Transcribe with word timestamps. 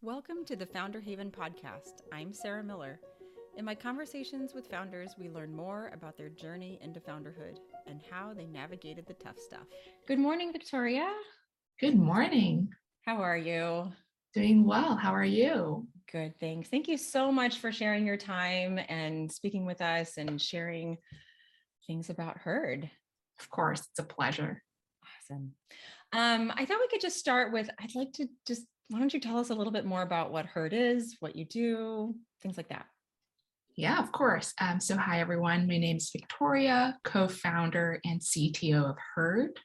Welcome 0.00 0.44
to 0.44 0.54
the 0.54 0.64
Founder 0.64 1.00
Haven 1.00 1.32
podcast. 1.32 2.02
I'm 2.12 2.32
Sarah 2.32 2.62
Miller. 2.62 3.00
In 3.56 3.64
my 3.64 3.74
conversations 3.74 4.54
with 4.54 4.70
founders, 4.70 5.16
we 5.18 5.28
learn 5.28 5.52
more 5.52 5.90
about 5.92 6.16
their 6.16 6.28
journey 6.28 6.78
into 6.80 7.00
founderhood 7.00 7.56
and 7.88 8.00
how 8.08 8.32
they 8.32 8.46
navigated 8.46 9.06
the 9.08 9.14
tough 9.14 9.40
stuff. 9.40 9.66
Good 10.06 10.20
morning, 10.20 10.52
Victoria. 10.52 11.12
Good 11.80 11.96
morning. 11.96 12.68
How 13.06 13.16
are 13.16 13.36
you? 13.36 13.92
Doing 14.34 14.64
well. 14.64 14.94
How 14.94 15.12
are 15.12 15.24
you? 15.24 15.88
Good, 16.12 16.38
thanks. 16.38 16.68
Thank 16.68 16.86
you 16.86 16.96
so 16.96 17.32
much 17.32 17.58
for 17.58 17.72
sharing 17.72 18.06
your 18.06 18.16
time 18.16 18.78
and 18.88 19.30
speaking 19.30 19.66
with 19.66 19.80
us 19.80 20.16
and 20.16 20.40
sharing 20.40 20.96
things 21.88 22.08
about 22.08 22.38
Heard. 22.38 22.88
Of 23.40 23.50
course, 23.50 23.80
it's 23.80 23.98
a 23.98 24.04
pleasure. 24.04 24.62
Awesome. 25.02 25.54
Um, 26.12 26.52
I 26.56 26.66
thought 26.66 26.78
we 26.80 26.88
could 26.88 27.00
just 27.00 27.18
start 27.18 27.52
with 27.52 27.68
I'd 27.80 27.96
like 27.96 28.12
to 28.14 28.28
just 28.46 28.62
why 28.88 28.98
don't 28.98 29.12
you 29.12 29.20
tell 29.20 29.38
us 29.38 29.50
a 29.50 29.54
little 29.54 29.72
bit 29.72 29.84
more 29.84 30.02
about 30.02 30.32
what 30.32 30.46
Heard 30.46 30.72
is, 30.72 31.16
what 31.20 31.36
you 31.36 31.44
do, 31.44 32.14
things 32.42 32.56
like 32.56 32.68
that? 32.70 32.86
Yeah, 33.76 33.98
of 34.02 34.10
course. 34.12 34.54
Um, 34.60 34.80
so, 34.80 34.96
hi, 34.96 35.20
everyone. 35.20 35.68
My 35.68 35.78
name 35.78 35.98
is 35.98 36.10
Victoria, 36.10 36.98
co 37.04 37.28
founder 37.28 38.00
and 38.04 38.20
CTO 38.20 38.90
of 38.90 38.96
Heard. 39.14 39.58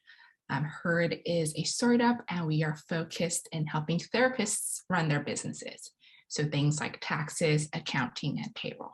Um, 0.50 0.66
Heard 0.66 1.18
is 1.26 1.54
a 1.56 1.64
startup, 1.64 2.18
and 2.30 2.46
we 2.46 2.64
are 2.64 2.78
focused 2.90 3.48
in 3.52 3.66
helping 3.66 4.00
therapists 4.00 4.82
run 4.90 5.08
their 5.08 5.24
businesses. 5.24 5.92
So, 6.28 6.46
things 6.46 6.80
like 6.80 7.00
taxes, 7.02 7.70
accounting, 7.74 8.40
and 8.40 8.54
payroll. 8.54 8.92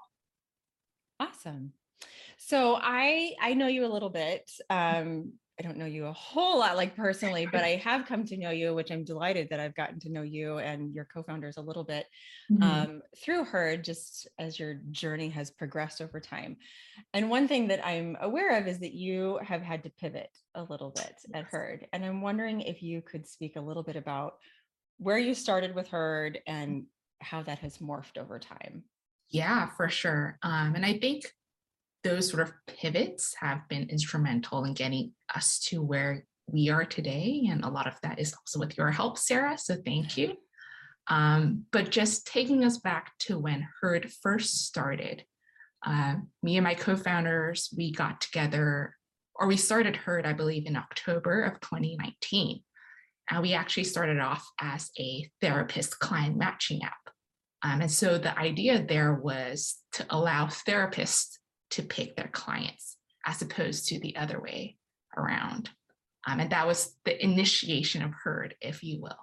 Awesome. 1.19 1.73
So 2.37 2.79
I 2.81 3.33
I 3.41 3.53
know 3.53 3.67
you 3.67 3.85
a 3.85 3.91
little 3.91 4.09
bit. 4.09 4.49
Um, 4.69 5.33
I 5.59 5.61
don't 5.61 5.77
know 5.77 5.85
you 5.85 6.05
a 6.05 6.13
whole 6.13 6.59
lot 6.59 6.77
like 6.77 6.95
personally, 6.95 7.45
but 7.45 7.65
I 7.65 7.75
have 7.83 8.05
come 8.05 8.23
to 8.25 8.37
know 8.37 8.49
you, 8.49 8.73
which 8.73 8.91
I'm 8.91 9.03
delighted 9.03 9.49
that 9.49 9.59
I've 9.59 9.75
gotten 9.75 9.99
to 9.99 10.09
know 10.09 10.21
you 10.21 10.59
and 10.59 10.93
your 10.95 11.03
co-founders 11.03 11.57
a 11.57 11.61
little 11.61 11.83
bit 11.83 12.05
mm-hmm. 12.49 12.63
um, 12.63 13.01
through 13.17 13.43
Heard, 13.43 13.83
just 13.83 14.29
as 14.39 14.57
your 14.57 14.75
journey 14.91 15.27
has 15.29 15.51
progressed 15.51 15.99
over 15.99 16.21
time. 16.21 16.55
And 17.13 17.29
one 17.29 17.49
thing 17.49 17.67
that 17.67 17.85
I'm 17.85 18.15
aware 18.21 18.57
of 18.57 18.67
is 18.67 18.79
that 18.79 18.93
you 18.93 19.37
have 19.43 19.61
had 19.61 19.83
to 19.83 19.89
pivot 19.89 20.29
a 20.55 20.63
little 20.63 20.91
bit 20.91 21.15
at 21.33 21.43
Heard. 21.43 21.87
And 21.91 22.05
I'm 22.05 22.21
wondering 22.21 22.61
if 22.61 22.81
you 22.81 23.01
could 23.01 23.27
speak 23.27 23.57
a 23.57 23.61
little 23.61 23.83
bit 23.83 23.97
about 23.97 24.35
where 24.97 25.17
you 25.17 25.33
started 25.33 25.75
with 25.75 25.89
Heard 25.89 26.39
and 26.47 26.85
how 27.19 27.43
that 27.43 27.59
has 27.59 27.79
morphed 27.79 28.17
over 28.17 28.39
time. 28.39 28.85
Yeah, 29.29 29.69
for 29.75 29.89
sure. 29.89 30.37
Um, 30.41 30.73
and 30.75 30.85
I 30.85 30.97
think 30.99 31.33
those 32.03 32.29
sort 32.29 32.43
of 32.43 32.53
pivots 32.67 33.35
have 33.39 33.67
been 33.67 33.89
instrumental 33.89 34.63
in 34.63 34.73
getting 34.73 35.13
us 35.35 35.59
to 35.59 35.81
where 35.81 36.25
we 36.47 36.69
are 36.69 36.85
today. 36.85 37.47
And 37.49 37.63
a 37.63 37.69
lot 37.69 37.87
of 37.87 37.95
that 38.03 38.19
is 38.19 38.33
also 38.33 38.59
with 38.59 38.77
your 38.77 38.91
help, 38.91 39.17
Sarah. 39.17 39.57
So 39.57 39.75
thank 39.85 40.17
you. 40.17 40.35
Um, 41.07 41.65
but 41.71 41.89
just 41.89 42.27
taking 42.27 42.63
us 42.63 42.77
back 42.77 43.11
to 43.21 43.39
when 43.39 43.67
Heard 43.81 44.11
first 44.21 44.65
started, 44.65 45.23
uh, 45.85 46.15
me 46.43 46.57
and 46.57 46.63
my 46.63 46.75
co 46.75 46.95
founders, 46.95 47.73
we 47.75 47.91
got 47.91 48.21
together, 48.21 48.95
or 49.35 49.47
we 49.47 49.57
started 49.57 49.95
Heard, 49.95 50.25
I 50.25 50.33
believe, 50.33 50.65
in 50.67 50.75
October 50.75 51.43
of 51.43 51.59
2019. 51.61 52.61
And 53.31 53.41
we 53.41 53.53
actually 53.53 53.85
started 53.85 54.19
off 54.19 54.45
as 54.59 54.89
a 54.99 55.29
therapist 55.41 55.99
client 55.99 56.37
matching 56.37 56.83
app. 56.83 56.93
Um, 57.63 57.81
and 57.81 57.91
so 57.91 58.17
the 58.17 58.37
idea 58.37 58.83
there 58.83 59.13
was 59.13 59.77
to 59.93 60.05
allow 60.09 60.45
therapists 60.45 61.38
to 61.71 61.83
pick 61.83 62.15
their 62.15 62.29
clients 62.29 62.97
as 63.25 63.41
opposed 63.41 63.87
to 63.87 63.99
the 63.99 64.15
other 64.15 64.39
way 64.39 64.77
around. 65.17 65.69
Um, 66.27 66.39
and 66.39 66.51
that 66.51 66.67
was 66.67 66.95
the 67.05 67.23
initiation 67.23 68.01
of 68.03 68.11
Heard, 68.11 68.55
if 68.61 68.83
you 68.83 69.01
will. 69.01 69.17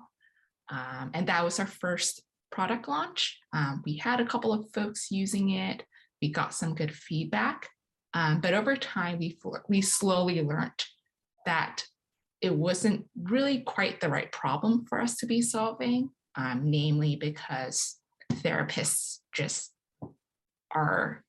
Um, 0.70 1.10
and 1.14 1.28
that 1.28 1.44
was 1.44 1.60
our 1.60 1.66
first 1.66 2.22
product 2.50 2.88
launch. 2.88 3.38
Um, 3.52 3.82
we 3.84 3.96
had 3.96 4.20
a 4.20 4.26
couple 4.26 4.52
of 4.52 4.70
folks 4.72 5.10
using 5.10 5.50
it. 5.50 5.82
We 6.22 6.30
got 6.30 6.54
some 6.54 6.74
good 6.74 6.94
feedback. 6.94 7.68
Um, 8.14 8.40
but 8.40 8.54
over 8.54 8.76
time, 8.76 9.18
we, 9.18 9.38
we 9.68 9.82
slowly 9.82 10.40
learned 10.42 10.84
that 11.44 11.84
it 12.40 12.54
wasn't 12.54 13.06
really 13.20 13.60
quite 13.60 14.00
the 14.00 14.08
right 14.08 14.30
problem 14.32 14.86
for 14.88 15.00
us 15.00 15.16
to 15.16 15.26
be 15.26 15.42
solving, 15.42 16.10
um, 16.34 16.62
namely 16.64 17.16
because 17.16 17.96
therapists 18.32 19.18
just 19.32 19.72
are 20.74 21.24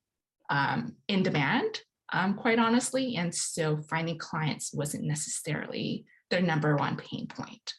um, 0.50 0.96
in 1.08 1.24
demand, 1.24 1.82
um, 2.14 2.34
quite 2.34 2.60
honestly. 2.60 3.16
And 3.16 3.34
so 3.34 3.82
finding 3.90 4.18
clients 4.18 4.74
wasn't 4.74 5.04
necessarily 5.04 6.06
their 6.30 6.42
number 6.42 6.76
one 6.76 6.98
pain 6.98 7.28
point. 7.28 7.74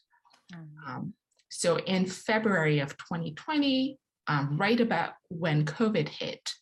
Mm-hmm. 0.55 0.91
Um, 0.91 1.15
so 1.51 1.79
in 1.79 2.07
February 2.07 2.81
of 2.81 2.97
2020, 2.99 3.99
um, 4.27 4.59
right 4.59 4.81
about 4.81 5.13
when 5.29 5.65
COVID 5.65 6.09
hit, 6.09 6.53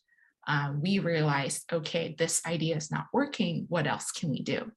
uh, 0.47 0.71
we 0.81 0.99
realized 0.99 1.65
okay, 1.71 2.15
this 2.17 2.41
idea 2.45 2.77
is 2.77 2.89
not 2.89 3.07
working. 3.11 3.65
What 3.67 3.85
else 3.85 4.11
can 4.11 4.29
we 4.29 4.41
do? 4.41 4.71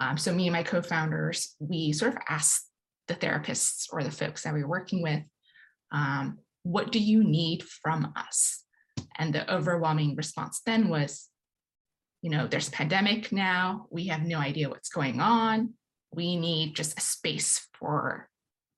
Um, 0.00 0.16
so, 0.16 0.32
me 0.32 0.46
and 0.46 0.54
my 0.54 0.62
co 0.62 0.80
founders, 0.80 1.54
we 1.58 1.92
sort 1.92 2.14
of 2.14 2.22
asked 2.28 2.66
the 3.06 3.14
therapists 3.14 3.86
or 3.92 4.02
the 4.02 4.10
folks 4.10 4.42
that 4.42 4.54
we 4.54 4.62
were 4.62 4.68
working 4.68 5.02
with, 5.02 5.22
um, 5.92 6.38
what 6.62 6.90
do 6.90 6.98
you 6.98 7.22
need 7.22 7.62
from 7.64 8.12
us? 8.16 8.59
And 9.20 9.34
the 9.34 9.52
overwhelming 9.54 10.16
response 10.16 10.62
then 10.64 10.88
was, 10.88 11.28
you 12.22 12.30
know, 12.30 12.46
there's 12.46 12.70
pandemic 12.70 13.30
now. 13.30 13.86
We 13.90 14.06
have 14.06 14.22
no 14.22 14.38
idea 14.38 14.70
what's 14.70 14.88
going 14.88 15.20
on. 15.20 15.74
We 16.12 16.36
need 16.36 16.74
just 16.74 16.98
a 16.98 17.02
space 17.02 17.68
for 17.78 18.28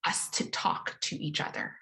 us 0.04 0.28
to 0.30 0.50
talk 0.50 0.97
to 1.03 1.16
each 1.16 1.41
other. 1.41 1.76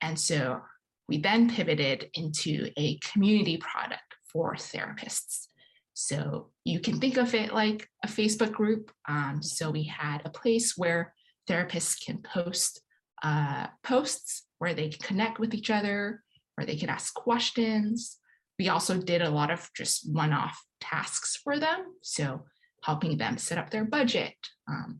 And 0.00 0.18
so 0.18 0.62
we 1.08 1.18
then 1.18 1.48
pivoted 1.48 2.10
into 2.14 2.70
a 2.76 2.98
community 2.98 3.56
product 3.56 4.02
for 4.32 4.56
therapists. 4.56 5.46
So 5.94 6.50
you 6.64 6.80
can 6.80 6.98
think 6.98 7.18
of 7.18 7.34
it 7.34 7.54
like 7.54 7.88
a 8.04 8.08
Facebook 8.08 8.52
group. 8.52 8.90
Um, 9.08 9.42
so 9.42 9.70
we 9.70 9.84
had 9.84 10.22
a 10.24 10.30
place 10.30 10.76
where 10.76 11.14
therapists 11.48 12.04
can 12.04 12.18
post 12.18 12.80
uh, 13.22 13.68
posts 13.84 14.42
where 14.58 14.74
they 14.74 14.88
can 14.88 15.00
connect 15.00 15.38
with 15.38 15.54
each 15.54 15.70
other, 15.70 16.24
where 16.54 16.66
they 16.66 16.76
could 16.76 16.88
ask 16.88 17.14
questions. 17.14 18.18
We 18.58 18.68
also 18.68 18.98
did 18.98 19.22
a 19.22 19.30
lot 19.30 19.50
of 19.50 19.68
just 19.76 20.12
one 20.12 20.32
off 20.32 20.62
tasks 20.80 21.36
for 21.42 21.58
them. 21.58 21.94
So, 22.02 22.44
helping 22.82 23.16
them 23.16 23.38
set 23.38 23.58
up 23.58 23.70
their 23.70 23.84
budget, 23.84 24.34
um, 24.68 24.98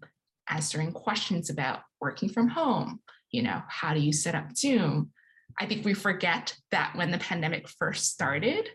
answering 0.49 0.93
questions 0.93 1.51
about 1.51 1.81
working 2.01 2.29
from 2.29 2.49
home. 2.49 3.01
You 3.31 3.43
know, 3.43 3.63
how 3.69 3.93
do 3.93 4.01
you 4.01 4.13
set 4.13 4.35
up 4.35 4.57
Zoom? 4.57 5.11
I 5.59 5.67
think 5.67 5.85
we 5.85 5.95
forget 5.95 6.55
that 6.71 6.93
when 6.95 7.11
the 7.11 7.19
pandemic 7.19 7.69
first 7.69 8.11
started, 8.11 8.69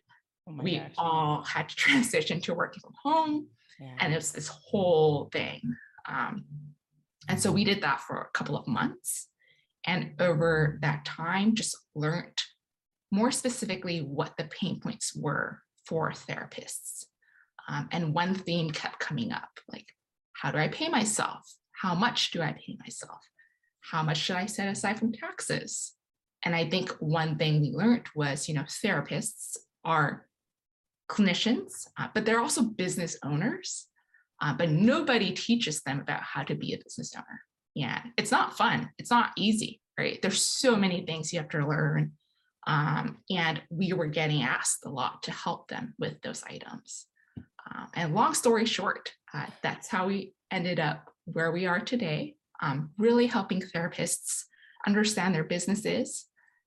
oh 0.47 0.57
we 0.61 0.79
gosh. 0.79 0.91
all 0.97 1.44
had 1.44 1.69
to 1.69 1.75
transition 1.77 2.41
to 2.41 2.53
working 2.53 2.81
from 2.81 2.94
home. 3.01 3.47
Yeah. 3.79 3.94
And 3.99 4.13
it 4.13 4.17
was 4.17 4.31
this 4.31 4.47
whole 4.47 5.29
thing. 5.31 5.61
Um, 6.07 6.45
and 7.27 7.39
so 7.39 7.51
we 7.51 7.63
did 7.63 7.81
that 7.81 8.01
for 8.01 8.21
a 8.21 8.29
couple 8.33 8.57
of 8.57 8.67
months. 8.67 9.27
And 9.85 10.13
over 10.19 10.79
that 10.81 11.05
time, 11.05 11.55
just 11.55 11.77
learned 11.95 12.41
more 13.12 13.31
specifically 13.31 14.00
what 14.00 14.35
the 14.38 14.45
pain 14.45 14.79
points 14.79 15.16
were 15.16 15.62
for 15.85 16.12
therapists. 16.12 17.06
Um, 17.69 17.90
and 17.91 18.13
one 18.13 18.35
theme 18.35 18.72
kept 18.72 19.00
coming 19.00 19.31
up 19.31 19.50
like, 19.72 19.88
how 20.34 20.51
do 20.51 20.57
I 20.57 20.68
pay 20.68 20.90
myself? 20.90 21.41
How 21.73 21.95
much 21.95 22.31
do 22.31 22.41
I 22.41 22.53
pay 22.53 22.78
myself? 22.79 23.19
How 23.81 24.03
much 24.03 24.18
should 24.18 24.35
I 24.35 24.45
set 24.45 24.68
aside 24.68 25.00
from 25.00 25.13
taxes? 25.13 25.94
And 26.44 26.56
I 26.56 26.69
think 26.69 26.91
one 27.00 27.38
thing 27.38 27.62
we 27.62 27.72
learned 27.72 28.07
was, 28.16 28.47
you 28.47 28.56
know, 28.56 28.63
therapists 28.63 29.57
are 29.84 30.28
clinicians, 31.09 31.88
uh, 31.97 32.07
but 32.13 32.25
they're 32.25 32.39
also 32.39 32.62
business 32.62 33.18
owners. 33.24 33.88
Uh, 34.41 34.53
but 34.53 34.69
nobody 34.69 35.31
teaches 35.31 35.81
them 35.81 36.00
about 36.00 36.22
how 36.22 36.44
to 36.44 36.53
be 36.53 36.74
a 36.74 36.84
business 36.84 37.13
owner. 37.16 37.41
Yeah, 37.74 38.01
it's 38.18 38.31
not 38.31 38.57
fun. 38.57 38.89
It's 39.00 39.09
not 39.09 39.31
easy, 39.35 39.81
right? 39.97 40.22
There's 40.22 40.41
so 40.41 40.75
many 40.75 41.06
things 41.06 41.33
you 41.33 41.39
have 41.39 41.50
to 41.50 41.68
learn 41.68 42.12
um, 42.67 43.17
and 43.29 43.61
we 43.69 43.93
were 43.93 44.07
getting 44.07 44.43
asked 44.43 44.85
a 44.85 44.89
lot 44.89 45.23
to 45.23 45.31
help 45.31 45.69
them 45.69 45.93
with 45.97 46.21
those 46.21 46.43
items. 46.43 47.07
Um, 47.73 47.87
and 47.95 48.13
long 48.13 48.33
story 48.33 48.65
short, 48.65 49.13
uh, 49.33 49.45
that's 49.63 49.87
how 49.87 50.07
we 50.07 50.33
ended 50.51 50.79
up 50.79 51.09
where 51.25 51.51
we 51.51 51.65
are 51.65 51.79
today, 51.79 52.35
um, 52.61 52.91
really 52.97 53.25
helping 53.25 53.61
therapists 53.61 54.43
understand 54.85 55.33
their 55.33 55.45
businesses, 55.45 56.25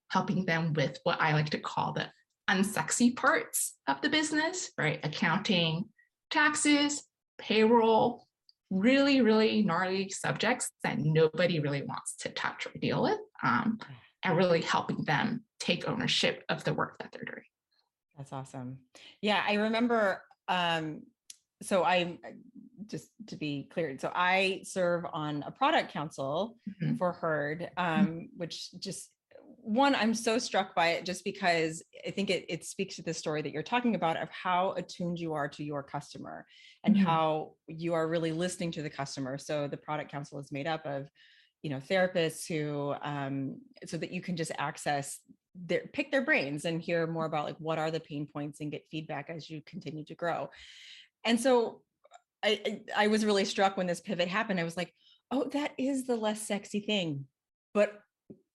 helping 0.09 0.47
them 0.47 0.73
with 0.73 0.99
what 1.05 1.21
I 1.21 1.33
like 1.33 1.51
to 1.51 1.59
call 1.59 1.93
the 1.93 2.07
unsexy 2.49 3.15
parts 3.15 3.77
of 3.87 4.01
the 4.01 4.09
business, 4.09 4.71
right? 4.79 5.01
Accounting, 5.05 5.85
taxes, 6.31 7.05
payroll, 7.39 8.27
really, 8.71 9.21
really 9.21 9.63
gnarly 9.63 10.09
subjects 10.09 10.71
that 10.83 10.99
nobody 10.99 11.61
really 11.61 11.83
wants 11.83 12.17
to 12.21 12.31
touch 12.31 12.67
or 12.67 12.79
deal 12.79 13.03
with, 13.03 13.19
um, 13.43 13.79
and 14.23 14.37
really 14.37 14.61
helping 14.63 15.05
them 15.05 15.45
take 15.59 15.89
ownership 15.89 16.45
of 16.49 16.65
the 16.65 16.75
work 16.75 16.99
that 16.99 17.13
they're 17.13 17.25
doing. 17.25 17.45
That's 18.17 18.33
awesome. 18.33 18.81
Yeah, 19.23 19.43
I 19.47 19.55
remember 19.55 20.23
um 20.49 21.03
so 21.63 21.85
I'm 21.85 22.19
just 22.87 23.11
to 23.27 23.37
be 23.37 23.69
clear. 23.71 23.97
So 23.99 24.11
I 24.15 24.63
serve 24.65 25.05
on 25.13 25.43
a 25.43 25.51
product 25.51 25.93
council 25.93 26.57
Mhm. 26.69 26.97
for 26.97 27.13
Heard, 27.13 27.71
um, 27.77 28.31
which 28.37 28.71
just 28.79 29.11
one, 29.63 29.95
I'm 29.95 30.15
so 30.15 30.39
struck 30.39 30.75
by 30.75 30.89
it 30.93 31.05
just 31.05 31.23
because 31.23 31.83
I 32.07 32.13
think 32.13 32.31
it, 32.31 32.47
it 32.49 32.65
speaks 32.65 32.97
to 32.97 33.03
the 33.03 33.13
story 33.13 33.43
that 33.43 33.53
you're 33.53 33.63
talking 33.63 33.95
about 33.95 34.17
of 34.17 34.31
how 34.31 34.73
attuned 34.73 35.19
you 35.19 35.35
are 35.35 35.49
to 35.51 35.63
your 35.63 35.83
customer 35.83 36.47
and 36.83 36.97
Mhm. 36.97 37.05
how 37.05 37.57
you 37.67 37.93
are 37.93 38.09
really 38.09 38.33
listening 38.33 38.73
to 38.73 38.83
the 38.83 38.89
customer. 38.89 39.37
So 39.37 39.69
the 39.69 39.77
product 39.77 40.11
council 40.11 40.39
is 40.39 40.51
made 40.51 40.67
up 40.67 40.87
of, 40.87 41.11
you 41.63 41.71
know, 41.71 41.79
therapists 41.79 42.47
who, 42.47 42.95
um, 43.03 43.57
so 43.87 43.97
that 43.97 44.11
you 44.13 44.21
can 44.21 44.37
just 44.37 44.53
access 44.59 45.19
their, 45.55 45.83
pick 45.93 46.11
their 46.11 46.25
brains 46.25 46.65
and 46.65 46.81
hear 46.81 47.07
more 47.07 47.27
about 47.27 47.45
like 47.45 47.57
what 47.59 47.79
are 47.79 47.91
the 47.91 48.01
pain 48.01 48.27
points 48.27 48.61
and 48.61 48.71
get 48.71 48.87
feedback 48.91 49.29
as 49.29 49.51
you 49.51 49.61
continue 49.67 50.05
to 50.05 50.15
grow. 50.15 50.49
And 51.25 51.39
so 51.39 51.83
I, 52.43 52.81
I 52.97 53.09
was 53.09 53.25
really 53.25 53.45
struck 53.45 53.77
when 53.77 53.87
this 53.87 54.01
pivot 54.01 54.29
happened. 54.29 54.59
I 54.59 54.65
was 54.65 54.77
like, 54.77 54.95
oh, 55.31 55.45
that 55.53 55.73
is 55.77 56.07
the 56.07 56.17
less 56.17 56.47
sexy 56.47 56.81
thing. 56.81 57.27
But 57.75 58.01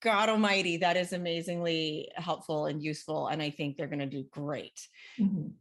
God 0.01 0.29
Almighty, 0.29 0.77
that 0.77 0.97
is 0.97 1.13
amazingly 1.13 2.09
helpful 2.15 2.65
and 2.65 2.81
useful. 2.81 3.27
And 3.27 3.41
I 3.41 3.49
think 3.49 3.77
they're 3.77 3.87
going 3.87 3.99
to 3.99 4.05
do 4.05 4.25
great 4.31 4.79
Mhm. 5.19 5.51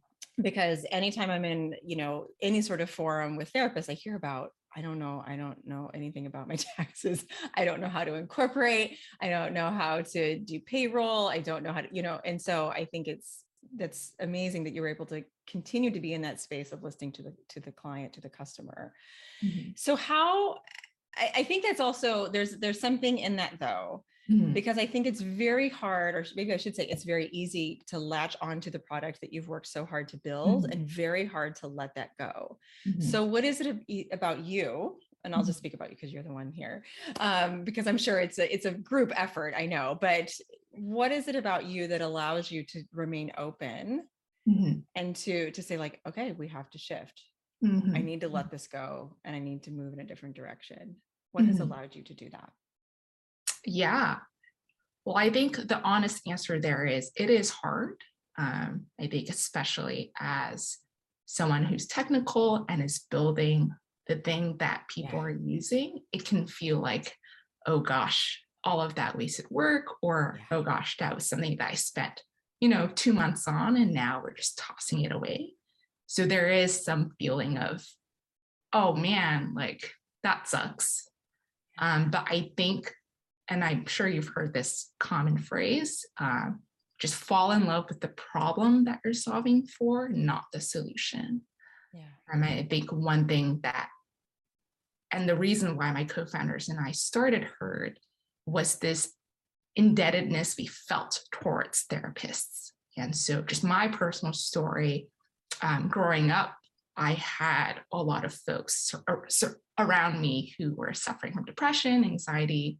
because 0.41 0.85
anytime 0.91 1.29
I'm 1.29 1.45
in, 1.45 1.75
you 1.83 1.95
know, 1.95 2.27
any 2.41 2.61
sort 2.61 2.81
of 2.81 2.89
forum 2.89 3.35
with 3.37 3.53
therapists, 3.53 3.89
I 3.89 3.93
hear 3.93 4.15
about, 4.15 4.51
I 4.75 4.81
don't 4.81 4.99
know, 4.99 5.23
I 5.25 5.35
don't 5.35 5.65
know 5.65 5.89
anything 5.93 6.25
about 6.25 6.47
my 6.47 6.55
taxes. 6.77 7.25
I 7.53 7.65
don't 7.65 7.79
know 7.79 7.87
how 7.87 8.03
to 8.03 8.15
incorporate. 8.15 8.97
I 9.21 9.29
don't 9.29 9.53
know 9.53 9.69
how 9.71 10.01
to 10.01 10.39
do 10.39 10.59
payroll. 10.59 11.27
I 11.27 11.39
don't 11.39 11.63
know 11.63 11.71
how 11.71 11.81
to, 11.81 11.87
you 11.91 12.01
know, 12.01 12.19
and 12.25 12.41
so 12.41 12.67
I 12.67 12.85
think 12.85 13.07
it's 13.07 13.43
that's 13.75 14.13
amazing 14.19 14.63
that 14.63 14.73
you 14.73 14.81
were 14.81 14.87
able 14.87 15.07
to 15.07 15.23
continue 15.47 15.91
to 15.91 15.99
be 15.99 16.13
in 16.13 16.21
that 16.21 16.39
space 16.39 16.71
of 16.71 16.83
listening 16.83 17.11
to 17.13 17.23
the 17.23 17.33
to 17.49 17.59
the 17.59 17.71
client, 17.71 18.13
to 18.13 18.21
the 18.21 18.29
customer. 18.29 18.93
Mhm. 19.43 19.77
So 19.77 19.95
how 19.95 20.59
I, 21.17 21.31
I 21.37 21.43
think 21.43 21.63
that's 21.63 21.79
also 21.79 22.27
there's 22.27 22.57
there's 22.57 22.79
something 22.79 23.17
in 23.17 23.37
that 23.37 23.57
though 23.59 24.03
Mhm. 24.29 24.53
because 24.53 24.77
I 24.77 24.85
think 24.87 25.05
it's 25.07 25.21
very 25.21 25.69
hard, 25.69 26.15
or 26.15 26.25
maybe 26.35 26.53
I 26.53 26.57
should 26.57 26.75
say 26.75 26.85
it's 26.87 27.03
very 27.03 27.27
easy 27.27 27.81
to 27.87 27.99
latch 27.99 28.35
onto 28.41 28.69
the 28.71 28.79
product 28.79 29.21
that 29.21 29.31
you've 29.33 29.47
worked 29.47 29.67
so 29.67 29.85
hard 29.85 30.07
to 30.09 30.17
build 30.17 30.65
Mhm. 30.65 30.71
and 30.73 30.87
very 30.87 31.25
hard 31.25 31.55
to 31.57 31.67
let 31.67 31.93
that 31.95 32.11
go. 32.17 32.59
Mhm. 32.87 33.01
So, 33.03 33.23
what 33.25 33.43
is 33.45 33.61
it 33.61 34.09
about 34.11 34.43
you? 34.45 34.99
And 35.23 35.33
I'll 35.33 35.43
just 35.43 35.57
speak 35.57 35.73
about 35.73 35.89
you 35.89 35.95
because 35.95 36.13
you're 36.13 36.21
the 36.23 36.31
one 36.33 36.51
here, 36.51 36.85
um, 37.19 37.63
because 37.63 37.87
I'm 37.87 37.97
sure 37.97 38.19
it's 38.19 38.37
a 38.39 38.51
it's 38.53 38.65
a 38.65 38.71
group 38.71 39.11
effort. 39.19 39.53
I 39.57 39.65
know, 39.65 39.97
but 39.99 40.31
what 40.71 41.11
is 41.11 41.27
it 41.27 41.35
about 41.35 41.65
you 41.65 41.87
that 41.87 42.01
allows 42.01 42.51
you 42.51 42.63
to 42.65 42.83
remain 42.93 43.31
open 43.37 44.07
Mhm. 44.47 44.85
and 44.95 45.15
to 45.17 45.51
to 45.51 45.63
say 45.63 45.77
like, 45.77 45.99
okay, 46.05 46.31
we 46.33 46.47
have 46.49 46.69
to 46.71 46.77
shift. 46.77 47.23
I 47.63 48.01
need 48.03 48.21
to 48.21 48.29
let 48.29 48.51
this 48.51 48.67
go, 48.67 49.17
and 49.23 49.35
I 49.35 49.39
need 49.39 49.63
to 49.63 49.71
move 49.71 49.93
in 49.93 49.99
a 49.99 50.03
different 50.05 50.35
direction. 50.35 51.01
What 51.31 51.45
has 51.45 51.59
allowed 51.59 51.95
you 51.95 52.03
to 52.03 52.13
do 52.13 52.29
that? 52.29 52.53
Yeah. 53.65 54.17
Well, 55.05 55.17
I 55.17 55.29
think 55.29 55.55
the 55.67 55.79
honest 55.81 56.21
answer 56.27 56.59
there 56.59 56.85
is 56.85 57.11
it 57.15 57.29
is 57.29 57.49
hard. 57.49 58.01
Um, 58.37 58.87
I 58.99 59.07
think, 59.07 59.29
especially 59.29 60.11
as 60.19 60.77
someone 61.25 61.63
who's 61.63 61.87
technical 61.87 62.65
and 62.69 62.83
is 62.83 63.05
building 63.09 63.71
the 64.07 64.17
thing 64.17 64.57
that 64.59 64.83
people 64.89 65.19
Yeah. 65.19 65.25
are 65.25 65.29
using, 65.29 65.99
it 66.11 66.25
can 66.25 66.47
feel 66.47 66.79
like, 66.79 67.15
oh 67.65 67.79
gosh, 67.79 68.41
all 68.63 68.81
of 68.81 68.95
that 68.95 69.15
wasted 69.15 69.45
work, 69.49 69.85
or 70.01 70.37
Yeah. 70.39 70.57
oh 70.57 70.63
gosh, 70.63 70.97
that 70.97 71.15
was 71.15 71.27
something 71.27 71.57
that 71.57 71.71
I 71.71 71.75
spent, 71.75 72.21
you 72.59 72.69
know, 72.69 72.87
two 72.87 73.13
months 73.13 73.47
on 73.47 73.77
and 73.77 73.93
now 73.93 74.21
we're 74.23 74.33
just 74.33 74.57
tossing 74.57 75.01
it 75.01 75.11
away. 75.11 75.53
So 76.07 76.25
there 76.25 76.49
is 76.51 76.83
some 76.83 77.11
feeling 77.19 77.57
of, 77.57 77.83
oh 78.73 78.93
man, 78.93 79.53
like 79.55 79.91
that 80.23 80.47
sucks. 80.47 81.07
Um, 81.79 82.11
but 82.11 82.27
I 82.29 82.51
think 82.57 82.93
and 83.49 83.63
I'm 83.63 83.85
sure 83.85 84.07
you've 84.07 84.31
heard 84.33 84.53
this 84.53 84.91
common 84.99 85.37
phrase 85.37 86.05
um, 86.19 86.61
just 86.99 87.15
fall 87.15 87.51
in 87.51 87.65
love 87.65 87.85
with 87.89 87.99
the 87.99 88.07
problem 88.09 88.85
that 88.85 88.99
you're 89.03 89.13
solving 89.13 89.65
for, 89.65 90.09
not 90.09 90.45
the 90.53 90.61
solution. 90.61 91.41
Yeah. 91.93 92.01
Um, 92.33 92.43
I 92.43 92.67
think 92.69 92.91
one 92.91 93.27
thing 93.27 93.59
that, 93.63 93.89
and 95.11 95.29
the 95.29 95.35
reason 95.35 95.77
why 95.77 95.91
my 95.91 96.05
co 96.05 96.25
founders 96.25 96.69
and 96.69 96.79
I 96.79 96.91
started 96.91 97.47
Heard 97.59 97.99
was 98.45 98.75
this 98.75 99.13
indebtedness 99.75 100.55
we 100.57 100.67
felt 100.67 101.21
towards 101.31 101.85
therapists. 101.89 102.71
And 102.97 103.15
so, 103.15 103.41
just 103.41 103.63
my 103.63 103.87
personal 103.87 104.33
story 104.33 105.07
um, 105.61 105.89
growing 105.89 106.31
up, 106.31 106.55
I 106.97 107.13
had 107.13 107.81
a 107.91 108.01
lot 108.01 108.25
of 108.25 108.33
folks 108.33 108.93
around 109.77 110.21
me 110.21 110.53
who 110.57 110.73
were 110.73 110.93
suffering 110.93 111.33
from 111.33 111.45
depression, 111.45 112.05
anxiety, 112.05 112.79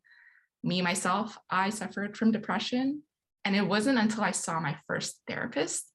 me 0.66 0.82
myself 0.82 1.38
i 1.50 1.70
suffered 1.70 2.18
from 2.18 2.32
depression. 2.32 3.04
And 3.46 3.56
it 3.56 3.68
wasn't 3.68 4.00
until 4.00 4.24
i 4.24 4.32
saw 4.32 4.60
my 4.60 4.76
first 4.88 5.22
therapist 5.28 5.86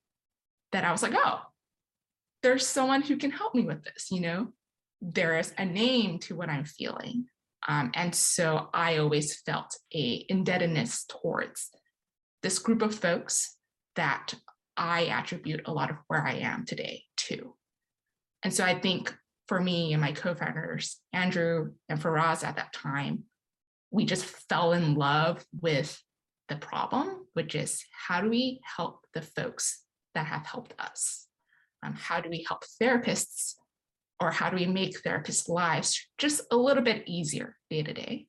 that 0.72 0.84
i 0.84 0.92
was 0.92 1.02
like 1.02 1.14
oh 1.14 1.40
there's 2.42 2.66
someone 2.66 3.02
who 3.02 3.16
can 3.16 3.30
help 3.30 3.54
me 3.54 3.62
with 3.62 3.82
this 3.82 4.10
you 4.10 4.20
know? 4.20 4.48
There 5.02 5.38
is 5.38 5.52
a 5.58 5.64
name 5.64 6.18
to 6.20 6.36
what 6.36 6.48
i'm 6.48 6.64
feeling. 6.64 7.26
Um, 7.66 7.90
and 7.94 8.14
so 8.14 8.68
i 8.72 8.98
always 8.98 9.40
felt 9.40 9.76
a 9.94 10.24
indebtedness 10.28 11.04
towards 11.06 11.70
this 12.42 12.58
group 12.58 12.82
of 12.82 12.94
folks 12.94 13.56
that 13.96 14.34
i 14.76 15.06
attribute 15.06 15.62
a 15.66 15.72
lot 15.72 15.90
of 15.90 15.96
where 16.06 16.24
i 16.24 16.34
am 16.34 16.64
today 16.64 17.02
to. 17.16 17.54
And 18.44 18.54
so 18.54 18.64
i 18.64 18.78
think 18.78 19.12
for 19.48 19.60
me 19.60 19.92
and 19.92 20.00
my 20.00 20.12
co-founders 20.12 21.00
andrew 21.12 21.72
and 21.88 22.00
faraz 22.00 22.44
at 22.44 22.54
that 22.54 22.72
time 22.72 23.24
we 23.90 24.04
just 24.04 24.24
fell 24.24 24.72
in 24.72 24.94
love 24.94 25.44
with 25.60 26.00
the 26.48 26.56
problem, 26.56 27.26
which 27.34 27.54
is 27.54 27.84
how 28.08 28.20
do 28.20 28.28
we 28.28 28.60
help 28.76 29.04
the 29.14 29.22
folks 29.22 29.82
that 30.14 30.26
have 30.26 30.46
helped 30.46 30.74
us? 30.78 31.26
Um, 31.82 31.94
how 31.94 32.20
do 32.20 32.28
we 32.28 32.44
help 32.46 32.64
therapists, 32.80 33.54
or 34.20 34.30
how 34.30 34.50
do 34.50 34.56
we 34.56 34.66
make 34.66 35.02
therapists' 35.02 35.48
lives 35.48 36.06
just 36.18 36.42
a 36.50 36.56
little 36.56 36.82
bit 36.82 37.08
easier 37.08 37.56
day 37.70 37.82
to 37.82 37.92
day? 37.92 38.26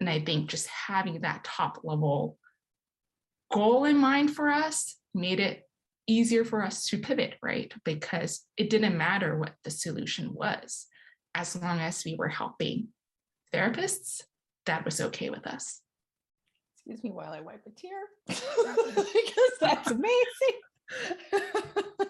And 0.00 0.08
I 0.08 0.20
think 0.20 0.48
just 0.48 0.66
having 0.66 1.20
that 1.20 1.44
top 1.44 1.80
level 1.84 2.38
goal 3.52 3.84
in 3.84 3.96
mind 3.96 4.34
for 4.34 4.48
us 4.48 4.96
made 5.14 5.40
it 5.40 5.62
easier 6.06 6.44
for 6.44 6.64
us 6.64 6.86
to 6.86 6.98
pivot, 6.98 7.34
right? 7.42 7.72
Because 7.84 8.42
it 8.56 8.70
didn't 8.70 8.96
matter 8.96 9.38
what 9.38 9.54
the 9.64 9.70
solution 9.70 10.32
was, 10.32 10.86
as 11.34 11.54
long 11.54 11.78
as 11.80 12.04
we 12.04 12.16
were 12.16 12.28
helping 12.28 12.88
therapists 13.52 14.22
that 14.66 14.84
was 14.84 15.00
okay 15.00 15.30
with 15.30 15.46
us. 15.46 15.80
Excuse 16.76 17.02
me 17.04 17.10
while 17.10 17.32
I 17.32 17.40
wipe 17.40 17.62
a 17.66 17.70
tear 17.70 18.00
because 18.26 19.52
that's 19.60 19.90
amazing. 19.90 20.56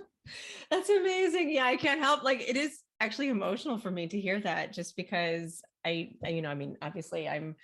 that's 0.70 0.88
amazing. 0.88 1.50
Yeah, 1.50 1.64
I 1.64 1.76
can't 1.76 2.00
help 2.00 2.22
like 2.22 2.40
it 2.40 2.56
is 2.56 2.78
actually 3.00 3.28
emotional 3.28 3.78
for 3.78 3.90
me 3.90 4.06
to 4.08 4.20
hear 4.20 4.40
that 4.40 4.72
just 4.72 4.96
because 4.96 5.62
I, 5.84 6.10
you 6.26 6.42
know, 6.42 6.50
I 6.50 6.54
mean, 6.54 6.76
obviously 6.82 7.28
I'm 7.28 7.56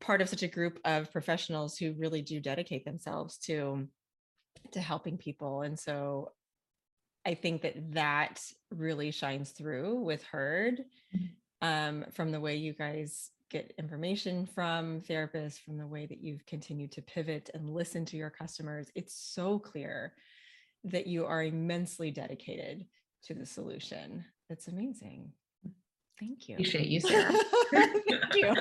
part 0.00 0.20
of 0.20 0.28
such 0.28 0.42
a 0.42 0.48
group 0.48 0.78
of 0.84 1.10
professionals 1.12 1.76
who 1.76 1.94
really 1.98 2.22
do 2.22 2.40
dedicate 2.40 2.84
themselves 2.84 3.38
to 3.38 3.88
to 4.72 4.80
helping 4.80 5.16
people 5.16 5.62
and 5.62 5.78
so 5.78 6.32
I 7.24 7.34
think 7.34 7.62
that 7.62 7.92
that 7.92 8.40
really 8.70 9.10
shines 9.10 9.50
through 9.50 9.96
with 9.96 10.22
Heard 10.24 10.80
um, 11.60 12.06
from 12.14 12.32
the 12.32 12.40
way 12.40 12.56
you 12.56 12.72
guys 12.72 13.30
get 13.50 13.72
information 13.78 14.46
from 14.46 15.00
therapists, 15.00 15.58
from 15.58 15.76
the 15.78 15.86
way 15.86 16.06
that 16.06 16.22
you've 16.22 16.44
continued 16.46 16.92
to 16.92 17.02
pivot 17.02 17.50
and 17.54 17.70
listen 17.70 18.04
to 18.06 18.16
your 18.16 18.30
customers. 18.30 18.90
It's 18.94 19.14
so 19.14 19.58
clear 19.58 20.12
that 20.84 21.06
you 21.06 21.26
are 21.26 21.42
immensely 21.42 22.10
dedicated 22.10 22.86
to 23.24 23.34
the 23.34 23.46
solution. 23.46 24.24
That's 24.48 24.68
amazing. 24.68 25.32
Thank 26.20 26.48
you. 26.48 26.56
Appreciate 26.56 26.88
you, 26.88 27.00
Sarah. 27.00 27.32
thank 27.70 28.34
you. 28.34 28.54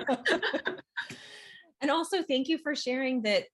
and 1.81 1.91
also, 1.91 2.21
thank 2.23 2.47
you 2.47 2.57
for 2.57 2.75
sharing 2.75 3.21
that 3.23 3.45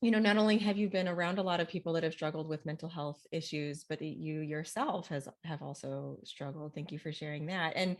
you 0.00 0.10
know 0.10 0.18
not 0.18 0.36
only 0.36 0.58
have 0.58 0.76
you 0.76 0.88
been 0.88 1.08
around 1.08 1.38
a 1.38 1.42
lot 1.42 1.60
of 1.60 1.68
people 1.68 1.92
that 1.92 2.02
have 2.02 2.12
struggled 2.12 2.48
with 2.48 2.64
mental 2.66 2.88
health 2.88 3.20
issues 3.32 3.84
but 3.88 4.00
you 4.02 4.40
yourself 4.40 5.08
has 5.08 5.28
have 5.44 5.62
also 5.62 6.18
struggled. 6.24 6.74
Thank 6.74 6.92
you 6.92 6.98
for 6.98 7.12
sharing 7.12 7.46
that. 7.46 7.72
And 7.76 7.96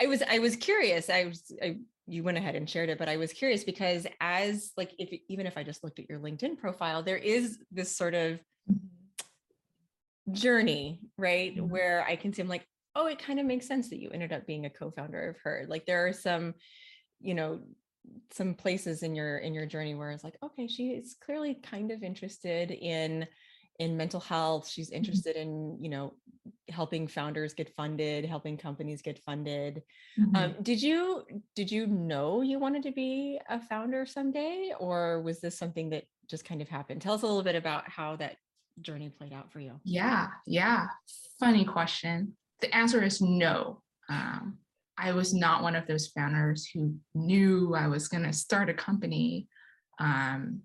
i 0.00 0.06
was 0.06 0.22
i 0.30 0.38
was 0.38 0.56
curious 0.56 1.10
i 1.10 1.24
was 1.26 1.52
I, 1.62 1.78
you 2.06 2.22
went 2.22 2.38
ahead 2.38 2.54
and 2.54 2.68
shared 2.68 2.88
it 2.88 2.98
but 2.98 3.08
i 3.08 3.16
was 3.16 3.32
curious 3.32 3.64
because 3.64 4.06
as 4.20 4.72
like 4.76 4.92
if 4.98 5.12
even 5.28 5.46
if 5.46 5.56
i 5.58 5.62
just 5.62 5.84
looked 5.84 5.98
at 5.98 6.08
your 6.08 6.18
linkedin 6.18 6.56
profile 6.58 7.02
there 7.02 7.18
is 7.18 7.58
this 7.70 7.94
sort 7.94 8.14
of 8.14 8.40
journey 10.32 11.00
right 11.16 11.56
Mhm. 11.56 11.68
where 11.68 12.04
i 12.06 12.16
can 12.16 12.32
see 12.32 12.42
i'm 12.42 12.48
like 12.48 12.66
oh 12.94 13.06
it 13.06 13.18
kind 13.18 13.38
of 13.38 13.46
makes 13.46 13.66
sense 13.66 13.88
that 13.90 14.00
you 14.00 14.10
ended 14.10 14.32
up 14.32 14.46
being 14.46 14.66
a 14.66 14.70
co-founder 14.70 15.28
of 15.30 15.36
Heard. 15.38 15.68
Like 15.68 15.86
there 15.86 16.06
are 16.06 16.12
some 16.12 16.54
you 17.20 17.34
know 17.34 17.60
some 18.30 18.54
places 18.54 19.02
in 19.02 19.14
your 19.14 19.38
in 19.38 19.54
your 19.54 19.66
journey 19.66 19.94
where 19.94 20.10
it's 20.10 20.24
like 20.24 20.36
okay 20.42 20.66
she 20.66 20.90
is 20.90 21.16
clearly 21.20 21.54
kind 21.54 21.90
of 21.90 22.02
interested 22.02 22.70
in 22.70 23.26
in 23.78 23.96
mental 23.96 24.20
health. 24.20 24.68
She's 24.68 24.90
interested 24.90 25.36
in, 25.36 25.78
you 25.80 25.88
know, 25.88 26.14
helping 26.68 27.06
founders 27.06 27.54
get 27.54 27.74
funded, 27.76 28.24
helping 28.24 28.56
companies 28.56 29.02
get 29.02 29.18
funded. 29.20 29.82
Mhm. 30.18 30.36
Um, 30.36 30.62
did 30.62 30.82
you 30.82 31.24
did 31.54 31.70
you 31.70 31.86
know 31.86 32.42
you 32.42 32.58
wanted 32.58 32.82
to 32.84 32.92
be 32.92 33.40
a 33.48 33.60
founder 33.60 34.04
someday, 34.04 34.72
or 34.78 35.22
was 35.22 35.40
this 35.40 35.56
something 35.56 35.90
that 35.90 36.04
just 36.26 36.44
kind 36.44 36.60
of 36.60 36.68
happened? 36.68 37.00
Tell 37.00 37.14
us 37.14 37.22
a 37.22 37.26
little 37.26 37.42
bit 37.42 37.54
about 37.54 37.88
how 37.88 38.16
that 38.16 38.36
journey 38.80 39.10
played 39.10 39.32
out 39.32 39.52
for 39.52 39.60
you. 39.60 39.80
Yeah, 39.84 40.28
yeah. 40.46 40.88
Funny 41.38 41.64
question. 41.64 42.36
The 42.60 42.74
answer 42.74 43.02
is 43.02 43.20
no. 43.20 43.82
Um, 44.08 44.58
I 44.98 45.12
was 45.12 45.32
not 45.32 45.62
one 45.62 45.76
of 45.76 45.86
those 45.86 46.08
founders 46.08 46.68
who 46.72 46.94
knew 47.14 47.74
I 47.74 47.86
was 47.86 48.08
going 48.08 48.24
to 48.24 48.32
start 48.32 48.68
a 48.68 48.74
company. 48.74 49.48
Um, 50.00 50.62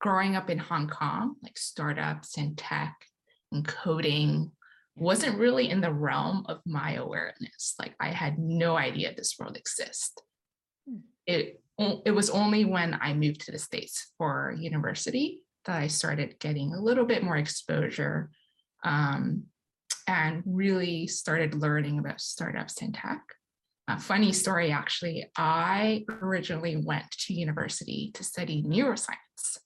growing 0.00 0.36
up 0.36 0.50
in 0.50 0.58
Hong 0.58 0.88
Kong, 0.88 1.36
like 1.42 1.58
startups 1.58 2.36
and 2.38 2.56
tech 2.56 2.94
and 3.52 3.66
coding 3.66 4.52
wasn't 4.96 5.38
really 5.38 5.70
in 5.70 5.80
the 5.80 5.92
realm 5.92 6.44
of 6.48 6.60
my 6.66 6.94
awareness. 6.94 7.74
Like 7.78 7.94
I 8.00 8.08
had 8.08 8.38
no 8.38 8.76
idea 8.76 9.14
this 9.14 9.36
world 9.38 9.56
exists. 9.56 10.14
Hmm. 10.88 10.98
It, 11.26 11.60
it 12.04 12.10
was 12.10 12.30
only 12.30 12.64
when 12.64 12.98
I 13.00 13.14
moved 13.14 13.42
to 13.42 13.52
the 13.52 13.58
States 13.58 14.12
for 14.18 14.54
university 14.58 15.44
that 15.66 15.76
I 15.76 15.86
started 15.86 16.40
getting 16.40 16.74
a 16.74 16.80
little 16.80 17.04
bit 17.04 17.22
more 17.22 17.36
exposure 17.36 18.30
um, 18.84 19.44
and 20.08 20.42
really 20.46 21.06
started 21.06 21.54
learning 21.54 21.98
about 21.98 22.20
startups 22.20 22.82
and 22.82 22.94
tech. 22.94 23.20
A 23.88 23.98
funny 23.98 24.32
story, 24.32 24.70
actually, 24.70 25.26
I 25.36 26.04
originally 26.22 26.76
went 26.76 27.10
to 27.26 27.32
university 27.34 28.10
to 28.14 28.22
study 28.22 28.62
neuroscience. 28.62 29.58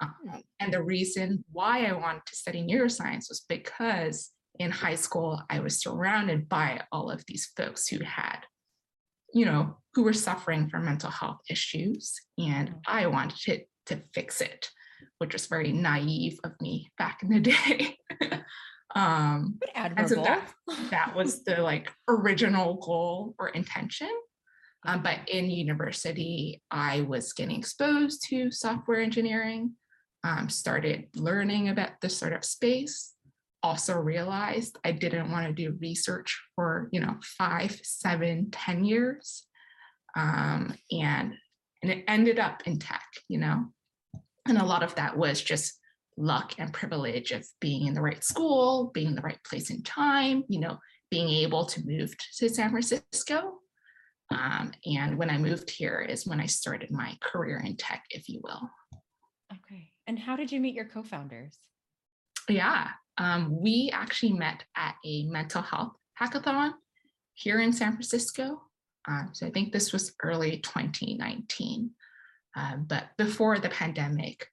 Um, 0.00 0.14
and 0.58 0.72
the 0.72 0.82
reason 0.82 1.44
why 1.52 1.84
I 1.84 1.92
wanted 1.92 2.22
to 2.26 2.36
study 2.36 2.62
neuroscience 2.66 3.28
was 3.28 3.44
because 3.48 4.30
in 4.58 4.70
high 4.70 4.94
school, 4.94 5.42
I 5.50 5.60
was 5.60 5.80
surrounded 5.80 6.48
by 6.48 6.82
all 6.90 7.10
of 7.10 7.22
these 7.26 7.50
folks 7.54 7.86
who 7.86 8.02
had, 8.02 8.38
you 9.34 9.44
know, 9.44 9.76
who 9.92 10.04
were 10.04 10.14
suffering 10.14 10.70
from 10.70 10.86
mental 10.86 11.10
health 11.10 11.40
issues. 11.50 12.14
And 12.38 12.70
Mm. 12.70 12.80
I 12.86 13.06
wanted 13.08 13.36
to, 13.40 13.60
to 13.94 14.02
fix 14.14 14.40
it, 14.40 14.70
which 15.18 15.34
was 15.34 15.46
very 15.48 15.70
naive 15.72 16.38
of 16.44 16.52
me 16.62 16.90
back 16.96 17.22
in 17.22 17.28
the 17.28 17.40
day. 17.52 17.96
Um, 18.94 19.58
But 19.60 19.92
and 19.96 20.08
so 20.08 20.22
that, 20.22 20.52
that 20.90 21.14
was 21.14 21.44
the 21.44 21.60
like 21.60 21.92
original 22.08 22.74
goal 22.74 23.34
or 23.38 23.48
intention. 23.48 24.10
Um, 24.86 25.02
but 25.02 25.18
in 25.28 25.50
university, 25.50 26.62
I 26.70 27.02
was 27.02 27.32
getting 27.32 27.58
exposed 27.58 28.26
to 28.28 28.50
software 28.50 29.00
engineering, 29.00 29.72
um, 30.24 30.48
started 30.48 31.08
learning 31.14 31.68
about 31.68 31.90
the 32.00 32.08
startup 32.08 32.44
space, 32.44 33.12
also 33.62 33.94
realized 33.94 34.78
I 34.84 34.92
didn't 34.92 35.30
want 35.30 35.46
to 35.46 35.52
do 35.52 35.76
research 35.80 36.40
for, 36.54 36.88
you 36.92 37.00
know, 37.00 37.16
five, 37.38 37.78
seven, 37.82 38.50
ten 38.50 38.84
years. 38.84 39.46
Um, 40.16 40.74
and, 40.90 41.34
and 41.82 41.92
it 41.92 42.04
ended 42.08 42.38
up 42.38 42.62
in 42.64 42.78
tech, 42.78 43.04
you 43.28 43.38
know, 43.38 43.66
and 44.48 44.58
a 44.58 44.64
lot 44.64 44.82
of 44.82 44.94
that 44.94 45.16
was 45.16 45.42
just 45.42 45.79
luck 46.20 46.54
and 46.58 46.72
privilege 46.72 47.32
of 47.32 47.46
being 47.60 47.86
in 47.86 47.94
the 47.94 48.00
right 48.00 48.22
school, 48.22 48.90
being 48.94 49.08
in 49.08 49.14
the 49.14 49.22
right 49.22 49.42
place 49.44 49.70
in 49.70 49.82
time, 49.82 50.44
you 50.48 50.60
know, 50.60 50.78
being 51.10 51.28
able 51.28 51.64
to 51.66 51.84
move 51.84 52.14
to 52.36 52.48
San 52.48 52.70
Francisco. 52.70 53.58
Um, 54.30 54.72
and 54.86 55.18
when 55.18 55.30
I 55.30 55.38
moved 55.38 55.70
here 55.70 56.00
is 56.00 56.26
when 56.26 56.40
I 56.40 56.46
started 56.46 56.90
my 56.90 57.16
career 57.20 57.60
in 57.64 57.76
tech, 57.76 58.04
if 58.10 58.28
you 58.28 58.40
will. 58.44 58.70
Okay. 59.52 59.90
And 60.06 60.18
how 60.18 60.36
did 60.36 60.52
you 60.52 60.60
meet 60.60 60.74
your 60.74 60.84
co-founders? 60.84 61.58
Yeah, 62.48 62.88
um, 63.18 63.60
we 63.60 63.90
actually 63.92 64.32
met 64.32 64.64
at 64.76 64.94
a 65.04 65.24
mental 65.24 65.62
health 65.62 65.92
hackathon 66.20 66.72
here 67.34 67.60
in 67.60 67.72
San 67.72 67.92
Francisco. 67.92 68.62
Um, 69.08 69.30
so 69.32 69.46
I 69.46 69.50
think 69.50 69.72
this 69.72 69.92
was 69.92 70.14
early 70.22 70.58
2019. 70.58 71.90
Uh, 72.56 72.76
but 72.76 73.08
before 73.16 73.58
the 73.58 73.68
pandemic, 73.68 74.46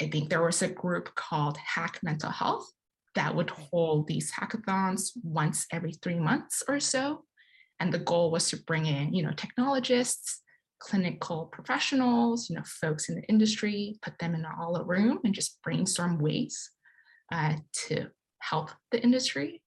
I 0.00 0.08
think 0.08 0.28
there 0.28 0.42
was 0.42 0.62
a 0.62 0.68
group 0.68 1.14
called 1.14 1.56
Hack 1.56 2.00
Mental 2.02 2.30
Health 2.30 2.70
that 3.14 3.34
would 3.34 3.50
hold 3.50 4.06
these 4.06 4.32
hackathons 4.32 5.10
once 5.22 5.66
every 5.72 5.92
three 5.92 6.18
months 6.18 6.62
or 6.68 6.80
so. 6.80 7.24
And 7.80 7.92
the 7.92 8.00
goal 8.00 8.30
was 8.30 8.48
to 8.50 8.56
bring 8.64 8.86
in, 8.86 9.14
you 9.14 9.22
know, 9.22 9.32
technologists, 9.36 10.42
clinical 10.80 11.46
professionals, 11.46 12.50
you 12.50 12.56
know, 12.56 12.62
folks 12.64 13.08
in 13.08 13.16
the 13.16 13.22
industry, 13.22 13.98
put 14.02 14.18
them 14.18 14.34
in 14.34 14.44
all 14.44 14.76
a 14.76 14.84
room 14.84 15.20
and 15.24 15.34
just 15.34 15.62
brainstorm 15.62 16.18
ways 16.18 16.70
uh, 17.32 17.54
to 17.86 18.08
help 18.40 18.70
the 18.90 19.02
industry. 19.02 19.62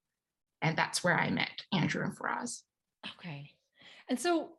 And 0.62 0.77
that's 0.77 1.03
where 1.03 1.17
I 1.17 1.29
met 1.29 1.63
Andrew 1.74 2.03
and 2.03 2.17
Faraz. 2.17 2.62
Okay. 3.17 3.51
And 4.10 4.19
so, 4.19 4.51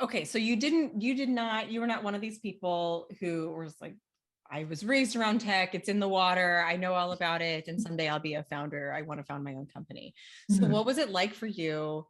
okay, 0.00 0.24
so 0.24 0.38
you 0.38 0.56
didn't, 0.56 1.00
you 1.00 1.14
did 1.14 1.28
not, 1.28 1.70
you 1.70 1.80
were 1.80 1.86
not 1.86 2.04
one 2.04 2.14
of 2.14 2.20
these 2.20 2.38
people 2.38 3.08
who 3.20 3.54
was 3.56 3.76
like, 3.80 3.94
I 4.50 4.64
was 4.64 4.84
raised 4.84 5.16
around 5.16 5.40
tech, 5.40 5.74
it's 5.74 5.88
in 5.88 6.00
the 6.00 6.08
water, 6.08 6.64
I 6.66 6.76
know 6.76 6.94
all 6.94 7.12
about 7.12 7.42
it, 7.42 7.66
and 7.68 7.80
someday 7.80 8.08
I'll 8.08 8.20
be 8.20 8.34
a 8.34 8.44
founder. 8.44 8.92
I 8.92 9.02
want 9.02 9.20
to 9.20 9.24
found 9.24 9.42
my 9.42 9.54
own 9.54 9.66
company. 9.66 10.14
So, 10.50 10.62
Mhm. 10.62 10.70
what 10.70 10.86
was 10.86 10.98
it 10.98 11.10
like 11.10 11.34
for 11.34 11.46
you 11.46 12.06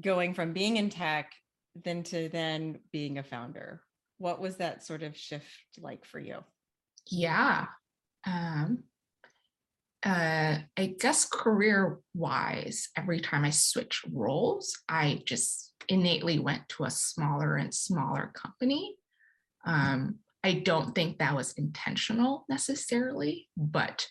going 0.00 0.34
from 0.34 0.52
being 0.52 0.76
in 0.76 0.90
tech 0.90 1.32
then 1.74 2.02
to 2.04 2.28
then 2.28 2.80
being 2.92 3.18
a 3.18 3.22
founder? 3.22 3.82
What 4.18 4.40
was 4.40 4.56
that 4.56 4.84
sort 4.84 5.02
of 5.02 5.16
shift 5.16 5.78
like 5.78 6.04
for 6.04 6.18
you? 6.18 6.44
Yeah. 7.06 7.66
Um, 8.24 8.84
uh, 10.02 10.58
I 10.76 10.86
guess 10.98 11.26
career 11.26 12.00
wise, 12.14 12.88
every 12.96 13.20
time 13.20 13.44
I 13.44 13.50
switch 13.50 14.04
roles, 14.10 14.78
I 14.88 15.22
just 15.24 15.72
innately 15.88 16.38
went 16.38 16.68
to 16.70 16.84
a 16.84 16.90
smaller 16.90 17.56
and 17.56 17.72
smaller 17.74 18.32
company. 18.34 18.96
Um, 19.64 20.20
I 20.46 20.52
don't 20.52 20.94
think 20.94 21.18
that 21.18 21.34
was 21.34 21.54
intentional 21.54 22.44
necessarily, 22.48 23.48
but 23.56 24.06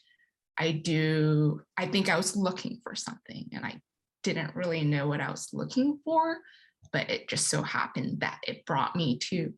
I 0.58 0.74
do, 0.74 1.62
I 1.78 1.86
think 1.86 2.10
I 2.10 2.18
was 2.18 2.36
looking 2.36 2.82
for 2.84 2.94
something 2.94 3.48
and 3.54 3.66
I 3.66 3.80
didn't 4.22 4.54
really 4.54 4.84
know 4.84 5.08
what 5.08 5.22
I 5.22 5.32
was 5.32 5.48
looking 5.54 5.98
for, 6.04 6.40
but 6.92 7.10
it 7.10 7.30
just 7.30 7.48
so 7.48 7.62
happened 7.62 8.20
that 8.20 8.40
it 8.46 8.66
brought 8.66 8.98
me 8.98 9.18
to 9.30 9.54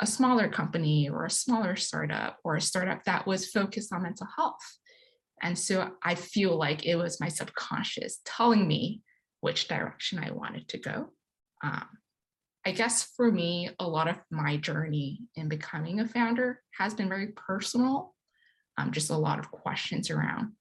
a 0.00 0.06
smaller 0.06 0.48
company 0.48 1.10
or 1.10 1.26
a 1.26 1.30
smaller 1.30 1.76
startup 1.76 2.38
or 2.44 2.56
a 2.56 2.62
startup 2.62 3.04
that 3.04 3.26
was 3.26 3.50
focused 3.50 3.92
on 3.92 4.02
mental 4.02 4.26
health. 4.34 4.78
And 5.42 5.58
so 5.58 5.90
I 6.02 6.14
feel 6.14 6.56
like 6.56 6.86
it 6.86 6.96
was 6.96 7.20
my 7.20 7.28
subconscious 7.28 8.20
telling 8.24 8.66
me 8.66 9.02
which 9.42 9.68
direction 9.68 10.18
I 10.18 10.30
wanted 10.30 10.66
to 10.68 10.78
go. 10.78 11.10
Um, 11.62 11.88
I 12.64 12.72
guess 12.72 13.02
for 13.16 13.30
me, 13.30 13.70
a 13.78 13.88
lot 13.88 14.08
of 14.08 14.18
my 14.30 14.56
journey 14.56 15.22
in 15.34 15.48
becoming 15.48 16.00
a 16.00 16.06
founder 16.06 16.60
has 16.78 16.94
been 16.94 17.08
very 17.08 17.28
personal. 17.28 18.14
Um, 18.78 18.92
just 18.92 19.10
a 19.10 19.16
lot 19.16 19.38
of 19.38 19.50
questions 19.50 20.10
around 20.10 20.52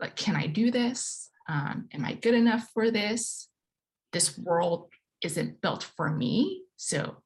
like, 0.00 0.16
can 0.16 0.36
I 0.36 0.46
do 0.46 0.70
this? 0.70 1.30
Um, 1.48 1.88
am 1.92 2.04
I 2.04 2.14
good 2.14 2.34
enough 2.34 2.68
for 2.72 2.90
this? 2.90 3.48
This 4.12 4.38
world 4.38 4.90
isn't 5.22 5.60
built 5.60 5.82
for 5.96 6.08
me. 6.08 6.62
So 6.76 7.16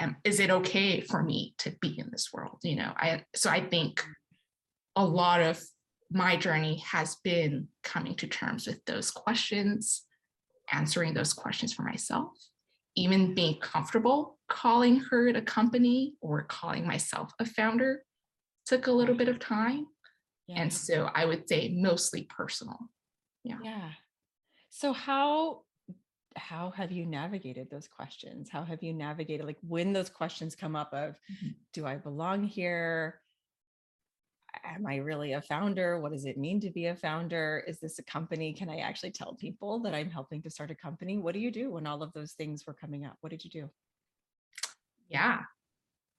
um, 0.00 0.16
is 0.24 0.40
it 0.40 0.50
okay 0.50 1.00
for 1.00 1.22
me 1.22 1.54
to 1.58 1.74
be 1.80 1.98
in 1.98 2.08
this 2.10 2.30
world? 2.32 2.58
You 2.62 2.76
know, 2.76 2.92
I 2.96 3.24
so 3.34 3.50
I 3.50 3.60
think 3.66 4.04
a 4.96 5.04
lot 5.04 5.40
of 5.40 5.62
my 6.10 6.36
journey 6.36 6.82
has 6.90 7.16
been 7.22 7.68
coming 7.84 8.14
to 8.16 8.26
terms 8.26 8.66
with 8.66 8.84
those 8.86 9.10
questions, 9.10 10.04
answering 10.72 11.14
those 11.14 11.32
questions 11.32 11.72
for 11.72 11.82
myself, 11.82 12.30
even 12.98 13.34
being 13.34 13.58
comfortable 13.60 14.38
calling 14.48 14.98
Heard 14.98 15.36
a 15.36 15.42
company 15.42 16.14
or 16.20 16.42
calling 16.44 16.86
myself 16.86 17.32
a 17.38 17.44
founder 17.44 18.02
took 18.66 18.86
a 18.86 18.92
little 18.92 19.14
bit 19.14 19.28
of 19.28 19.38
time. 19.38 19.86
Yeah. 20.46 20.62
And 20.62 20.72
so 20.72 21.10
I 21.14 21.24
would 21.24 21.48
say 21.48 21.68
mostly 21.74 22.22
personal. 22.24 22.78
yeah. 23.44 23.58
Yeah. 23.62 23.90
So 24.70 24.92
how 24.92 25.62
how 26.36 26.70
have 26.70 26.92
you 26.92 27.04
navigated 27.04 27.68
those 27.70 27.88
questions? 27.88 28.48
How 28.50 28.62
have 28.64 28.82
you 28.82 28.92
navigated 28.92 29.44
like 29.46 29.58
when 29.62 29.92
those 29.92 30.08
questions 30.10 30.54
come 30.54 30.76
up 30.76 30.92
of 30.92 31.18
Mhm. 31.30 31.54
do 31.72 31.86
I 31.86 31.96
belong 31.96 32.44
here? 32.44 33.20
Am 34.64 34.86
I 34.86 34.96
really 34.96 35.32
a 35.32 35.42
founder? 35.42 36.00
What 36.00 36.12
does 36.12 36.24
it 36.24 36.38
mean 36.38 36.60
to 36.60 36.70
be 36.70 36.86
a 36.86 36.96
founder? 36.96 37.62
Is 37.66 37.80
this 37.80 37.98
a 37.98 38.02
company? 38.02 38.52
Can 38.52 38.68
I 38.68 38.78
actually 38.78 39.10
tell 39.10 39.34
people 39.34 39.80
that 39.80 39.94
I'm 39.94 40.10
helping 40.10 40.42
to 40.42 40.50
start 40.50 40.70
a 40.70 40.74
company? 40.74 41.18
What 41.18 41.34
do 41.34 41.40
you 41.40 41.50
do 41.50 41.70
when 41.70 41.86
all 41.86 42.02
of 42.02 42.12
those 42.12 42.32
things 42.32 42.66
were 42.66 42.74
coming 42.74 43.04
up? 43.04 43.16
What 43.20 43.30
did 43.30 43.44
you 43.44 43.50
do? 43.50 43.70
Yeah. 45.08 45.40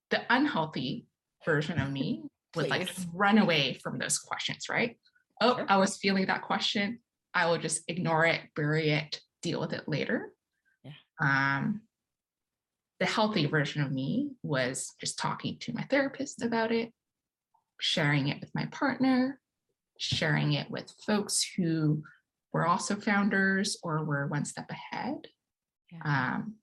The 0.10 0.22
unhealthy 0.30 1.08
version 1.46 1.80
of 1.80 1.92
me 1.92 2.24
would 2.56 2.70
like 2.70 2.90
run 3.14 3.38
away 3.38 3.80
from 3.82 4.00
those 4.00 4.18
questions, 4.18 4.70
right? 4.70 4.98
Oh, 5.42 5.58
Sure. 5.58 5.66
I 5.70 5.78
was 5.78 5.98
feeling 5.98 6.26
that 6.28 6.42
question. 6.42 7.00
I 7.34 7.46
will 7.46 7.58
just 7.58 7.84
ignore 7.88 8.26
it, 8.26 8.42
bury 8.56 8.90
it, 8.90 9.22
deal 9.42 9.60
with 9.60 9.74
it 9.74 9.88
later. 9.88 10.32
Yeah. 10.84 10.92
Um, 11.22 11.82
the 13.00 13.06
healthy 13.06 13.46
version 13.46 13.82
of 13.82 13.92
me 13.92 14.32
was 14.44 14.94
just 15.00 15.18
talking 15.18 15.58
to 15.62 15.74
my 15.74 15.84
therapist 15.84 16.44
about 16.44 16.72
it, 16.72 16.92
sharing 17.80 18.28
it 18.28 18.40
with 18.40 18.54
my 18.54 18.66
partner, 18.68 19.40
sharing 19.98 20.54
it 20.54 20.70
with 20.70 20.94
folks 21.06 21.46
who 21.58 22.04
were 22.54 22.68
also 22.68 22.96
founders 22.96 23.78
or 23.84 24.04
were 24.04 24.28
one 24.28 24.46
step 24.46 24.70
ahead. 24.70 25.28
Yeah. 25.92 26.02
Um, 26.36 26.56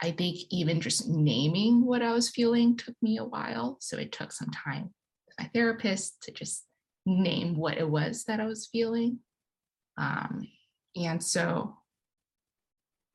I 0.00 0.10
think 0.10 0.38
even 0.50 0.80
just 0.80 1.08
naming 1.08 1.86
what 1.86 2.02
I 2.02 2.12
was 2.12 2.28
feeling 2.28 2.76
took 2.76 2.96
me 3.00 3.18
a 3.18 3.24
while. 3.24 3.76
So 3.80 3.96
it 3.98 4.10
took 4.10 4.32
some 4.32 4.50
time 4.50 4.90
with 5.26 5.34
my 5.38 5.50
therapist 5.54 6.22
to 6.24 6.32
just 6.32 6.64
name 7.06 7.56
what 7.56 7.78
it 7.78 7.88
was 7.88 8.24
that 8.24 8.40
I 8.40 8.46
was 8.46 8.66
feeling. 8.66 9.20
Um, 9.96 10.48
and 10.96 11.22
so 11.22 11.76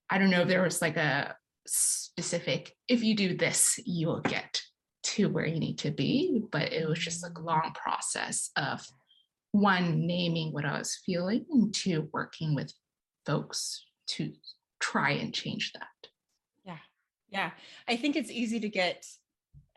I 0.09 0.17
don't 0.17 0.29
know 0.29 0.41
if 0.41 0.47
there 0.47 0.63
was 0.63 0.81
like 0.81 0.95
a 0.97 1.35
specific, 1.65 2.73
if 2.87 3.03
you 3.03 3.15
do 3.15 3.35
this, 3.35 3.79
you 3.85 4.07
will 4.07 4.21
get 4.21 4.61
to 5.07 5.29
where 5.29 5.45
you 5.45 5.59
need 5.59 5.77
to 5.79 5.91
be, 5.91 6.43
but 6.51 6.73
it 6.73 6.87
was 6.87 6.99
just 6.99 7.23
like 7.23 7.37
a 7.37 7.41
long 7.41 7.71
process 7.73 8.51
of 8.57 8.85
one, 9.51 10.05
naming 10.05 10.51
what 10.51 10.65
I 10.65 10.77
was 10.77 10.99
feeling, 11.05 11.45
and 11.51 11.73
two, 11.73 12.09
working 12.11 12.55
with 12.55 12.73
folks 13.25 13.85
to 14.07 14.33
try 14.79 15.11
and 15.11 15.33
change 15.33 15.71
that. 15.73 16.09
Yeah. 16.65 16.77
Yeah. 17.29 17.51
I 17.87 17.95
think 17.95 18.15
it's 18.15 18.31
easy 18.31 18.59
to 18.59 18.69
get 18.69 19.05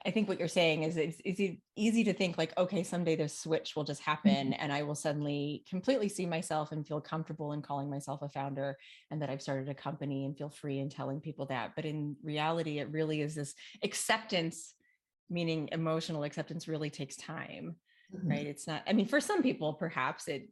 I 0.07 0.11
think 0.11 0.29
what 0.29 0.39
you're 0.39 0.49
saying 0.49 0.85
is 0.85 0.97
it's 0.97 1.21
easy 1.27 1.61
easy 1.77 2.05
to 2.05 2.15
think 2.15 2.39
like, 2.39 2.57
okay, 2.57 2.83
someday 2.83 3.17
this 3.17 3.39
switch 3.39 3.77
will 3.77 3.85
just 3.85 4.01
happen 4.03 4.53
mm-hmm. 4.53 4.59
and 4.59 4.73
I 4.73 4.83
will 4.83 4.95
suddenly 4.95 5.63
completely 5.69 6.09
see 6.09 6.27
myself 6.27 6.73
and 6.73 6.87
feel 6.87 7.01
comfortable 7.01 7.53
in 7.53 7.63
calling 7.63 7.91
myself 7.91 8.23
a 8.23 8.29
founder 8.29 8.77
and 9.11 9.21
that 9.21 9.31
I've 9.31 9.43
started 9.43 9.69
a 9.69 9.75
company 9.75 10.25
and 10.25 10.37
feel 10.37 10.49
free 10.49 10.79
in 10.79 10.89
telling 10.89 11.21
people 11.21 11.47
that. 11.47 11.73
But 11.77 11.85
in 11.85 12.17
reality, 12.23 12.79
it 12.79 12.91
really 12.91 13.21
is 13.21 13.35
this 13.35 13.55
acceptance, 13.83 14.75
meaning 15.31 15.69
emotional 15.73 16.25
acceptance 16.25 16.69
really 16.69 16.91
takes 16.91 17.17
time, 17.17 17.77
right? 18.29 18.47
It's 18.47 18.67
not, 18.67 18.83
I 18.87 18.93
mean, 18.93 19.07
for 19.07 19.21
some 19.21 19.43
people, 19.43 19.75
perhaps 19.75 20.29
it 20.29 20.49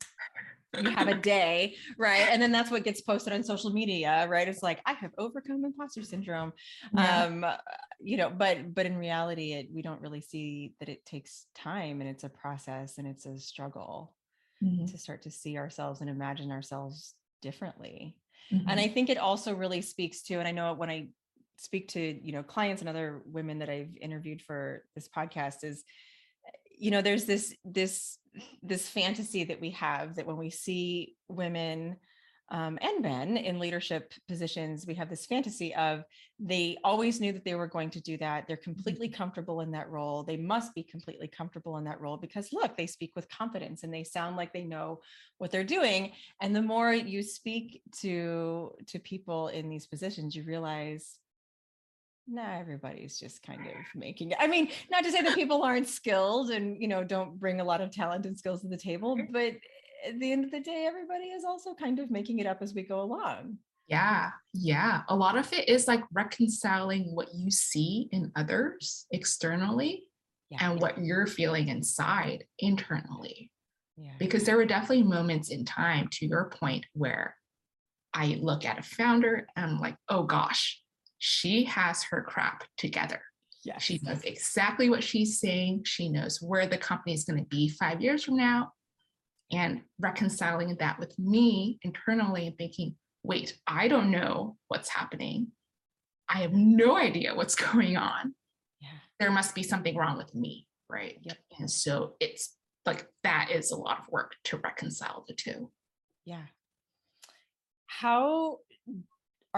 you 0.76 0.90
have 0.96 1.08
a 1.08 1.14
day, 1.14 1.76
right? 1.98 2.28
And 2.30 2.40
then 2.40 2.52
that's 2.52 2.70
what 2.70 2.84
gets 2.84 3.00
posted 3.00 3.32
on 3.32 3.42
social 3.42 3.70
media, 3.70 4.26
right? 4.28 4.48
It's 4.48 4.62
like 4.62 4.80
I 4.86 4.92
have 4.94 5.12
overcome 5.18 5.64
imposter 5.64 6.02
syndrome. 6.02 6.52
Yeah. 6.92 7.24
Um, 7.24 7.44
you 8.00 8.16
know, 8.16 8.30
but 8.30 8.74
but 8.74 8.86
in 8.86 8.96
reality, 8.96 9.52
it 9.54 9.68
we 9.72 9.82
don't 9.82 10.00
really 10.02 10.20
see 10.20 10.74
that 10.80 10.88
it 10.88 11.04
takes 11.06 11.46
time 11.54 12.00
and 12.00 12.08
it's 12.10 12.24
a 12.24 12.28
process 12.28 12.98
and 12.98 13.06
it's 13.08 13.26
a 13.26 13.38
struggle 13.38 14.14
Mhm, 14.60 14.88
to 14.88 14.98
start 14.98 15.22
to 15.22 15.30
see 15.30 15.58
ourselves 15.58 16.00
and 16.00 16.10
imagine 16.10 16.50
ourselves 16.50 17.14
differently. 17.42 18.16
mhm, 18.50 18.68
And 18.68 18.80
I 18.80 18.88
think 18.88 19.10
it 19.10 19.18
also 19.18 19.54
really 19.54 19.82
speaks 19.82 20.22
to, 20.24 20.34
and 20.34 20.48
I 20.48 20.52
know 20.52 20.74
when 20.74 20.90
I 20.90 21.08
speak 21.58 21.88
to, 21.88 22.00
you 22.00 22.32
know, 22.32 22.42
clients 22.42 22.80
and 22.82 22.88
other 22.88 23.22
women 23.26 23.58
that 23.58 23.68
I've 23.68 23.96
interviewed 24.00 24.40
for 24.40 24.84
this 24.94 25.08
podcast 25.08 25.64
is, 25.64 25.84
you 26.78 26.90
know, 26.90 27.02
there's 27.02 27.24
this, 27.24 27.54
this, 27.64 28.18
this 28.62 28.88
fantasy 28.88 29.44
that 29.44 29.60
we 29.60 29.70
have 29.70 30.14
that 30.16 30.26
when 30.26 30.36
we 30.36 30.50
see 30.50 31.16
women 31.28 31.96
um, 32.50 32.78
and 32.80 33.02
men 33.02 33.36
in 33.36 33.58
leadership 33.58 34.14
positions, 34.26 34.86
we 34.86 34.94
have 34.94 35.10
this 35.10 35.26
fantasy 35.26 35.74
of 35.74 36.04
they 36.38 36.78
always 36.82 37.20
knew 37.20 37.32
that 37.32 37.44
they 37.44 37.54
were 37.54 37.66
going 37.66 37.90
to 37.90 38.00
do 38.00 38.16
that. 38.18 38.46
They're 38.46 38.56
completely 38.56 39.08
comfortable 39.08 39.60
in 39.60 39.70
that 39.72 39.90
role. 39.90 40.22
They 40.22 40.38
must 40.38 40.74
be 40.74 40.82
completely 40.82 41.28
comfortable 41.28 41.76
in 41.76 41.84
that 41.84 42.00
role 42.00 42.16
because 42.16 42.52
look, 42.52 42.76
they 42.76 42.86
speak 42.86 43.12
with 43.14 43.28
confidence 43.28 43.82
and 43.82 43.92
they 43.92 44.04
sound 44.04 44.36
like 44.36 44.52
they 44.52 44.64
know 44.64 45.00
what 45.36 45.50
they're 45.50 45.64
doing. 45.64 46.12
And 46.40 46.56
the 46.56 46.62
more 46.62 46.92
you 46.92 47.22
speak 47.22 47.82
to 48.00 48.72
to 48.86 48.98
people 48.98 49.48
in 49.48 49.68
these 49.68 49.86
positions, 49.86 50.34
you 50.34 50.44
realize 50.44 51.18
nah, 52.28 52.58
everybody's 52.58 53.18
just 53.18 53.42
kind 53.42 53.66
of 53.66 53.74
making 53.94 54.32
it. 54.32 54.36
I 54.40 54.46
mean, 54.46 54.68
not 54.90 55.04
to 55.04 55.10
say 55.10 55.22
that 55.22 55.34
people 55.34 55.62
aren't 55.62 55.88
skilled 55.88 56.50
and 56.50 56.80
you 56.80 56.88
know 56.88 57.02
don't 57.04 57.38
bring 57.38 57.60
a 57.60 57.64
lot 57.64 57.80
of 57.80 57.90
talent 57.90 58.26
and 58.26 58.38
skills 58.38 58.60
to 58.62 58.68
the 58.68 58.76
table, 58.76 59.18
but 59.30 59.54
at 60.06 60.18
the 60.20 60.30
end 60.32 60.44
of 60.44 60.50
the 60.50 60.60
day, 60.60 60.84
everybody 60.86 61.24
is 61.26 61.44
also 61.44 61.74
kind 61.74 61.98
of 61.98 62.10
making 62.10 62.38
it 62.38 62.46
up 62.46 62.62
as 62.62 62.74
we 62.74 62.82
go 62.82 63.00
along. 63.00 63.58
Yeah, 63.88 64.30
yeah. 64.52 65.02
A 65.08 65.16
lot 65.16 65.38
of 65.38 65.50
it 65.52 65.68
is 65.68 65.88
like 65.88 66.02
reconciling 66.12 67.14
what 67.14 67.28
you 67.34 67.50
see 67.50 68.08
in 68.12 68.30
others 68.36 69.06
externally 69.10 70.04
Yeah. 70.50 70.70
and 70.70 70.80
what 70.80 70.98
you're 71.02 71.26
feeling 71.26 71.68
inside 71.68 72.44
internally. 72.58 73.50
Yeah. 73.96 74.12
Because 74.18 74.44
there 74.44 74.56
were 74.56 74.66
definitely 74.66 75.02
moments 75.04 75.50
in 75.50 75.64
time, 75.64 76.08
to 76.12 76.26
your 76.26 76.50
point, 76.50 76.84
where 76.92 77.34
I 78.14 78.38
look 78.40 78.64
at 78.64 78.78
a 78.78 78.82
founder 78.82 79.46
and 79.56 79.66
I'm 79.72 79.80
like, 79.80 79.96
oh 80.08 80.22
gosh, 80.22 80.80
she 81.18 81.64
has 81.64 82.02
her 82.04 82.22
crap 82.22 82.64
together. 82.76 83.20
Yes. 83.64 83.82
She 83.82 84.00
knows 84.02 84.22
exactly 84.22 84.88
what 84.88 85.02
she's 85.02 85.40
saying. 85.40 85.82
She 85.84 86.08
knows 86.08 86.40
where 86.40 86.66
the 86.66 86.78
company 86.78 87.12
is 87.12 87.24
going 87.24 87.38
to 87.38 87.48
be 87.48 87.68
five 87.68 88.00
years 88.00 88.24
from 88.24 88.36
now. 88.36 88.72
And 89.50 89.82
reconciling 89.98 90.76
that 90.78 90.98
with 90.98 91.18
me 91.18 91.78
internally 91.82 92.46
and 92.46 92.56
thinking, 92.56 92.94
wait, 93.22 93.58
I 93.66 93.88
don't 93.88 94.10
know 94.10 94.56
what's 94.68 94.88
happening. 94.88 95.48
I 96.28 96.38
have 96.38 96.52
no 96.52 96.96
idea 96.96 97.34
what's 97.34 97.54
going 97.72 97.96
on. 97.96 98.34
Yeah. 98.80 98.88
There 99.18 99.30
must 99.30 99.54
be 99.54 99.62
something 99.62 99.96
wrong 99.96 100.18
with 100.18 100.34
me. 100.34 100.66
Right. 100.88 101.18
Yep. 101.22 101.36
And 101.58 101.70
so 101.70 102.14
it's 102.20 102.56
like 102.86 103.06
that 103.22 103.50
is 103.52 103.70
a 103.70 103.76
lot 103.76 103.98
of 104.00 104.08
work 104.08 104.34
to 104.44 104.58
reconcile 104.58 105.24
the 105.26 105.34
two. 105.34 105.70
Yeah. 106.24 106.44
How 107.86 108.58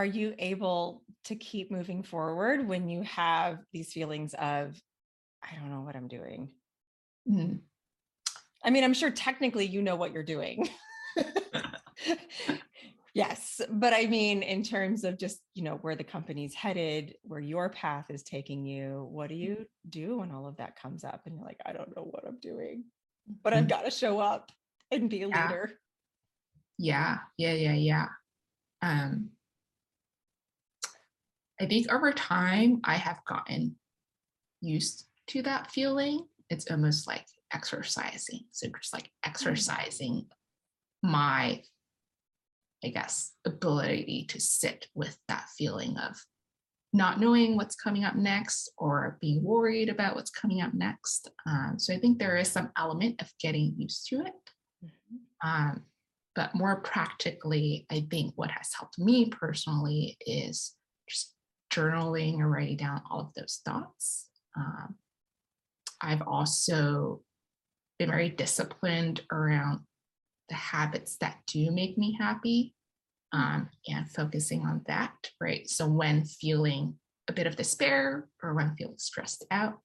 are 0.00 0.06
you 0.06 0.34
able 0.38 1.02
to 1.24 1.36
keep 1.36 1.70
moving 1.70 2.02
forward 2.02 2.66
when 2.66 2.88
you 2.88 3.02
have 3.02 3.58
these 3.70 3.92
feelings 3.92 4.32
of, 4.32 4.80
I 5.42 5.54
don't 5.56 5.68
know 5.68 5.82
what 5.82 5.94
I'm 5.94 6.08
doing? 6.08 6.48
Mm. 7.28 7.60
I 8.64 8.70
mean, 8.70 8.82
I'm 8.82 8.94
sure 8.94 9.10
technically 9.10 9.66
you 9.66 9.82
know 9.82 9.96
what 9.96 10.14
you're 10.14 10.22
doing. 10.22 10.70
yes. 13.14 13.60
But 13.68 13.92
I 13.92 14.06
mean, 14.06 14.42
in 14.42 14.62
terms 14.62 15.04
of 15.04 15.18
just, 15.18 15.40
you 15.54 15.62
know, 15.64 15.76
where 15.82 15.96
the 15.96 16.02
company's 16.04 16.54
headed, 16.54 17.16
where 17.20 17.38
your 17.38 17.68
path 17.68 18.06
is 18.08 18.22
taking 18.22 18.64
you, 18.64 19.06
what 19.10 19.28
do 19.28 19.34
you 19.34 19.66
do 19.90 20.20
when 20.20 20.32
all 20.32 20.46
of 20.46 20.56
that 20.56 20.76
comes 20.76 21.04
up 21.04 21.26
and 21.26 21.36
you're 21.36 21.44
like, 21.44 21.60
I 21.66 21.74
don't 21.74 21.94
know 21.94 22.04
what 22.04 22.26
I'm 22.26 22.40
doing, 22.40 22.84
but 23.44 23.52
I've 23.52 23.66
Mhm. 23.66 23.68
got 23.68 23.84
to 23.84 23.90
show 23.90 24.18
up 24.18 24.50
and 24.90 25.10
be 25.10 25.24
a 25.24 25.28
Yeah. 25.28 25.42
leader? 25.42 25.72
Yeah, 26.78 27.18
yeah, 27.36 27.52
yeah, 27.52 27.74
yeah. 27.74 28.06
Um, 28.80 29.32
I 31.60 31.66
think 31.66 31.92
over 31.92 32.12
time 32.12 32.80
I 32.84 32.94
have 32.94 33.20
gotten 33.26 33.76
used 34.62 35.06
to 35.28 35.42
that 35.42 35.70
feeling. 35.70 36.26
It's 36.48 36.70
almost 36.70 37.06
like 37.06 37.26
exercising. 37.52 38.40
So 38.50 38.68
just 38.68 38.92
like 38.92 39.10
exercising 39.24 40.26
my, 41.02 41.62
I 42.82 42.88
guess, 42.88 43.32
ability 43.44 44.26
to 44.30 44.40
sit 44.40 44.86
with 44.94 45.16
that 45.28 45.46
feeling 45.58 45.96
of 45.98 46.16
not 46.92 47.20
knowing 47.20 47.56
what's 47.56 47.76
coming 47.76 48.04
up 48.04 48.16
next 48.16 48.72
or 48.76 49.18
being 49.20 49.44
worried 49.44 49.88
about 49.88 50.16
what's 50.16 50.30
coming 50.30 50.60
up 50.60 50.74
next. 50.74 51.30
Um, 51.46 51.74
so 51.78 51.94
I 51.94 51.98
think 51.98 52.18
there 52.18 52.36
is 52.36 52.48
some 52.48 52.70
element 52.76 53.20
of 53.22 53.30
getting 53.40 53.74
used 53.76 54.06
to 54.08 54.16
it. 54.22 54.32
Mhm. 54.84 55.20
Um, 55.44 55.86
but 56.34 56.54
more 56.54 56.80
practically, 56.80 57.86
I 57.90 58.06
think 58.10 58.34
what 58.36 58.50
has 58.50 58.72
helped 58.72 58.98
me 58.98 59.28
personally 59.28 60.16
is 60.26 60.74
just 61.08 61.34
journaling 61.70 62.38
or 62.38 62.48
writing 62.48 62.76
down 62.76 63.02
all 63.10 63.20
of 63.20 63.34
those 63.34 63.60
thoughts. 63.64 64.28
Um, 64.56 64.96
I've 66.00 66.22
also 66.22 67.22
been 67.98 68.10
very 68.10 68.30
disciplined 68.30 69.22
around 69.32 69.80
the 70.48 70.54
habits 70.54 71.16
that 71.18 71.38
do 71.46 71.70
make 71.70 71.96
me 71.96 72.16
happy 72.18 72.74
um, 73.32 73.68
and 73.86 74.10
focusing 74.10 74.62
on 74.62 74.82
that, 74.86 75.12
right? 75.40 75.68
So 75.68 75.86
when 75.86 76.24
feeling 76.24 76.98
a 77.28 77.32
bit 77.32 77.46
of 77.46 77.56
despair 77.56 78.28
or 78.42 78.54
when 78.54 78.74
feeling 78.76 78.98
stressed 78.98 79.44
out, 79.50 79.78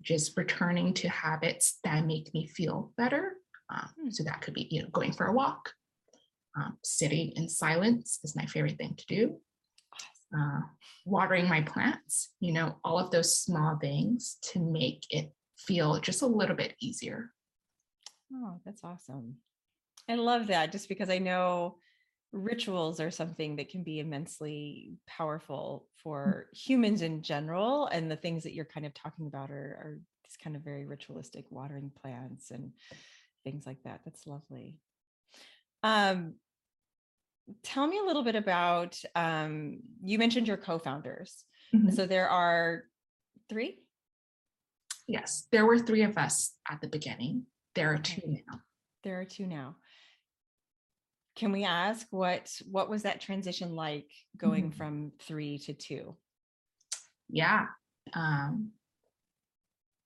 just 0.00 0.36
returning 0.36 0.94
to 0.94 1.08
habits 1.08 1.78
that 1.84 2.06
make 2.06 2.32
me 2.32 2.46
feel 2.46 2.92
better. 2.96 3.34
Um, 3.68 3.88
Hmm. 4.00 4.10
so 4.10 4.24
that 4.24 4.40
could 4.40 4.54
be, 4.54 4.66
you 4.70 4.82
know, 4.82 4.88
going 4.88 5.12
for 5.12 5.26
a 5.26 5.32
walk, 5.32 5.72
um, 6.56 6.78
sitting 6.82 7.32
in 7.36 7.48
silence 7.48 8.18
is 8.24 8.34
my 8.34 8.46
favorite 8.46 8.78
thing 8.78 8.94
to 8.96 9.06
do. 9.06 9.40
Uh, 10.36 10.60
watering 11.06 11.48
my 11.48 11.60
plants, 11.60 12.34
you 12.38 12.52
know, 12.52 12.76
all 12.84 13.00
of 13.00 13.10
those 13.10 13.36
small 13.36 13.76
things 13.78 14.36
to 14.40 14.60
make 14.60 15.04
it 15.10 15.32
feel 15.56 15.98
just 15.98 16.22
a 16.22 16.26
little 16.26 16.54
bit 16.54 16.74
easier. 16.80 17.30
Oh, 18.32 18.60
that's 18.64 18.84
awesome. 18.84 19.38
I 20.08 20.14
love 20.14 20.46
that 20.46 20.72
just 20.72 20.88
because 20.88 21.10
I 21.10 21.18
know 21.18 21.78
rituals 22.32 23.00
are 23.00 23.10
something 23.10 23.56
that 23.56 23.70
can 23.70 23.82
be 23.82 23.98
immensely 23.98 24.92
powerful 25.06 25.88
for 25.96 26.46
humans 26.52 27.02
in 27.02 27.22
general. 27.22 27.86
And 27.86 28.10
the 28.10 28.16
things 28.16 28.44
that 28.44 28.54
you're 28.54 28.64
kind 28.64 28.86
of 28.86 28.94
talking 28.94 29.26
about 29.26 29.50
are, 29.50 29.54
are 29.54 29.98
these 30.24 30.36
kind 30.36 30.54
of 30.54 30.62
very 30.62 30.86
ritualistic 30.86 31.44
watering 31.50 31.90
plants 32.00 32.50
and 32.50 32.72
things 33.42 33.66
like 33.66 33.82
that. 33.84 34.00
That's 34.04 34.26
lovely. 34.26 34.78
Um, 35.82 36.34
tell 37.62 37.86
me 37.86 37.98
a 37.98 38.02
little 38.02 38.22
bit 38.22 38.34
about 38.36 39.00
um, 39.14 39.80
you 40.02 40.18
mentioned 40.18 40.48
your 40.48 40.56
co-founders. 40.56 41.44
Mhm. 41.74 41.92
So 41.94 42.06
there 42.06 42.28
are 42.28 42.84
three. 43.48 43.78
Yes, 45.06 45.46
there 45.52 45.66
were 45.66 45.78
three 45.78 46.02
of 46.02 46.16
us 46.18 46.56
at 46.70 46.80
the 46.80 46.88
beginning. 46.88 47.46
There 47.74 47.92
are 47.92 47.98
two 47.98 48.22
now. 48.26 48.60
There 49.02 49.20
are 49.20 49.24
two 49.24 49.46
now. 49.46 49.76
Can 51.36 51.52
we 51.52 51.64
ask 51.64 52.06
what 52.10 52.50
what 52.70 52.90
was 52.90 53.02
that 53.04 53.20
transition 53.20 53.74
like 53.76 54.10
going 54.36 54.70
Mhm. 54.70 54.74
from 54.74 55.12
three 55.20 55.58
to 55.58 55.74
two? 55.74 56.16
Yeah. 57.28 57.68
Um, 58.12 58.72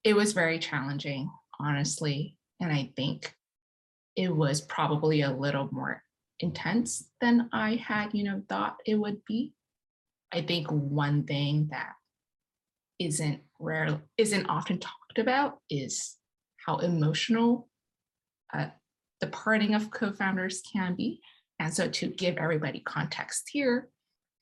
it 0.04 0.12
was 0.14 0.32
very 0.34 0.58
challenging, 0.58 1.30
honestly. 1.58 2.36
And 2.60 2.70
I 2.70 2.92
think 2.94 3.34
it 4.14 4.28
was 4.28 4.60
probably 4.60 5.22
a 5.22 5.32
little 5.32 5.68
more 5.72 6.03
intense 6.40 7.10
than 7.20 7.48
I 7.52 7.76
had, 7.76 8.10
you 8.12 8.24
know, 8.24 8.42
thought 8.48 8.76
it 8.86 8.96
would 8.96 9.24
be. 9.24 9.52
I 10.32 10.42
think 10.42 10.68
one 10.68 11.24
thing 11.24 11.68
that 11.70 11.92
isn't 12.98 13.40
rare 13.60 14.02
isn't 14.18 14.46
often 14.46 14.78
talked 14.78 15.18
about 15.18 15.58
is 15.70 16.16
how 16.66 16.78
emotional 16.78 17.68
uh, 18.52 18.66
the 19.20 19.26
parting 19.28 19.74
of 19.74 19.90
co-founders 19.90 20.62
can 20.72 20.94
be. 20.94 21.20
And 21.58 21.72
so 21.72 21.88
to 21.88 22.08
give 22.08 22.36
everybody 22.36 22.80
context 22.80 23.48
here, 23.52 23.88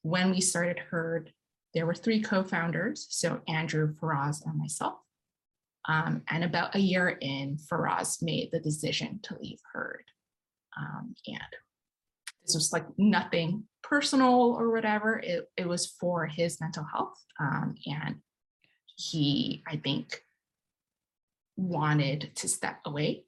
when 0.03 0.31
we 0.31 0.41
started 0.41 0.79
Heard, 0.79 1.33
there 1.75 1.87
were 1.87 1.95
three 1.95 2.21
co-founders, 2.21 3.07
so 3.11 3.41
Andrew, 3.49 3.95
Faraz, 3.95 4.45
and 4.45 4.59
myself. 4.59 4.99
Um, 5.89 6.23
and 6.29 6.45
about 6.45 6.75
a 6.75 6.79
year 6.81 7.09
in, 7.21 7.59
Faraz 7.71 8.23
made 8.23 8.51
the 8.53 8.61
decision 8.61 9.21
to 9.25 9.37
leave 9.41 9.59
Heard. 9.73 10.05
Um, 10.79 11.15
and 11.27 11.41
this 12.45 12.55
was 12.55 12.73
like 12.73 12.87
nothing 12.99 13.65
personal 13.83 14.57
or 14.59 14.71
whatever. 14.71 15.19
It, 15.19 15.49
it 15.57 15.69
was 15.69 15.87
for 16.01 16.27
his 16.27 16.61
mental 16.61 16.85
health. 16.93 17.19
Um, 17.41 17.75
and 17.87 18.17
he, 18.97 19.63
I 19.67 19.77
think, 19.77 20.23
wanted 21.57 22.33
to 22.37 22.49
step 22.49 22.81
away. 22.85 23.25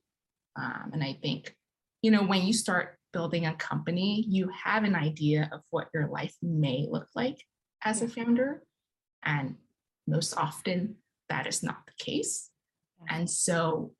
Um, 0.56 0.90
and 0.92 1.02
I 1.04 1.18
think, 1.20 1.54
you 2.02 2.10
know, 2.10 2.22
when 2.22 2.42
you 2.42 2.52
start 2.52 2.98
building 3.12 3.46
a 3.46 3.54
company, 3.54 4.24
you 4.28 4.50
have 4.64 4.84
an 4.84 4.94
idea 4.94 5.48
of 5.52 5.60
what 5.70 5.88
your 5.94 6.08
life 6.08 6.34
may 6.42 6.86
look 6.90 7.08
like 7.14 7.38
as 7.84 8.02
a 8.02 8.08
founder. 8.08 8.62
And 9.24 9.56
most 10.06 10.36
often, 10.36 10.96
that 11.28 11.46
is 11.46 11.62
not 11.62 11.86
the 11.86 12.04
case. 12.04 12.50
And 13.08 13.28
so 13.28 13.92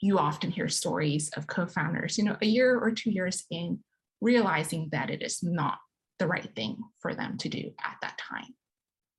you 0.00 0.18
often 0.18 0.50
hear 0.50 0.68
stories 0.68 1.30
of 1.30 1.46
co 1.46 1.66
founders, 1.66 2.18
you 2.18 2.24
know, 2.24 2.36
a 2.40 2.46
year 2.46 2.78
or 2.78 2.90
two 2.90 3.10
years 3.10 3.44
in, 3.50 3.80
realizing 4.24 4.88
that 4.90 5.10
it 5.10 5.22
is 5.22 5.42
not 5.42 5.78
the 6.18 6.26
right 6.26 6.48
thing 6.56 6.78
for 7.00 7.14
them 7.14 7.36
to 7.38 7.48
do 7.48 7.72
at 7.84 7.96
that 8.00 8.18
time. 8.18 8.54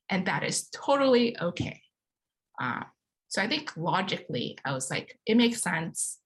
And 0.09 0.25
that 0.25 0.43
is 0.43 0.67
totally 0.69 1.39
okay. 1.39 1.81
Uh, 2.59 2.83
so 3.27 3.41
I 3.41 3.47
think 3.47 3.77
logically, 3.77 4.57
I 4.65 4.73
was 4.73 4.89
like, 4.89 5.19
it 5.25 5.37
makes 5.37 5.61
sense. 5.61 6.19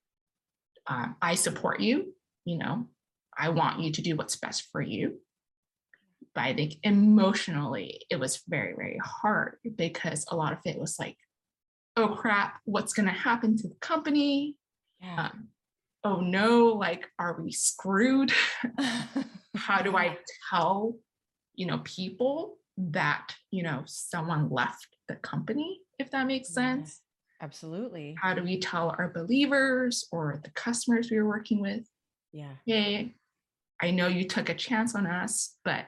Um, 0.88 1.18
I 1.22 1.36
support 1.36 1.82
you, 1.82 2.14
you 2.46 2.58
know, 2.58 2.88
I 3.38 3.50
want 3.50 3.82
you 3.82 3.92
to 3.92 4.02
do 4.02 4.16
what's 4.16 4.38
best 4.38 4.68
for 4.72 4.82
you. 4.82 5.20
But 6.34 6.46
I 6.46 6.54
think 6.54 6.76
emotionally, 6.84 8.02
it 8.10 8.20
was 8.20 8.44
very, 8.48 8.74
very 8.76 9.00
hard 9.04 9.58
because 9.76 10.26
a 10.30 10.36
lot 10.36 10.54
of 10.54 10.60
it 10.66 10.80
was 10.80 10.98
like, 11.00 11.18
oh 11.98 12.10
crap, 12.10 12.60
what's 12.66 12.94
going 12.94 13.08
to 13.08 13.12
happen 13.12 13.58
to 13.58 13.68
the 13.68 13.76
company? 13.82 14.56
Yeah. 15.02 15.26
Um, 15.26 15.48
oh 16.04 16.22
no, 16.22 16.66
like, 16.68 17.08
are 17.20 17.40
we 17.42 17.52
screwed? 17.52 18.32
How 19.56 19.82
do 19.82 19.98
I 19.98 20.18
tell, 20.50 20.96
you 21.56 21.66
know, 21.66 21.80
people 21.84 22.58
that, 22.78 23.36
you 23.52 23.64
know, 23.64 23.84
someone 23.86 24.50
left 24.50 24.88
the 25.08 25.16
company, 25.16 25.82
if 25.98 26.12
that 26.12 26.28
makes 26.28 26.50
Yeah. 26.52 26.54
sense? 26.56 27.02
Absolutely. 27.42 28.16
How 28.22 28.34
do 28.34 28.44
we 28.44 28.60
tell 28.60 28.96
our 28.98 29.12
believers 29.14 30.08
or 30.12 30.40
the 30.44 30.52
customers 30.52 31.10
we 31.10 31.18
were 31.18 31.28
working 31.28 31.62
with, 31.62 31.88
Yeah. 32.32 32.56
hey, 32.66 33.16
I 33.82 33.92
know 33.92 34.08
you 34.08 34.26
took 34.26 34.50
a 34.50 34.54
chance 34.56 34.94
on 34.96 35.06
us, 35.08 35.58
but 35.64 35.88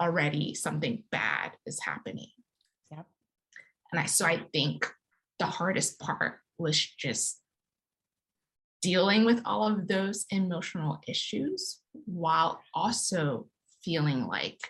already 0.00 0.54
something 0.54 1.04
bad 1.10 1.52
is 1.66 1.80
happening. 1.80 2.30
Yep. 2.90 3.06
And 3.92 4.00
I 4.00 4.06
so 4.06 4.24
I 4.26 4.44
think 4.52 4.86
the 5.38 5.46
hardest 5.46 5.98
part 5.98 6.38
was 6.58 6.78
just 6.80 7.39
dealing 8.82 9.24
with 9.24 9.40
all 9.44 9.66
of 9.66 9.88
those 9.88 10.26
emotional 10.30 11.00
issues 11.06 11.80
while 12.06 12.62
also 12.74 13.46
feeling 13.84 14.26
like 14.26 14.60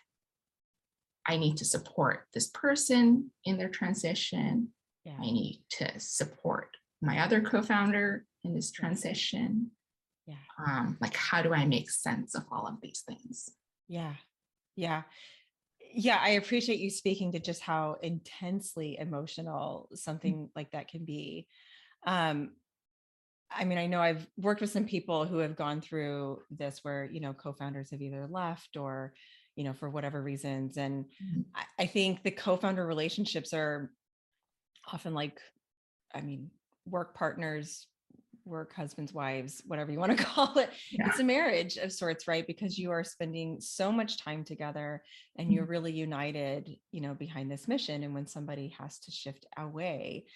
I 1.26 1.36
need 1.36 1.58
to 1.58 1.64
support 1.64 2.26
this 2.34 2.48
person 2.48 3.30
in 3.44 3.56
their 3.56 3.68
transition. 3.68 4.68
Yeah. 5.04 5.16
I 5.18 5.30
need 5.30 5.62
to 5.78 5.98
support 5.98 6.76
my 7.00 7.20
other 7.20 7.40
co-founder 7.40 8.24
in 8.44 8.54
this 8.54 8.70
transition. 8.70 9.70
Yeah. 10.26 10.34
Um, 10.66 10.98
like 11.00 11.16
how 11.16 11.42
do 11.42 11.54
I 11.54 11.64
make 11.66 11.90
sense 11.90 12.34
of 12.34 12.44
all 12.50 12.66
of 12.66 12.80
these 12.82 13.02
things? 13.06 13.50
Yeah. 13.88 14.14
Yeah. 14.76 15.02
Yeah. 15.92 16.18
I 16.20 16.30
appreciate 16.30 16.80
you 16.80 16.90
speaking 16.90 17.32
to 17.32 17.38
just 17.38 17.62
how 17.62 17.96
intensely 18.02 18.98
emotional 18.98 19.88
something 19.94 20.48
like 20.54 20.72
that 20.72 20.88
can 20.88 21.04
be. 21.04 21.46
Um, 22.06 22.52
I 23.50 23.64
mean, 23.64 23.78
I 23.78 23.86
know 23.86 24.00
I've 24.00 24.26
worked 24.36 24.60
with 24.60 24.70
some 24.70 24.86
people 24.86 25.26
who 25.26 25.38
have 25.38 25.56
gone 25.56 25.80
through 25.80 26.42
this 26.50 26.84
where, 26.84 27.04
you 27.04 27.20
know, 27.20 27.34
co 27.34 27.52
founders 27.52 27.90
have 27.90 28.02
either 28.02 28.26
left 28.26 28.76
or, 28.76 29.14
you 29.56 29.64
know, 29.64 29.72
for 29.72 29.90
whatever 29.90 30.22
reasons. 30.22 30.76
And 30.76 31.06
Mhm. 31.20 31.44
I, 31.54 31.64
I 31.80 31.86
think 31.86 32.22
the 32.22 32.30
co 32.30 32.56
founder 32.56 32.86
relationships 32.86 33.52
are 33.52 33.92
often 34.92 35.14
like, 35.14 35.40
I 36.14 36.20
mean, 36.20 36.50
work 36.86 37.14
partners, 37.16 37.88
work 38.44 38.74
husbands, 38.74 39.12
wives, 39.12 39.62
whatever 39.66 39.92
you 39.92 39.98
want 39.98 40.16
to 40.16 40.24
call 40.24 40.58
it. 40.58 40.70
Yeah. 40.90 41.06
It's 41.06 41.20
a 41.20 41.24
marriage 41.24 41.76
of 41.76 41.92
sorts, 41.92 42.28
right? 42.28 42.46
Because 42.46 42.78
you 42.78 42.90
are 42.90 43.04
spending 43.04 43.60
so 43.60 43.92
much 43.92 44.18
time 44.18 44.44
together 44.44 45.02
and 45.36 45.52
you're 45.52 45.66
really 45.66 45.92
united, 45.92 46.68
you 46.90 47.00
know, 47.00 47.14
behind 47.14 47.50
this 47.50 47.68
mission. 47.68 48.02
And 48.02 48.14
when 48.14 48.26
somebody 48.26 48.68
has 48.78 48.98
to 49.00 49.10
shift 49.10 49.46
away, 49.56 50.26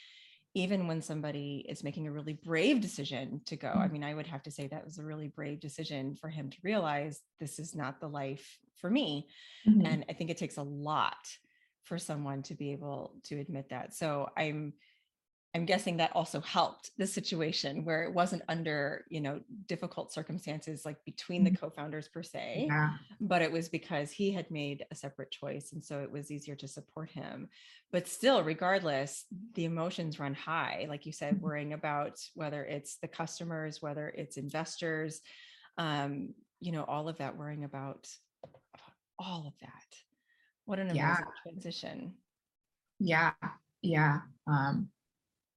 even 0.55 0.87
when 0.87 1.03
somebody 1.03 1.65
is 1.69 1.83
making 1.83 2.07
a 2.07 2.13
really 2.13 2.35
brave 2.35 2.81
decision 2.81 3.41
to 3.47 3.57
go, 3.57 3.69
I 3.71 3.89
Mhm. 3.89 3.89
mean, 3.89 4.05
I 4.05 4.15
would 4.15 4.27
have 4.29 4.43
to 4.45 4.51
say 4.51 4.69
that 4.69 4.85
was 4.85 4.99
a 4.99 5.05
really 5.05 5.29
brave 5.29 5.61
decision 5.61 6.15
for 6.17 6.29
him 6.29 6.51
to 6.51 6.59
realize 6.63 7.23
this 7.41 7.59
is 7.59 7.75
not 7.75 8.01
the 8.01 8.09
life 8.09 8.59
for 8.77 8.89
me. 8.89 9.29
Mhm. 9.65 9.85
And 9.85 10.05
I 10.09 10.13
think 10.13 10.31
it 10.31 10.37
takes 10.39 10.57
a 10.57 10.63
lot 10.63 11.37
for 11.83 11.99
someone 11.99 12.43
to 12.45 12.55
be 12.55 12.73
able 12.73 13.21
to 13.25 13.39
admit 13.39 13.69
that. 13.71 13.95
So 13.95 14.31
I'm 14.37 14.75
I'm 15.55 15.67
guessing 15.67 15.99
that 15.99 16.15
also 16.17 16.41
helped 16.41 16.91
the 16.99 17.07
situation 17.07 17.85
where 17.85 18.03
it 18.03 18.13
wasn't 18.13 18.43
under, 18.49 19.05
you 19.09 19.21
know, 19.21 19.41
difficult 19.67 20.13
circumstances 20.13 20.85
like 20.85 21.05
between 21.05 21.45
the 21.45 21.51
Mhm. 21.51 21.57
co-founders 21.57 22.09
per 22.09 22.25
se, 22.25 22.71
Yeah. 22.71 22.99
but 23.21 23.41
it 23.41 23.53
was 23.53 23.69
because 23.69 24.11
he 24.11 24.33
had 24.33 24.51
made 24.51 24.85
a 24.91 24.97
separate 24.97 25.31
choice 25.31 25.73
and 25.73 25.83
so 25.85 26.03
it 26.03 26.11
was 26.11 26.33
easier 26.33 26.57
to 26.57 26.67
support 26.67 27.09
him. 27.11 27.49
But 27.93 28.09
still, 28.09 28.43
regardless, 28.43 29.27
the 29.55 29.65
emotions 29.65 30.19
run 30.19 30.35
high, 30.35 30.87
like 30.89 31.07
you 31.07 31.13
said, 31.13 31.41
Mhm. 31.41 31.41
worrying 31.41 31.73
about 31.73 32.19
whether 32.35 32.65
it's 32.65 32.97
the 32.99 33.09
customers, 33.09 33.81
whether 33.81 34.09
it's 34.09 34.37
investors, 34.37 35.21
um, 35.79 36.35
you 36.61 36.73
know, 36.73 36.85
all 36.85 37.09
of 37.09 37.19
that, 37.19 37.37
worrying 37.37 37.63
about 37.65 38.09
about 38.43 38.93
all 39.19 39.47
of 39.47 39.55
that. 39.61 39.97
What 40.67 40.79
an 40.81 40.91
amazing 40.91 41.27
Yeah. 41.27 41.35
transition. 41.43 42.19
Yeah. 42.99 43.35
Yeah. 43.83 44.23
Um, 44.47 44.91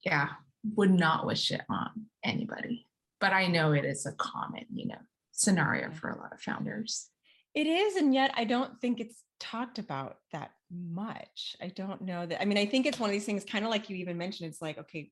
yeah. 0.03 0.29
Would 0.75 0.91
not 0.91 1.25
wish 1.25 1.51
it 1.51 1.61
on 1.69 2.07
anybody. 2.23 2.87
But 3.19 3.33
I 3.33 3.47
know 3.47 3.71
it 3.71 3.85
is 3.85 4.05
a 4.05 4.11
common, 4.13 4.65
you 4.73 4.87
know, 4.87 4.97
scenario 5.31 5.91
for 5.91 6.09
a 6.09 6.17
lot 6.17 6.33
of 6.33 6.41
founders. 6.41 7.07
It 7.55 7.67
is, 7.67 7.95
and 7.95 8.13
yet 8.13 8.31
I 8.35 8.43
don't 8.43 8.79
think 8.79 8.99
it's 8.99 9.23
talked 9.39 9.79
about 9.79 10.17
that 10.33 10.51
much. 10.71 11.55
I 11.61 11.67
don't 11.69 12.01
know 12.01 12.25
that. 12.25 12.41
I 12.41 12.45
mean, 12.45 12.57
I 12.57 12.65
think 12.65 12.85
it's 12.85 12.99
one 12.99 13.09
of 13.09 13.13
these 13.13 13.25
things, 13.25 13.45
kind 13.45 13.65
of 13.65 13.71
like 13.71 13.89
you 13.89 13.95
even 13.97 14.17
mentioned. 14.17 14.49
It's 14.49 14.61
like, 14.61 14.77
okay, 14.77 15.11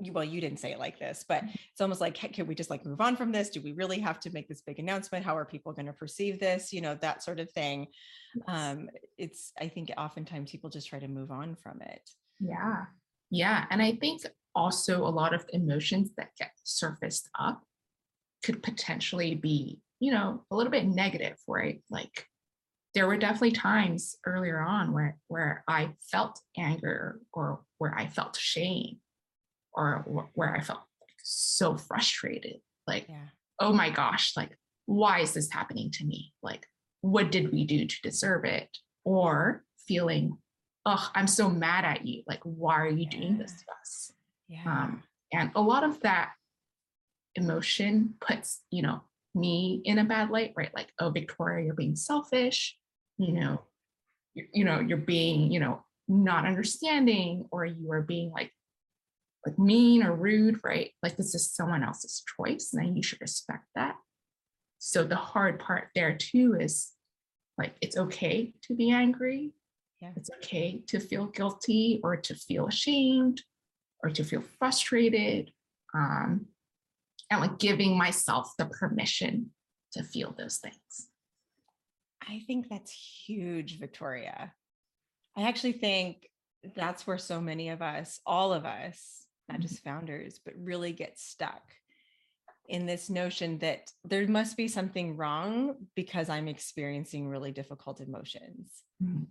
you, 0.00 0.12
well, 0.12 0.24
you 0.24 0.40
didn't 0.40 0.60
say 0.60 0.72
it 0.72 0.78
like 0.78 0.98
this, 0.98 1.24
but 1.28 1.44
it's 1.44 1.80
almost 1.80 2.00
like, 2.00 2.16
"Hey, 2.16 2.28
can 2.28 2.46
we 2.46 2.54
just 2.54 2.70
like 2.70 2.86
move 2.86 3.00
on 3.00 3.16
from 3.16 3.32
this? 3.32 3.50
Do 3.50 3.60
we 3.60 3.72
really 3.72 3.98
have 3.98 4.20
to 4.20 4.30
make 4.30 4.48
this 4.48 4.62
big 4.62 4.78
announcement? 4.78 5.24
How 5.24 5.36
are 5.36 5.44
people 5.44 5.72
going 5.72 5.86
to 5.86 5.92
perceive 5.92 6.40
this? 6.40 6.72
You 6.72 6.80
know, 6.80 6.94
that 6.96 7.22
sort 7.22 7.40
of 7.40 7.50
thing. 7.50 7.88
Yes. 8.34 8.44
Um, 8.48 8.88
it's, 9.18 9.52
I 9.60 9.68
think, 9.68 9.90
oftentimes 9.98 10.50
people 10.50 10.70
just 10.70 10.88
try 10.88 10.98
to 10.98 11.08
move 11.08 11.30
on 11.30 11.56
from 11.56 11.82
it. 11.82 12.08
Yeah. 12.40 12.86
Yeah. 13.32 13.64
And 13.70 13.82
I 13.82 13.92
think 13.92 14.22
also 14.54 15.04
a 15.04 15.08
lot 15.08 15.32
of 15.34 15.44
emotions 15.52 16.10
that 16.18 16.28
get 16.38 16.50
surfaced 16.62 17.28
up 17.38 17.62
could 18.44 18.62
potentially 18.62 19.34
be, 19.34 19.80
you 20.00 20.12
know, 20.12 20.44
a 20.50 20.56
little 20.56 20.70
bit 20.70 20.86
negative, 20.86 21.38
right? 21.48 21.82
Like 21.90 22.26
there 22.94 23.06
were 23.06 23.16
definitely 23.16 23.52
times 23.52 24.16
earlier 24.26 24.60
on 24.60 24.92
where 24.92 25.16
where 25.28 25.64
I 25.66 25.94
felt 26.10 26.38
anger 26.58 27.20
or 27.32 27.62
where 27.78 27.94
I 27.96 28.06
felt 28.06 28.36
shame 28.36 28.98
or 29.72 30.28
where 30.34 30.54
I 30.54 30.60
felt 30.60 30.82
so 31.24 31.78
frustrated. 31.78 32.60
Like, 32.86 33.06
Yeah. 33.08 33.28
oh 33.60 33.72
my 33.72 33.88
gosh, 33.88 34.36
like 34.36 34.58
why 34.84 35.20
is 35.20 35.32
this 35.32 35.50
happening 35.50 35.90
to 35.92 36.04
me? 36.04 36.34
Like, 36.42 36.66
what 37.00 37.30
did 37.32 37.50
we 37.50 37.64
do 37.64 37.86
to 37.86 37.96
deserve 38.02 38.44
it? 38.44 38.68
Or 39.04 39.64
feeling, 39.88 40.36
oh, 40.86 41.10
I'm 41.14 41.26
so 41.26 41.48
mad 41.48 41.84
at 41.84 42.06
you. 42.06 42.22
Like, 42.26 42.40
why 42.42 42.80
are 42.80 42.90
you 42.90 43.06
doing 43.06 43.38
this 43.38 43.52
to 43.52 43.64
us? 43.80 44.12
Yeah. 44.48 44.62
Um, 44.66 45.02
and 45.32 45.50
a 45.54 45.62
lot 45.62 45.84
of 45.84 46.00
that 46.00 46.32
emotion 47.34 48.14
puts, 48.20 48.60
you 48.70 48.82
know, 48.82 49.02
me 49.34 49.80
in 49.84 49.98
a 49.98 50.04
bad 50.04 50.30
light, 50.30 50.52
right? 50.56 50.74
Like, 50.74 50.88
oh, 50.98 51.10
Victoria, 51.10 51.64
you're 51.64 51.74
being 51.74 51.96
selfish, 51.96 52.76
you 53.16 53.32
know, 53.32 53.62
you, 54.34 54.46
you 54.52 54.64
know, 54.64 54.80
you're 54.80 54.98
being, 54.98 55.50
you 55.50 55.60
know, 55.60 55.82
not 56.08 56.44
understanding, 56.44 57.46
or 57.50 57.64
you 57.64 57.90
are 57.92 58.02
being 58.02 58.30
like 58.30 58.52
like 59.46 59.58
mean 59.58 60.04
or 60.04 60.14
rude, 60.14 60.60
right? 60.62 60.90
Like 61.02 61.16
this 61.16 61.34
is 61.34 61.50
someone 61.50 61.82
else's 61.82 62.22
choice, 62.36 62.70
and 62.72 62.84
then 62.84 62.96
you 62.96 63.02
should 63.02 63.20
respect 63.20 63.64
that. 63.74 63.96
So 64.78 65.04
the 65.04 65.16
hard 65.16 65.58
part 65.58 65.88
there 65.94 66.16
too 66.16 66.56
is 66.58 66.90
like 67.58 67.74
it's 67.80 67.96
okay 67.96 68.52
to 68.64 68.74
be 68.74 68.90
angry. 68.90 69.52
Yeah. 70.02 70.10
It's 70.16 70.30
okay 70.38 70.82
to 70.88 70.98
feel 70.98 71.26
guilty 71.26 72.00
or 72.02 72.16
to 72.16 72.34
feel 72.34 72.66
ashamed 72.66 73.40
or 74.02 74.10
to 74.10 74.24
feel 74.24 74.42
frustrated. 74.58 75.52
Um, 75.94 76.46
and 77.30 77.40
like 77.40 77.58
giving 77.60 77.96
myself 77.96 78.52
the 78.58 78.66
permission 78.66 79.50
to 79.92 80.02
feel 80.02 80.34
those 80.36 80.58
things. 80.58 81.08
I 82.28 82.42
think 82.46 82.68
that's 82.68 82.90
huge, 83.26 83.78
Victoria. 83.78 84.52
I 85.36 85.42
actually 85.44 85.74
think 85.74 86.28
that's 86.74 87.06
where 87.06 87.18
so 87.18 87.40
many 87.40 87.68
of 87.68 87.80
us, 87.80 88.20
all 88.26 88.52
of 88.52 88.64
us, 88.64 89.26
not 89.48 89.58
Mhm. 89.58 89.62
just 89.62 89.84
founders, 89.84 90.40
but 90.44 90.54
really 90.56 90.92
get 90.92 91.18
stuck 91.18 91.62
in 92.68 92.86
this 92.86 93.08
notion 93.08 93.58
that 93.58 93.92
there 94.04 94.26
must 94.26 94.56
be 94.56 94.66
something 94.68 95.16
wrong 95.16 95.88
because 95.94 96.28
I'm 96.28 96.48
experiencing 96.48 97.28
really 97.28 97.52
difficult 97.52 98.00
emotions, 98.00 98.82
Mhm. 99.02 99.26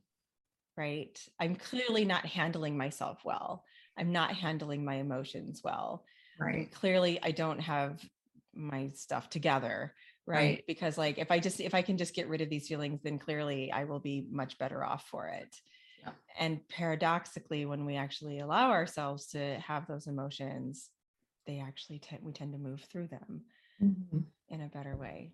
Right? 0.77 1.17
I'm 1.39 1.55
clearly 1.55 2.05
not 2.05 2.25
handling 2.25 2.77
myself 2.77 3.19
well. 3.25 3.63
I'm 3.97 4.11
not 4.11 4.33
handling 4.33 4.83
my 4.85 4.95
emotions 4.95 5.61
well. 5.63 6.05
Right. 6.39 6.71
Clearly, 6.71 7.19
I 7.21 7.31
don't 7.31 7.59
have 7.59 8.03
my 8.53 8.89
stuff 8.95 9.29
together, 9.29 9.93
right? 10.25 10.37
Right. 10.57 10.63
Because 10.67 10.97
like 10.97 11.17
if 11.17 11.31
I 11.31 11.39
just 11.39 11.59
if 11.59 11.73
I 11.73 11.81
can 11.81 11.97
just 11.97 12.13
get 12.15 12.27
rid 12.29 12.41
of 12.41 12.49
these 12.49 12.67
feelings, 12.67 13.01
then 13.03 13.19
clearly 13.19 13.71
I 13.71 13.83
will 13.85 13.99
be 13.99 14.25
much 14.29 14.57
better 14.57 14.83
off 14.83 15.07
for 15.07 15.27
it. 15.27 15.55
Yep. 16.03 16.15
And 16.39 16.67
paradoxically, 16.69 17.65
when 17.65 17.85
we 17.85 17.95
actually 17.95 18.39
allow 18.39 18.71
ourselves 18.71 19.27
to 19.27 19.59
have 19.59 19.87
those 19.87 20.07
emotions, 20.07 20.89
they 21.45 21.59
actually 21.59 21.99
tend 21.99 22.23
we 22.23 22.33
tend 22.33 22.53
to 22.53 22.59
move 22.59 22.81
through 22.81 23.07
them 23.07 23.45
Mhm. 23.81 24.25
in 24.49 24.61
a 24.61 24.69
better 24.69 24.95
way. 24.95 25.33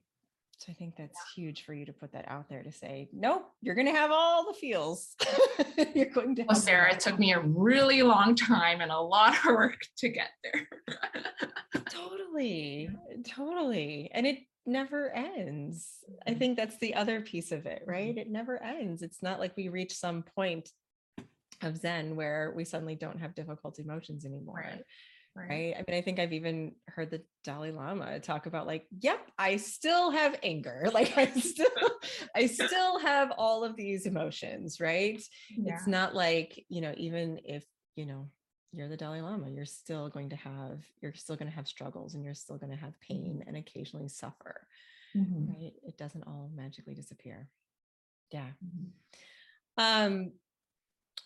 So 0.59 0.71
I 0.71 0.75
think 0.75 0.95
that's 0.97 1.19
huge 1.35 1.63
for 1.65 1.73
you 1.73 1.85
to 1.85 1.93
put 1.93 2.11
that 2.13 2.25
out 2.27 2.49
there 2.49 2.63
to 2.63 2.71
say, 2.71 3.09
nope, 3.13 3.45
you're 3.61 3.75
going 3.75 3.85
to 3.87 3.93
have 3.93 4.09
all 4.11 4.47
the 4.47 4.53
feels. 4.57 5.15
you're 5.95 6.09
going 6.09 6.35
to 6.35 6.43
Well, 6.43 6.55
Sarah, 6.55 6.93
it 6.93 6.99
took 6.99 7.19
me 7.19 7.31
a 7.33 7.39
really 7.39 8.01
long 8.01 8.33
time 8.33 8.81
and 8.81 8.91
a 8.91 8.99
lot 8.99 9.35
of 9.37 9.45
work 9.53 9.77
to 9.97 10.09
get 10.09 10.29
there. 10.43 10.67
totally 11.89 12.89
totally 13.27 14.09
and 14.13 14.25
it 14.27 14.39
never 14.65 15.09
ends 15.15 15.99
i 16.27 16.31
Mhm. 16.31 16.39
think 16.39 16.57
that's 16.57 16.77
the 16.79 16.93
other 16.95 17.21
piece 17.21 17.51
of 17.51 17.65
it 17.65 17.81
Mm-hmm. 17.81 17.89
right 17.89 18.17
it 18.17 18.29
never 18.29 18.61
ends 18.61 19.01
it's 19.01 19.23
not 19.23 19.39
like 19.39 19.55
we 19.55 19.69
reach 19.69 19.95
some 19.95 20.23
point 20.35 20.69
of 21.61 21.77
zen 21.77 22.15
where 22.15 22.53
we 22.55 22.65
suddenly 22.65 22.95
don't 22.95 23.19
have 23.19 23.33
difficult 23.35 23.79
emotions 23.79 24.25
anymore 24.25 24.63
Right, 24.65 24.83
right, 25.37 25.75
i 25.77 25.83
mean 25.87 25.97
i 25.97 26.01
think 26.01 26.19
i've 26.19 26.33
even 26.33 26.73
heard 26.87 27.09
the 27.11 27.21
dalai 27.43 27.71
lama 27.71 28.19
talk 28.19 28.45
about 28.45 28.67
like 28.67 28.85
yep 28.99 29.19
i 29.37 29.55
still 29.57 30.11
have 30.11 30.35
anger. 30.43 30.89
Like 30.93 31.17
i 31.17 31.25
still 31.39 31.89
i 32.35 32.45
still 32.47 32.99
have 32.99 33.31
all 33.37 33.63
of 33.63 33.75
these 33.75 34.05
emotions 34.05 34.79
right? 34.79 35.21
Yeah. 35.55 35.73
it's 35.75 35.87
not 35.87 36.15
like 36.15 36.65
you 36.69 36.81
know 36.81 36.93
even 36.97 37.39
if 37.45 37.63
you 37.95 38.05
know 38.05 38.29
you're 38.73 38.89
the 38.89 38.97
dalai 38.97 39.21
lama 39.21 39.49
you're 39.49 39.65
still 39.65 40.09
going 40.09 40.29
to 40.29 40.35
have 40.35 40.83
you're 41.01 41.13
still 41.13 41.35
going 41.35 41.49
to 41.49 41.55
have 41.55 41.67
struggles 41.67 42.15
and 42.15 42.23
you're 42.23 42.33
still 42.33 42.57
going 42.57 42.71
to 42.71 42.75
have 42.77 42.99
pain 42.99 43.43
and 43.47 43.55
occasionally 43.57 44.07
suffer 44.09 44.67
Mhm. 45.15 45.47
right? 45.47 45.71
It 45.83 45.97
doesn't 45.97 46.23
all 46.27 46.51
magically 46.53 46.93
disappear. 46.93 47.49
Yeah. 48.31 48.51
Mhm. 48.63 48.91
um 49.77 50.31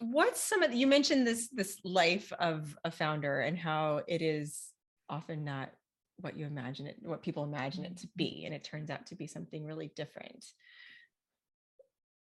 what's 0.01 0.41
some 0.41 0.63
of 0.63 0.71
the, 0.71 0.77
you 0.77 0.87
mentioned 0.87 1.25
this 1.25 1.47
this 1.49 1.79
life 1.83 2.33
of 2.39 2.77
a 2.83 2.91
founder 2.91 3.41
and 3.41 3.57
how 3.57 4.01
it 4.07 4.21
is 4.21 4.69
often 5.09 5.43
not 5.43 5.69
what 6.17 6.37
you 6.37 6.45
imagine 6.45 6.87
it 6.87 6.97
what 7.01 7.21
people 7.23 7.43
imagine 7.43 7.85
it 7.85 7.97
to 7.97 8.07
be 8.15 8.43
and 8.45 8.53
it 8.53 8.63
turns 8.63 8.89
out 8.89 9.05
to 9.07 9.15
be 9.15 9.27
something 9.27 9.65
really 9.65 9.91
different 9.95 10.45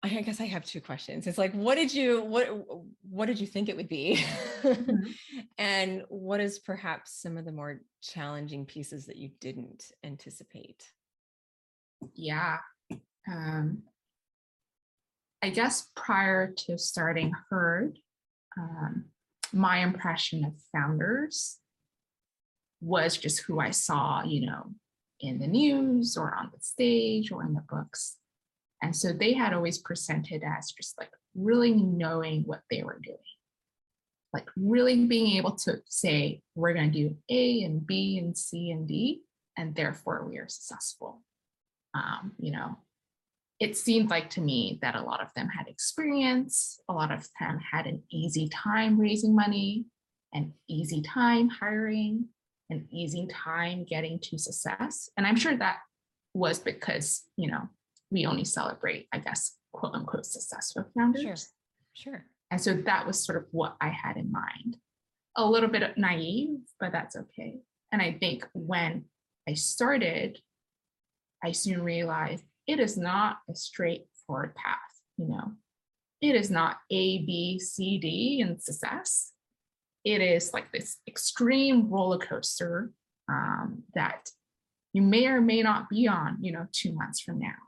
I 0.02 0.08
guess 0.22 0.40
I 0.40 0.46
have 0.46 0.64
two 0.64 0.80
questions. 0.80 1.26
It's 1.26 1.36
like, 1.36 1.52
what 1.52 1.74
did 1.74 1.92
you 1.92 2.22
what 2.22 2.48
what 3.02 3.26
did 3.26 3.38
you 3.38 3.46
think 3.46 3.68
it 3.68 3.76
would 3.76 3.88
be? 3.88 4.24
Mhm. 4.62 5.14
and 5.58 6.04
what 6.08 6.40
is 6.40 6.58
perhaps 6.58 7.20
some 7.20 7.36
of 7.36 7.44
the 7.44 7.52
more 7.52 7.82
challenging 8.02 8.64
pieces 8.64 9.06
that 9.06 9.16
you 9.16 9.30
didn't 9.40 9.92
anticipate? 10.02 10.90
Yeah. 12.14 12.58
Um, 13.30 13.82
I 15.42 15.50
guess 15.50 15.88
prior 15.96 16.52
to 16.52 16.76
starting 16.78 17.32
Heard, 17.48 17.98
um, 18.58 19.06
my 19.52 19.78
impression 19.78 20.44
of 20.44 20.52
founders 20.72 21.58
was 22.80 23.16
just 23.16 23.40
who 23.42 23.58
I 23.58 23.70
saw, 23.70 24.22
you 24.22 24.46
know, 24.46 24.72
in 25.20 25.38
the 25.38 25.46
news 25.46 26.16
or 26.16 26.34
on 26.34 26.50
the 26.52 26.60
stage 26.60 27.30
or 27.32 27.42
in 27.42 27.54
the 27.54 27.64
books. 27.68 28.16
And 28.82 28.96
so 28.96 29.12
they 29.12 29.34
had 29.34 29.52
always 29.52 29.78
presented 29.78 30.42
as 30.42 30.72
just 30.72 30.98
like 30.98 31.10
really 31.34 31.72
knowing 31.74 32.42
what 32.44 32.62
they 32.70 32.82
were 32.82 32.98
doing. 33.02 33.18
Like 34.32 34.48
really 34.56 35.06
being 35.06 35.36
able 35.36 35.52
to 35.52 35.80
say, 35.86 36.40
we're 36.54 36.72
going 36.72 36.92
to 36.92 36.98
do 36.98 37.16
A 37.30 37.62
and 37.62 37.84
B 37.86 38.18
and 38.18 38.36
C 38.36 38.70
and 38.70 38.86
D, 38.86 39.22
and 39.58 39.74
therefore 39.74 40.24
we 40.28 40.38
are 40.38 40.48
successful. 40.48 41.22
Um, 41.94 42.32
you 42.38 42.52
know, 42.52 42.78
it 43.60 43.76
seemed 43.76 44.08
like 44.08 44.30
to 44.30 44.40
me 44.40 44.78
that 44.80 44.96
a 44.96 45.02
lot 45.02 45.20
of 45.20 45.28
them 45.36 45.48
had 45.48 45.68
experience, 45.68 46.80
a 46.88 46.94
lot 46.94 47.12
of 47.12 47.28
them 47.38 47.58
had 47.58 47.86
an 47.86 48.02
easy 48.10 48.48
time 48.48 48.98
raising 48.98 49.34
money, 49.34 49.84
an 50.32 50.54
easy 50.66 51.02
time 51.02 51.50
hiring, 51.50 52.24
an 52.70 52.88
easy 52.90 53.28
time 53.30 53.84
getting 53.84 54.18
to 54.18 54.38
success. 54.38 55.10
And 55.16 55.26
I'm 55.26 55.36
sure 55.36 55.56
that 55.58 55.78
was 56.32 56.58
because, 56.58 57.22
you 57.36 57.50
know, 57.50 57.68
we 58.10 58.24
only 58.24 58.44
celebrate, 58.44 59.08
I 59.12 59.18
guess, 59.18 59.56
quote 59.72 59.94
unquote, 59.94 60.24
success 60.24 60.72
with 60.74 60.86
founders. 60.96 61.22
Sure. 61.22 61.36
Sure. 61.92 62.24
And 62.50 62.60
so 62.60 62.74
that 62.74 63.06
was 63.06 63.22
sort 63.22 63.36
of 63.36 63.44
what 63.50 63.76
I 63.80 63.88
had 63.88 64.16
in 64.16 64.32
mind. 64.32 64.78
A 65.36 65.44
little 65.44 65.68
bit 65.68 65.96
naive, 65.98 66.60
but 66.80 66.92
that's 66.92 67.14
okay. 67.14 67.60
And 67.92 68.00
I 68.00 68.16
think 68.18 68.46
when 68.54 69.04
I 69.48 69.54
started, 69.54 70.38
I 71.44 71.52
soon 71.52 71.82
realized 71.82 72.44
it 72.70 72.78
is 72.78 72.96
not 72.96 73.38
a 73.50 73.54
straightforward 73.54 74.54
path, 74.54 74.78
you 75.16 75.26
know. 75.26 75.52
It 76.20 76.36
is 76.36 76.50
not 76.50 76.76
A, 76.90 77.18
B, 77.18 77.58
C, 77.58 77.98
D 77.98 78.40
and 78.40 78.62
success. 78.62 79.32
It 80.04 80.20
is 80.20 80.52
like 80.52 80.70
this 80.70 80.98
extreme 81.08 81.90
roller 81.90 82.18
coaster 82.18 82.92
um, 83.28 83.82
that 83.94 84.28
you 84.92 85.02
may 85.02 85.26
or 85.26 85.40
may 85.40 85.62
not 85.62 85.88
be 85.88 86.06
on, 86.06 86.38
you 86.40 86.52
know, 86.52 86.66
two 86.70 86.92
months 86.92 87.20
from 87.20 87.40
now. 87.40 87.58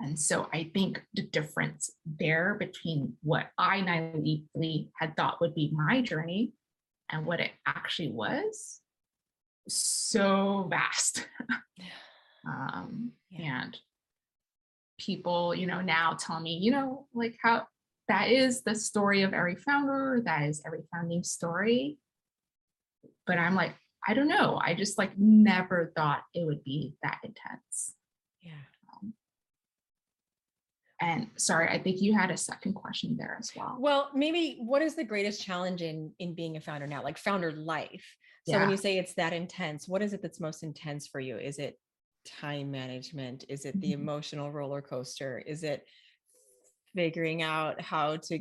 And 0.00 0.18
so 0.18 0.48
I 0.52 0.70
think 0.72 1.02
the 1.12 1.22
difference 1.22 1.90
there 2.06 2.56
between 2.58 3.14
what 3.22 3.48
I 3.58 3.82
naively 3.82 4.88
had 4.98 5.14
thought 5.14 5.40
would 5.42 5.54
be 5.54 5.70
my 5.72 6.00
journey 6.00 6.52
and 7.10 7.26
what 7.26 7.40
it 7.40 7.52
actually 7.66 8.10
was 8.10 8.80
so 9.68 10.66
vast. 10.70 11.28
um, 12.46 13.12
Yeah. 13.30 13.62
And 13.62 13.78
people, 14.98 15.54
you 15.54 15.66
know, 15.66 15.80
now 15.80 16.16
tell 16.18 16.40
me, 16.40 16.58
you 16.58 16.70
know, 16.70 17.06
like 17.14 17.36
how 17.42 17.66
that 18.08 18.30
is 18.30 18.62
the 18.62 18.74
story 18.74 19.22
of 19.22 19.32
every 19.32 19.56
founder, 19.56 20.22
that 20.24 20.42
is 20.42 20.62
every 20.66 20.82
founding 20.92 21.22
story. 21.24 21.98
But 23.26 23.38
I'm 23.38 23.54
like, 23.54 23.74
I 24.06 24.14
don't 24.14 24.28
know. 24.28 24.60
I 24.62 24.74
just 24.74 24.98
like 24.98 25.16
never 25.16 25.92
thought 25.96 26.22
it 26.34 26.44
would 26.44 26.64
be 26.64 26.96
that 27.02 27.18
intense. 27.22 27.94
Yeah. 28.40 28.52
And 31.02 31.26
sorry, 31.36 31.68
I 31.68 31.82
think 31.82 32.00
you 32.00 32.14
had 32.14 32.30
a 32.30 32.36
second 32.36 32.74
question 32.74 33.16
there 33.16 33.36
as 33.38 33.50
well. 33.56 33.76
Well, 33.80 34.10
maybe 34.14 34.58
what 34.60 34.82
is 34.82 34.94
the 34.94 35.02
greatest 35.02 35.44
challenge 35.44 35.82
in 35.82 36.12
in 36.20 36.32
being 36.34 36.56
a 36.56 36.60
founder 36.60 36.86
now, 36.86 37.02
like 37.02 37.18
founder 37.18 37.50
life? 37.50 38.04
So 38.46 38.58
when 38.58 38.70
you 38.70 38.76
say 38.76 38.98
it's 38.98 39.14
that 39.14 39.32
intense, 39.32 39.88
what 39.88 40.02
is 40.02 40.12
it 40.12 40.22
that's 40.22 40.40
most 40.40 40.64
intense 40.64 41.06
for 41.06 41.20
you? 41.20 41.36
Is 41.38 41.58
it 41.58 41.78
time 42.24 42.70
management? 42.70 43.44
Is 43.48 43.64
it 43.64 43.80
the 43.80 43.90
Mhm. 43.90 43.94
emotional 43.94 44.50
roller 44.52 44.82
coaster? 44.82 45.38
Is 45.38 45.62
it 45.62 45.86
figuring 46.94 47.42
out 47.42 47.80
how 47.80 48.16
to 48.18 48.38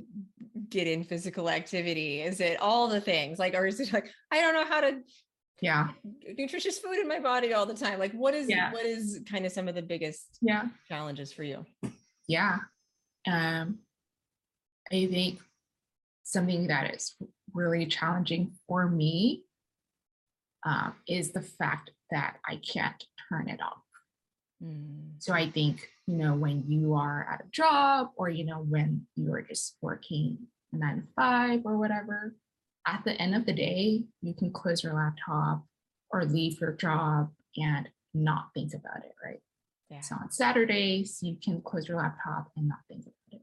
get 0.69 0.87
in 0.87 1.03
physical 1.03 1.49
activity? 1.49 2.21
Is 2.21 2.39
it 2.39 2.59
all 2.59 2.87
the 2.87 3.01
things? 3.01 3.39
Like, 3.39 3.53
or 3.53 3.65
is 3.65 3.79
it 3.79 3.93
like, 3.93 4.11
I 4.29 4.41
don't 4.41 4.53
know 4.53 4.65
how 4.65 4.81
to 4.81 5.03
Yeah. 5.61 5.93
nutritious 6.37 6.79
food 6.79 6.97
in 6.97 7.07
my 7.07 7.19
body 7.19 7.53
all 7.53 7.65
the 7.65 7.73
time? 7.73 7.99
Like, 7.99 8.13
what 8.13 8.33
is 8.33 8.49
Yeah. 8.49 8.71
what 8.71 8.85
is 8.85 9.21
kind 9.29 9.45
of 9.45 9.51
some 9.51 9.67
of 9.67 9.75
the 9.75 9.81
biggest 9.81 10.37
Yeah. 10.41 10.69
challenges 10.87 11.31
for 11.31 11.43
you? 11.43 11.65
Yeah. 12.27 12.59
Um, 13.25 13.85
I 14.91 15.07
think 15.07 15.41
something 16.23 16.67
that 16.67 16.93
is 16.93 17.15
really 17.53 17.85
challenging 17.85 18.57
for 18.67 18.89
me 18.89 19.45
um, 20.63 20.95
is 21.07 21.31
the 21.31 21.41
fact 21.41 21.91
that 22.11 22.37
I 22.47 22.57
can't 22.57 23.03
turn 23.29 23.49
it 23.49 23.61
off. 23.61 23.81
Mm, 24.63 25.13
So 25.19 25.33
I 25.33 25.49
think, 25.49 25.89
you 26.07 26.17
know, 26.17 26.35
when 26.35 26.65
you 26.69 26.93
are 26.93 27.27
at 27.31 27.41
a 27.41 27.49
job 27.51 28.11
or, 28.15 28.29
you 28.29 28.45
know, 28.45 28.59
when 28.61 29.07
you 29.15 29.33
are 29.33 29.41
just 29.41 29.77
working 29.81 30.47
nine 30.71 31.01
to 31.01 31.07
five 31.15 31.61
or 31.65 31.77
whatever, 31.77 32.35
at 32.87 33.03
the 33.05 33.13
end 33.13 33.35
of 33.35 33.45
the 33.45 33.53
day, 33.53 34.03
you 34.21 34.33
can 34.33 34.51
close 34.51 34.83
your 34.83 34.93
laptop 34.93 35.65
or 36.11 36.25
leave 36.25 36.59
your 36.59 36.73
job 36.73 37.31
and 37.57 37.89
not 38.13 38.49
think 38.53 38.73
about 38.73 39.03
it, 39.05 39.15
right? 39.23 39.41
yeah. 39.89 40.01
So 40.01 40.15
on 40.15 40.31
Saturdays, 40.31 41.19
you 41.21 41.37
can 41.43 41.61
close 41.61 41.87
your 41.87 41.97
laptop 41.97 42.51
and 42.55 42.67
not 42.67 42.79
think 42.87 43.03
about 43.03 43.39
it. 43.39 43.41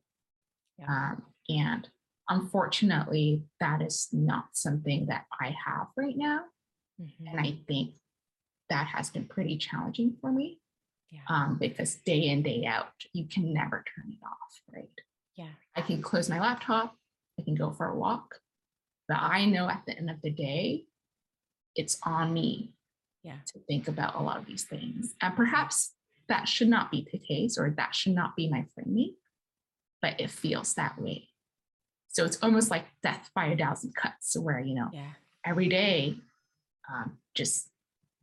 Yeah. 0.78 0.87
Um, 1.12 1.22
and 1.48 1.88
unfortunately, 2.28 3.42
that 3.61 3.83
is 3.83 4.09
not 4.12 4.48
something 4.52 5.07
that 5.07 5.24
I 5.40 5.54
have 5.66 5.88
right 5.96 6.16
now. 6.16 6.44
Mhm, 7.00 7.31
And 7.31 7.40
I 7.40 7.59
think 7.68 7.94
that 8.70 8.87
has 8.88 9.11
been 9.11 9.26
pretty 9.26 9.57
challenging 9.59 10.16
for 10.20 10.31
me 10.33 10.61
Yeah. 11.11 11.20
um, 11.28 11.59
because 11.59 11.96
day 11.96 12.22
in, 12.28 12.42
day 12.42 12.64
out, 12.66 12.92
you 13.12 13.26
can 13.26 13.52
never 13.52 13.85
turn 13.94 14.12
it 14.12 14.18
off, 14.24 14.61
right? 14.72 14.90
Yeah. 15.37 15.50
I 15.74 15.83
can 15.83 16.02
close 16.02 16.28
my 16.28 16.40
laptop, 16.40 16.96
I 17.38 17.42
can 17.42 17.54
go 17.54 17.70
for 17.70 17.87
a 17.88 17.96
walk, 17.98 18.40
but 19.09 19.18
I 19.18 19.44
know 19.46 19.68
at 19.68 19.85
the 19.87 19.96
end 19.96 20.11
of 20.11 20.20
the 20.22 20.31
day, 20.31 20.87
it's 21.74 21.98
on 22.02 22.33
me 22.33 22.74
Yeah. 23.22 23.38
to 23.46 23.59
think 23.61 23.88
about 23.88 24.14
a 24.16 24.22
lot 24.22 24.38
of 24.38 24.46
these 24.46 24.64
things. 24.64 25.14
And 25.20 25.35
perhaps 25.37 25.94
that 26.28 26.46
should 26.48 26.68
not 26.68 26.90
be 26.90 27.07
the 27.11 27.18
case 27.18 27.57
or 27.59 27.70
that 27.70 27.94
should 27.94 28.14
not 28.14 28.37
be 28.37 28.48
my 28.50 28.64
framing, 28.74 29.14
but 30.02 30.20
it 30.20 30.31
feels 30.31 30.74
that 30.74 31.00
way. 31.00 31.28
So 32.09 32.24
it's 32.24 32.38
almost 32.42 32.70
like 32.70 32.87
death 33.02 33.31
by 33.35 33.46
a 33.46 33.57
thousand 33.57 33.94
cuts, 33.94 34.37
where, 34.37 34.59
you 34.61 34.74
know, 34.74 34.90
Yeah. 34.92 35.12
every 35.44 35.68
day, 35.68 36.18
um, 36.92 37.18
just 37.35 37.70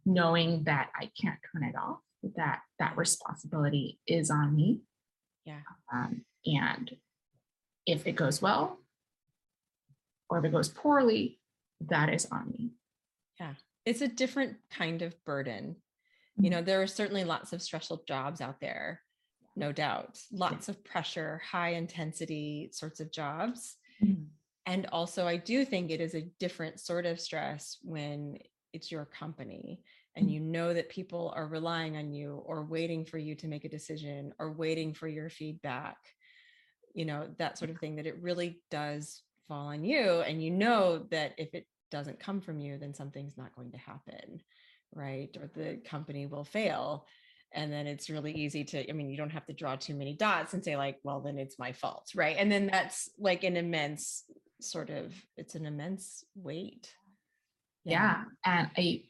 knowing 0.05 0.63
that 0.65 0.89
I 0.95 1.09
can't 1.19 1.39
turn 1.51 1.63
it 1.63 1.75
off, 1.75 1.99
that 2.35 2.61
that 2.79 2.97
responsibility 2.97 3.99
is 4.07 4.29
on 4.29 4.55
me. 4.55 4.81
Yeah. 5.45 5.61
Um, 5.93 6.23
and 6.45 6.95
if 7.85 8.07
it 8.07 8.13
goes 8.15 8.41
well, 8.41 8.79
or 10.29 10.39
if 10.39 10.45
it 10.45 10.51
goes 10.51 10.69
poorly, 10.69 11.39
that 11.89 12.09
is 12.09 12.27
on 12.31 12.51
me. 12.51 12.71
Yeah. 13.39 13.53
It's 13.85 14.01
a 14.01 14.07
different 14.07 14.57
kind 14.71 15.01
of 15.01 15.13
burden. 15.25 15.75
You 16.37 16.49
know, 16.49 16.61
there 16.61 16.81
are 16.81 16.87
certainly 16.87 17.23
lots 17.23 17.53
of 17.53 17.61
stressful 17.61 18.03
jobs 18.07 18.41
out 18.41 18.59
there, 18.59 19.01
no 19.55 19.71
doubt. 19.71 20.19
Lots 20.31 20.67
of 20.67 20.83
pressure, 20.83 21.41
high 21.49 21.73
intensity 21.75 22.69
sorts 22.73 22.99
of 22.99 23.11
jobs. 23.11 23.77
And 24.65 24.87
also, 24.87 25.27
I 25.27 25.37
do 25.37 25.63
think 25.63 25.91
it 25.91 26.01
is 26.01 26.15
a 26.15 26.27
different 26.39 26.79
sort 26.79 27.05
of 27.05 27.21
stress 27.21 27.77
when 27.83 28.39
it's 28.73 28.91
your 28.91 29.05
company 29.05 29.83
and 30.15 30.27
Mm. 30.27 30.31
you 30.31 30.39
know 30.39 30.73
that 30.73 30.89
people 30.89 31.33
are 31.35 31.47
relying 31.47 31.97
on 31.97 32.13
you 32.13 32.41
or 32.45 32.63
waiting 32.63 33.05
for 33.05 33.17
you 33.17 33.35
to 33.35 33.47
make 33.47 33.65
a 33.65 33.69
decision 33.69 34.33
or 34.39 34.51
waiting 34.51 34.93
for 34.93 35.07
your 35.07 35.29
feedback, 35.29 35.97
you 36.93 37.05
know, 37.05 37.27
that 37.37 37.57
sort 37.57 37.71
of 37.71 37.79
thing, 37.79 37.97
that 37.97 38.07
it 38.07 38.21
really 38.21 38.61
does 38.71 39.21
fall 39.47 39.67
on 39.67 39.83
you. 39.83 40.21
And 40.21 40.43
you 40.43 40.51
know 40.51 41.05
that 41.11 41.33
if 41.37 41.53
it 41.53 41.67
doesn't 41.91 42.19
come 42.19 42.41
from 42.41 42.59
you, 42.59 42.77
then 42.77 42.93
something's 42.93 43.37
not 43.37 43.55
going 43.55 43.71
to 43.71 43.77
happen, 43.77 44.41
right? 44.93 45.35
Or 45.39 45.49
the 45.53 45.77
company 45.85 46.25
will 46.25 46.45
fail. 46.45 47.05
And 47.51 47.71
then 47.71 47.87
it's 47.87 48.09
really 48.09 48.33
easy 48.33 48.63
to, 48.65 48.89
I 48.89 48.93
mean, 48.93 49.09
you 49.09 49.17
don't 49.17 49.29
have 49.29 49.45
to 49.45 49.53
draw 49.53 49.75
too 49.75 49.95
many 49.95 50.13
dots 50.13 50.53
and 50.53 50.63
say, 50.63 50.75
like, 50.75 50.99
well, 51.03 51.21
then 51.21 51.37
it's 51.37 51.59
my 51.59 51.71
fault, 51.71 52.09
right? 52.15 52.35
And 52.37 52.51
then 52.51 52.67
that's 52.67 53.09
like 53.17 53.43
an 53.43 53.55
immense 53.55 54.23
sort 54.61 54.89
of, 54.89 55.13
it's 55.37 55.55
an 55.55 55.65
immense 55.65 56.23
weight. 56.35 56.93
Yeah. 57.85 58.23
And 58.43 58.69
I 58.77 59.03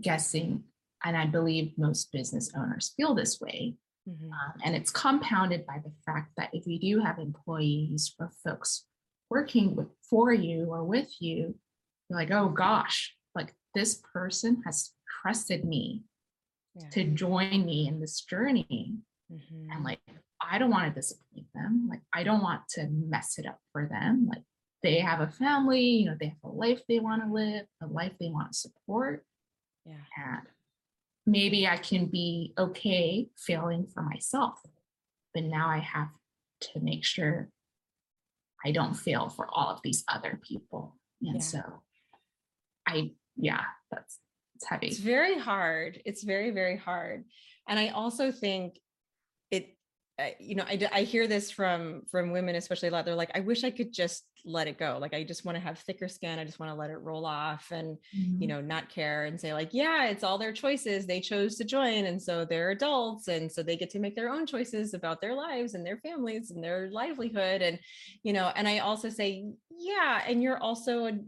guessing, 0.00 0.64
and 1.04 1.16
I 1.16 1.26
believe 1.26 1.76
most 1.78 2.12
business 2.12 2.50
owners 2.56 2.92
feel 2.96 3.14
this 3.14 3.40
way. 3.40 3.76
Mhm. 4.08 4.30
Um, 4.32 4.52
and 4.64 4.74
it's 4.74 4.90
compounded 4.90 5.66
by 5.66 5.78
the 5.78 5.92
fact 6.06 6.32
that 6.36 6.50
if 6.54 6.66
you 6.66 6.78
do 6.78 7.00
have 7.00 7.18
employees 7.18 8.14
or 8.18 8.30
folks 8.42 8.86
working 9.30 9.76
with 9.76 9.88
for 10.08 10.32
you 10.32 10.66
or 10.66 10.84
with 10.84 11.10
you, 11.20 11.58
you're 12.08 12.18
like, 12.18 12.30
oh 12.30 12.48
gosh, 12.48 13.14
like 13.34 13.54
this 13.74 14.00
person 14.12 14.62
has 14.64 14.92
trusted 15.22 15.64
me 15.64 16.04
Yeah. 16.74 16.88
to 16.90 17.04
join 17.10 17.64
me 17.66 17.86
in 17.88 18.00
this 18.00 18.20
journey. 18.22 18.98
Mhm. 19.30 19.68
And 19.70 19.84
like, 19.84 20.00
I 20.40 20.58
don't 20.58 20.70
want 20.70 20.86
to 20.88 20.94
disappoint 20.94 21.52
them. 21.52 21.88
Like, 21.88 22.02
I 22.14 22.22
don't 22.22 22.42
want 22.42 22.66
to 22.70 22.86
mess 22.88 23.38
it 23.38 23.46
up 23.46 23.60
for 23.72 23.86
them. 23.86 24.26
Like, 24.26 24.44
they 24.82 25.00
have 25.00 25.20
a 25.20 25.28
family, 25.30 25.82
you 25.84 26.06
know, 26.06 26.16
they 26.18 26.28
have 26.28 26.44
a 26.44 26.48
life 26.48 26.80
they 26.88 27.00
want 27.00 27.22
to 27.24 27.30
live, 27.32 27.66
a 27.82 27.86
life 27.88 28.14
they 28.20 28.30
want 28.30 28.52
to 28.52 28.58
support. 28.58 29.26
Yeah. 29.88 29.94
And 30.36 30.46
maybe 31.26 31.66
I 31.66 31.76
can 31.76 32.06
be 32.06 32.52
okay 32.58 33.28
failing 33.36 33.86
for 33.86 34.02
myself. 34.02 34.60
But 35.34 35.44
now 35.44 35.68
I 35.68 35.78
have 35.78 36.08
to 36.72 36.80
make 36.80 37.04
sure 37.04 37.48
I 38.64 38.72
don't 38.72 38.94
fail 38.94 39.28
for 39.28 39.46
all 39.52 39.68
of 39.68 39.80
these 39.82 40.04
other 40.08 40.40
people. 40.42 40.96
And 41.22 41.36
Yeah. 41.36 41.40
so 41.42 41.60
I, 42.86 43.12
yeah, 43.36 43.64
that's 43.90 44.18
it's 44.56 44.66
heavy. 44.66 44.88
It's 44.88 44.98
very 44.98 45.38
hard. 45.38 46.02
It's 46.04 46.24
very, 46.24 46.50
very 46.50 46.76
hard. 46.76 47.24
And 47.68 47.78
I 47.78 47.88
also 47.88 48.32
think 48.32 48.80
you 50.40 50.56
know, 50.56 50.64
I, 50.66 50.88
I 50.92 51.02
hear 51.02 51.26
this 51.28 51.50
from 51.50 52.02
from 52.10 52.32
women, 52.32 52.56
especially 52.56 52.88
a 52.88 52.90
lot. 52.90 53.04
They're 53.04 53.14
like, 53.14 53.30
I 53.34 53.40
wish 53.40 53.62
I 53.62 53.70
could 53.70 53.92
just 53.92 54.24
let 54.44 54.66
it 54.66 54.78
go. 54.78 54.98
Like, 55.00 55.14
I 55.14 55.22
just 55.24 55.44
want 55.44 55.56
to 55.56 55.60
have 55.60 55.78
thicker 55.78 56.08
skin. 56.08 56.38
I 56.38 56.44
just 56.44 56.58
want 56.58 56.70
to 56.70 56.74
let 56.78 56.90
it 56.90 56.96
roll 56.96 57.24
off 57.26 57.70
and, 57.70 57.98
Mm-hmm. 58.16 58.42
you 58.42 58.48
know, 58.48 58.60
not 58.60 58.88
care 58.88 59.26
and 59.26 59.40
say 59.40 59.52
like, 59.52 59.70
yeah, 59.72 60.06
it's 60.06 60.24
all 60.24 60.38
their 60.38 60.52
choices. 60.52 61.06
They 61.06 61.20
chose 61.20 61.56
to 61.56 61.64
join. 61.64 62.06
And 62.06 62.20
so 62.20 62.44
they're 62.44 62.70
adults. 62.70 63.28
And 63.28 63.50
so 63.50 63.62
they 63.62 63.76
get 63.76 63.90
to 63.90 63.98
make 63.98 64.16
their 64.16 64.30
own 64.30 64.46
choices 64.46 64.94
about 64.94 65.20
their 65.20 65.34
lives 65.34 65.74
and 65.74 65.84
their 65.86 65.98
families 65.98 66.50
and 66.50 66.62
their 66.64 66.88
livelihood. 66.90 67.62
And, 67.62 67.78
you 68.22 68.32
know, 68.32 68.50
and 68.56 68.66
I 68.66 68.78
also 68.78 69.10
say, 69.10 69.44
yeah, 69.70 70.22
and 70.26 70.42
you're 70.42 70.58
also 70.62 71.06
a 71.06 71.18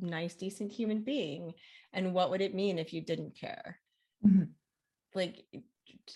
nice, 0.00 0.34
decent 0.34 0.72
human 0.72 1.02
being. 1.02 1.52
And 1.92 2.14
what 2.14 2.30
would 2.30 2.40
it 2.40 2.54
mean 2.54 2.78
if 2.78 2.92
you 2.92 3.02
didn't 3.02 3.36
care? 3.36 3.78
Mhm. 4.26 4.48
Like, 5.14 5.44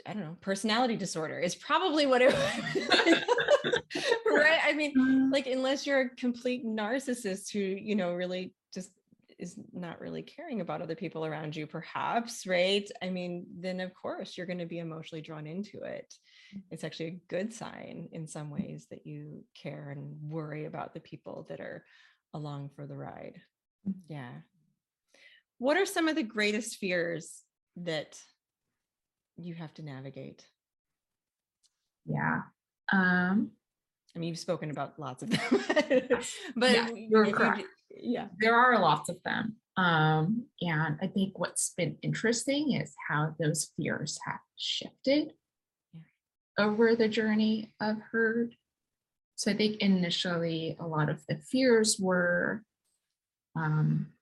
I 0.06 0.12
don't 0.12 0.22
know, 0.22 0.36
personality 0.40 0.96
disorder 0.96 1.38
is 1.38 1.54
probably 1.54 2.06
what 2.06 2.22
it 2.22 2.34
right? 4.26 4.60
I 4.64 4.72
mean, 4.72 5.30
like 5.30 5.46
unless 5.46 5.86
you're 5.86 6.00
a 6.02 6.08
complete 6.10 6.64
narcissist 6.64 7.52
who, 7.52 7.60
you 7.60 7.94
know, 7.94 8.12
really 8.14 8.52
just 8.72 8.90
is 9.38 9.58
not 9.72 10.00
really 10.00 10.22
caring 10.22 10.60
about 10.60 10.82
other 10.82 10.94
people 10.94 11.24
around 11.24 11.56
you, 11.56 11.66
perhaps, 11.66 12.46
right? 12.46 12.88
I 13.02 13.10
mean, 13.10 13.46
then 13.58 13.80
of 13.80 13.92
course 13.94 14.36
you're 14.36 14.46
going 14.46 14.58
to 14.58 14.66
be 14.66 14.78
emotionally 14.78 15.22
drawn 15.22 15.46
into 15.46 15.82
it. 15.82 16.14
It's 16.70 16.84
actually 16.84 17.06
a 17.06 17.20
good 17.28 17.52
sign 17.52 18.08
in 18.12 18.26
some 18.26 18.50
ways 18.50 18.86
that 18.90 19.06
you 19.06 19.44
care 19.60 19.90
and 19.90 20.30
worry 20.30 20.66
about 20.66 20.94
the 20.94 21.00
people 21.00 21.46
that 21.48 21.60
are 21.60 21.84
along 22.32 22.70
for 22.76 22.86
the 22.86 22.96
ride. 22.96 23.40
Mhm. 23.88 23.94
Yeah. 24.08 24.32
What 25.58 25.76
are 25.76 25.86
some 25.86 26.08
of 26.08 26.16
the 26.16 26.22
greatest 26.22 26.76
fears 26.76 27.42
that 27.76 28.20
you 29.36 29.54
have 29.54 29.74
to 29.74 29.82
navigate? 29.82 30.46
yeah. 32.06 32.42
Um, 32.92 33.52
I 34.14 34.18
mean, 34.18 34.28
you've 34.28 34.38
spoken 34.38 34.70
about 34.70 34.98
lots 34.98 35.22
of 35.22 35.30
them, 35.30 35.62
but 36.54 36.70
Yeah, 36.70 36.88
you're 36.94 37.22
if 37.22 37.28
you 37.30 37.34
correct. 37.34 37.62
yeah, 37.90 38.26
there 38.38 38.54
are 38.54 38.78
lots 38.78 39.08
of 39.08 39.16
them. 39.24 39.56
Um, 39.76 40.46
and 40.60 40.98
I 41.02 41.06
think 41.08 41.38
what's 41.38 41.70
been 41.76 41.96
interesting 42.02 42.74
is 42.74 42.94
how 43.08 43.34
those 43.40 43.70
fears 43.76 44.18
have 44.26 44.38
shifted 44.56 45.32
Yeah. 45.94 46.00
over 46.58 46.94
the 46.94 47.08
journey 47.08 47.72
of 47.80 47.96
Heard. 48.12 48.54
So 49.36 49.50
I 49.50 49.56
think 49.56 49.78
initially 49.78 50.76
a 50.78 50.86
lot 50.86 51.08
of 51.08 51.24
the 51.28 51.38
fears 51.38 51.98
were 51.98 52.62
um, 53.56 54.12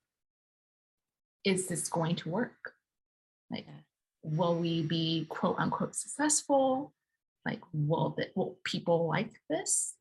is 1.44 1.66
this 1.66 1.88
going 1.88 2.16
to 2.16 2.30
work? 2.30 2.74
Like, 3.50 3.66
Yeah. 3.66 3.80
Will 4.22 4.56
we 4.56 4.82
be 4.82 5.26
quote 5.28 5.56
unquote 5.58 5.94
successful? 5.94 6.92
Like, 7.44 7.60
will 7.72 8.14
that 8.18 8.36
will 8.36 8.58
people 8.64 9.06
like 9.08 9.32
this? 9.50 9.94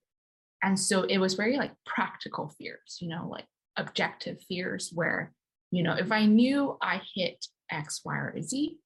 And 0.64 0.80
so 0.80 1.04
it 1.04 1.18
was 1.18 1.34
very 1.34 1.58
like 1.58 1.72
practical 1.86 2.50
fears, 2.50 2.98
you 3.02 3.10
know, 3.10 3.28
like 3.28 3.46
objective 3.78 4.42
fears 4.48 4.92
where, 4.94 5.34
you 5.72 5.82
know, 5.82 5.94
if 5.94 6.12
I 6.12 6.26
knew 6.26 6.78
I 6.82 7.02
hit 7.16 7.46
X, 7.72 8.02
Y, 8.06 8.16
or 8.16 8.42
Z, 8.42 8.78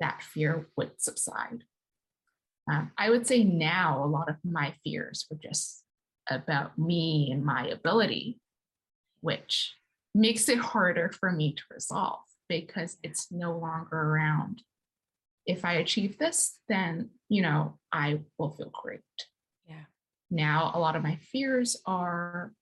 that 0.00 0.22
fear 0.22 0.68
would 0.76 1.00
subside. 1.00 1.64
Um, 2.70 2.90
I 2.98 3.10
would 3.10 3.26
say 3.26 3.44
now 3.44 4.04
a 4.04 4.06
lot 4.06 4.28
of 4.28 4.36
my 4.44 4.74
fears 4.84 5.26
were 5.30 5.38
just 5.40 5.84
about 6.28 6.76
me 6.78 7.30
and 7.32 7.44
my 7.44 7.66
ability, 7.68 8.40
which 9.20 9.74
makes 10.14 10.48
it 10.48 10.58
harder 10.58 11.10
for 11.10 11.30
me 11.30 11.52
to 11.54 11.62
resolve 11.70 12.20
because 12.48 12.96
it's 13.02 13.30
no 13.30 13.56
longer 13.56 13.96
around. 13.96 14.62
If 15.46 15.64
I 15.64 15.74
achieve 15.74 16.18
this, 16.18 16.58
then, 16.68 17.10
you 17.28 17.42
know, 17.42 17.78
I 17.92 18.20
will 18.36 18.50
feel 18.50 18.70
great. 18.82 19.00
yeah, 19.66 19.84
Now, 20.30 20.72
a 20.74 20.78
lot 20.78 20.96
of 20.96 21.02
my 21.02 21.16
fears 21.32 21.80
are 21.86 22.52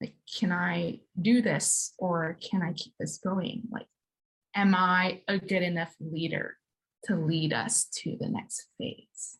like, 0.00 0.14
can 0.38 0.52
I 0.52 1.00
do 1.20 1.42
this 1.42 1.94
or 1.98 2.38
can 2.50 2.62
I 2.62 2.72
keep 2.72 2.94
this 2.98 3.18
going? 3.18 3.62
Like, 3.70 3.86
am 4.54 4.74
I 4.74 5.22
a 5.28 5.38
good 5.38 5.62
enough 5.62 5.94
leader 6.00 6.56
to 7.04 7.16
lead 7.16 7.52
us 7.52 7.86
to 8.02 8.16
the 8.18 8.28
next 8.28 8.66
phase? 8.78 9.38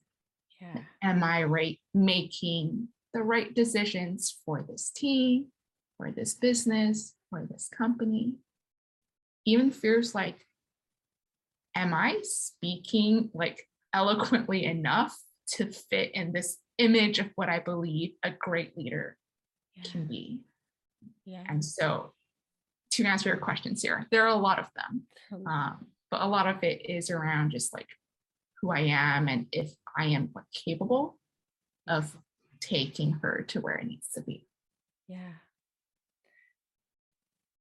Yeah. 0.60 0.80
Am 1.02 1.22
I 1.22 1.44
right 1.44 1.78
making 1.94 2.88
the 3.12 3.22
right 3.22 3.54
decisions 3.54 4.36
for 4.44 4.64
this 4.66 4.90
team, 4.90 5.46
for 5.96 6.10
this 6.10 6.34
business, 6.34 7.14
for 7.30 7.46
this 7.50 7.68
company? 7.68 8.36
Even 9.46 9.70
fears 9.70 10.14
like, 10.14 10.44
am 11.74 11.94
I 11.94 12.20
speaking 12.22 13.30
like 13.32 13.66
eloquently 13.94 14.64
enough 14.64 15.16
to 15.52 15.70
fit 15.70 16.10
in 16.14 16.32
this 16.32 16.58
image 16.78 17.18
of 17.18 17.30
what 17.36 17.48
I 17.48 17.60
believe 17.60 18.12
a 18.22 18.30
great 18.30 18.76
leader 18.76 19.16
Yeah. 19.74 19.90
can 19.90 20.06
be? 20.06 20.40
Yeah. 21.24 21.44
And 21.48 21.64
so, 21.64 22.12
to 22.92 23.04
answer 23.04 23.28
your 23.28 23.38
question, 23.38 23.76
Sarah, 23.76 24.06
there 24.10 24.22
are 24.24 24.28
a 24.28 24.34
lot 24.36 24.58
of 24.58 24.66
them, 24.74 25.02
totally. 25.30 25.46
um, 25.46 25.86
but 26.10 26.22
a 26.22 26.26
lot 26.28 26.46
of 26.46 26.62
it 26.62 26.88
is 26.88 27.10
around 27.10 27.50
just 27.50 27.72
like 27.74 27.88
who 28.60 28.70
I 28.70 28.80
am 28.80 29.28
and 29.28 29.46
if 29.52 29.70
I 29.96 30.06
am 30.06 30.32
capable 30.54 31.18
of 31.86 32.16
taking 32.60 33.12
her 33.22 33.44
to 33.48 33.60
where 33.60 33.74
it 33.76 33.86
needs 33.86 34.08
to 34.14 34.22
be. 34.22 34.46
Yeah. 35.08 35.32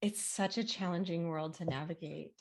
It's 0.06 0.22
such 0.22 0.60
a 0.60 0.64
challenging 0.64 1.30
world 1.30 1.56
to 1.56 1.66
navigate. 1.66 2.40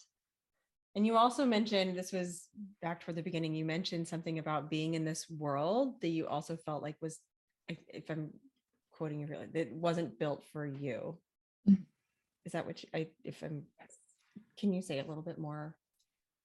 And 0.95 1.07
you 1.07 1.17
also 1.17 1.47
mentioned 1.47 1.97
this 1.97 2.13
was 2.13 2.51
back 2.83 3.01
toward 3.01 3.17
the 3.17 3.23
beginning, 3.23 3.55
you 3.55 3.65
mentioned 3.65 4.07
something 4.07 4.39
about 4.39 4.69
being 4.69 4.93
in 4.93 5.03
this 5.03 5.25
world 5.31 5.99
that 6.03 6.09
you 6.09 6.27
also 6.27 6.57
felt 6.59 6.83
like 6.83 6.97
was, 7.01 7.21
if, 7.67 8.11
I'm 8.11 8.35
quoting 8.93 9.21
you 9.21 9.27
really, 9.27 9.47
that 9.55 9.73
wasn't 9.73 10.19
built 10.19 10.45
for 10.53 10.67
you. 10.67 11.17
Mhm. 11.67 11.87
Is 12.45 12.53
that 12.53 12.67
what 12.67 12.83
you, 12.83 12.91
I, 12.93 13.07
if 13.25 13.43
I'm, 13.43 13.63
can 14.59 14.75
you 14.75 14.83
say 14.83 14.99
a 14.99 15.07
little 15.07 15.23
bit 15.23 15.39
more? 15.39 15.75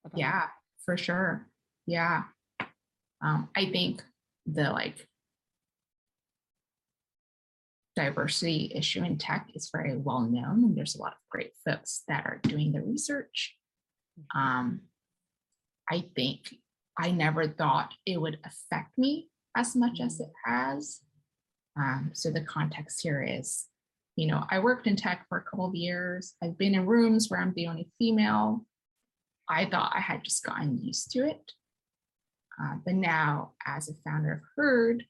about 0.05 0.17
Yeah, 0.17 0.47
for 0.85 0.95
sure. 0.95 1.49
Yeah. 1.85 2.23
Um, 3.21 3.49
I 3.57 3.69
think 3.69 4.05
the 4.45 4.71
like 4.71 5.08
diversity 7.99 8.71
issue 8.73 9.03
in 9.03 9.17
tech 9.17 9.49
is 9.53 9.69
very 9.71 9.97
well 9.97 10.21
known, 10.21 10.63
and 10.63 10.77
there's 10.77 10.95
a 10.95 11.01
lot 11.01 11.11
of 11.11 11.29
great 11.29 11.51
folks 11.65 12.03
that 12.07 12.25
are 12.25 12.39
doing 12.43 12.71
the 12.71 12.81
research. 12.81 13.55
Um, 14.33 14.81
I 15.91 16.05
think 16.15 16.55
I 16.97 17.11
never 17.11 17.47
thought 17.47 17.93
it 18.05 18.19
would 18.19 18.39
affect 18.45 18.97
me 18.97 19.29
as 19.55 19.75
much 19.75 19.99
as 19.99 20.19
it 20.19 20.31
has. 20.45 21.01
Um, 21.77 22.11
so 22.13 22.31
the 22.31 22.41
context 22.41 23.01
here 23.01 23.21
is, 23.21 23.65
you 24.15 24.27
know, 24.27 24.43
I 24.49 24.59
worked 24.59 24.87
in 24.87 24.95
tech 24.95 25.25
for 25.27 25.37
a 25.37 25.43
couple 25.43 25.65
of 25.65 25.75
years. 25.75 26.35
I've 26.43 26.57
been 26.57 26.75
in 26.75 26.85
rooms 26.85 27.29
where 27.29 27.41
I'm 27.41 27.53
the 27.53 27.67
only 27.67 27.89
female. 27.97 28.65
I 29.49 29.65
thought 29.65 29.93
I 29.95 29.99
had 29.99 30.23
just 30.23 30.43
gotten 30.43 30.77
used 30.77 31.11
to 31.11 31.27
it. 31.27 31.51
Uh, 32.61 32.75
but 32.85 32.93
now, 32.93 33.53
as 33.65 33.89
a 33.89 33.93
founder 34.03 34.33
of 34.33 34.41
Heard, 34.55 35.05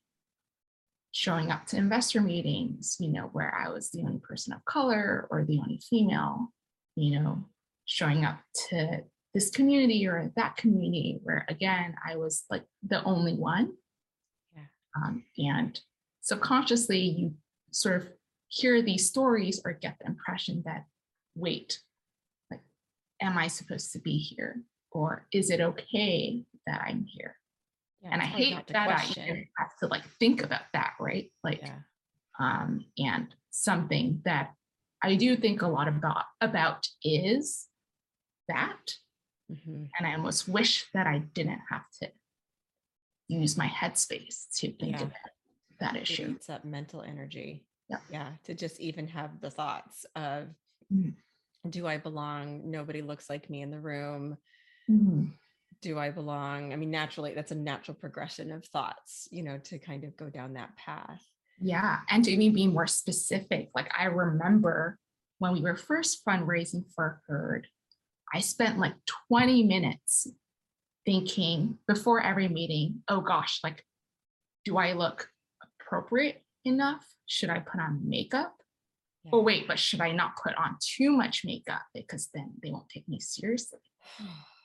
showing 1.12 1.52
up 1.52 1.66
to 1.68 1.78
investor 1.78 2.22
meetings, 2.22 2.98
you 3.00 3.10
know, 3.10 3.30
where 3.34 3.54
I 3.56 3.70
was 3.70 3.90
the 3.90 4.04
only 4.04 4.20
person 4.20 4.54
of 4.54 4.64
color 4.66 5.28
or 5.32 5.44
the 5.44 5.60
only 5.60 5.82
female, 5.90 6.54
you 6.96 7.20
know, 7.20 7.46
showing 7.86 8.26
up 8.26 8.40
to 8.70 9.04
this 9.34 9.50
community 9.50 10.08
or 10.08 10.32
that 10.36 10.56
community 10.58 11.20
where, 11.24 11.46
again, 11.50 11.96
I 12.08 12.16
was 12.16 12.44
like 12.50 12.64
the 12.88 13.04
only 13.04 13.34
one. 13.34 13.74
Yeah. 14.56 14.64
Um, 14.96 15.24
and 15.38 15.80
subconsciously, 16.22 17.00
you 17.00 17.34
sort 17.72 18.02
of 18.02 18.10
hear 18.48 18.82
these 18.82 19.08
stories 19.08 19.62
or 19.66 19.74
get 19.74 19.98
the 20.00 20.08
impression 20.08 20.64
that, 20.66 20.86
wait, 21.36 21.80
like, 22.52 22.62
am 23.22 23.38
I 23.38 23.48
supposed 23.48 23.92
to 23.94 24.00
be 24.00 24.18
here? 24.18 24.62
Or 24.92 25.28
is 25.32 25.50
it 25.50 25.62
okay 25.62 26.46
that 26.66 26.82
I'm 26.82 27.06
here? 27.06 27.36
Yeah, 28.02 28.10
and 28.14 28.22
I 28.22 28.26
hate 28.26 28.68
that 28.68 28.76
I 28.90 28.94
question. 28.94 29.24
even 29.24 29.48
have 29.58 29.76
to 29.80 29.88
like 29.88 30.06
think 30.20 30.44
about 30.44 30.62
that, 30.74 30.94
right? 31.00 31.32
Like, 31.44 31.62
Yeah. 31.62 31.80
um, 32.40 32.86
and 32.98 33.34
something 33.50 34.22
that 34.26 34.54
I 35.04 35.16
do 35.16 35.36
think 35.36 35.62
a 35.62 35.68
lot 35.68 35.88
about 35.88 36.26
about 36.40 36.88
is 37.04 37.68
that, 38.48 38.96
Mhm. 39.52 39.90
and 39.98 40.08
I 40.08 40.14
almost 40.14 40.48
wish 40.48 40.90
that 40.94 41.08
I 41.08 41.20
didn't 41.20 41.62
have 41.70 41.90
to 42.02 42.12
use 43.28 43.58
my 43.58 43.68
headspace 43.68 44.50
to 44.60 44.72
think 44.74 44.98
Yeah. 45.00 45.04
about 45.04 45.32
that 45.80 45.96
issue. 45.96 46.32
eats 46.32 46.50
up 46.50 46.64
mental 46.66 47.02
energy. 47.02 47.66
Yeah. 47.90 48.00
Yeah. 48.10 48.36
To 48.44 48.54
just 48.54 48.80
even 48.80 49.08
have 49.08 49.40
the 49.42 49.50
thoughts 49.52 50.06
of, 50.16 50.56
Mhm. 50.92 51.16
do 51.70 51.88
I 51.88 51.98
belong? 51.98 52.70
Nobody 52.70 53.02
looks 53.02 53.30
like 53.30 53.50
me 53.50 53.62
in 53.62 53.72
the 53.72 53.80
room. 53.80 54.38
Mhm. 54.90 55.38
Do 55.82 55.98
I 55.98 56.10
belong? 56.12 56.74
I 56.74 56.76
mean, 56.76 56.92
naturally, 56.92 57.34
that's 57.34 57.52
a 57.52 57.56
natural 57.56 57.96
progression 57.96 58.52
of 58.52 58.66
thoughts, 58.66 59.28
you 59.32 59.44
know, 59.44 59.58
to 59.66 59.80
kind 59.80 60.04
of 60.04 60.18
go 60.18 60.30
down 60.30 60.54
that 60.54 60.76
path. 60.76 61.24
Yeah, 61.62 62.00
and 62.10 62.24
to 62.26 62.32
even 62.32 62.54
be 62.54 62.68
more 62.68 62.88
specific, 62.88 63.70
like 63.76 63.92
I 63.98 64.06
remember 64.06 64.98
when 65.40 65.54
we 65.54 65.62
were 65.62 65.76
first 65.76 66.26
fundraising 66.26 66.84
for 66.94 67.22
Heard, 67.28 67.68
I 68.34 68.40
spent 68.40 68.78
like 68.78 68.94
20 69.30 69.64
minutes 69.64 70.28
thinking 71.06 71.78
before 71.88 72.22
every 72.22 72.48
meeting, 72.48 73.02
oh 73.08 73.22
gosh, 73.22 73.60
like, 73.64 73.84
do 74.66 74.78
I 74.78 74.94
look 74.94 75.30
appropriate 75.64 76.44
enough? 76.66 77.06
Should 77.26 77.50
I 77.50 77.60
put 77.60 77.80
on 77.80 78.08
makeup? 78.08 78.56
Yeah. 79.24 79.32
Oh, 79.34 79.42
wait, 79.42 79.68
but 79.68 79.80
should 79.80 80.02
I 80.02 80.12
not 80.12 80.34
put 80.42 80.56
on 80.56 80.78
too 80.82 81.12
much 81.12 81.44
makeup 81.44 81.82
because 81.94 82.30
then 82.34 82.54
they 82.62 82.72
won't 82.72 82.90
take 82.90 83.08
me 83.08 83.20
seriously? 83.20 83.80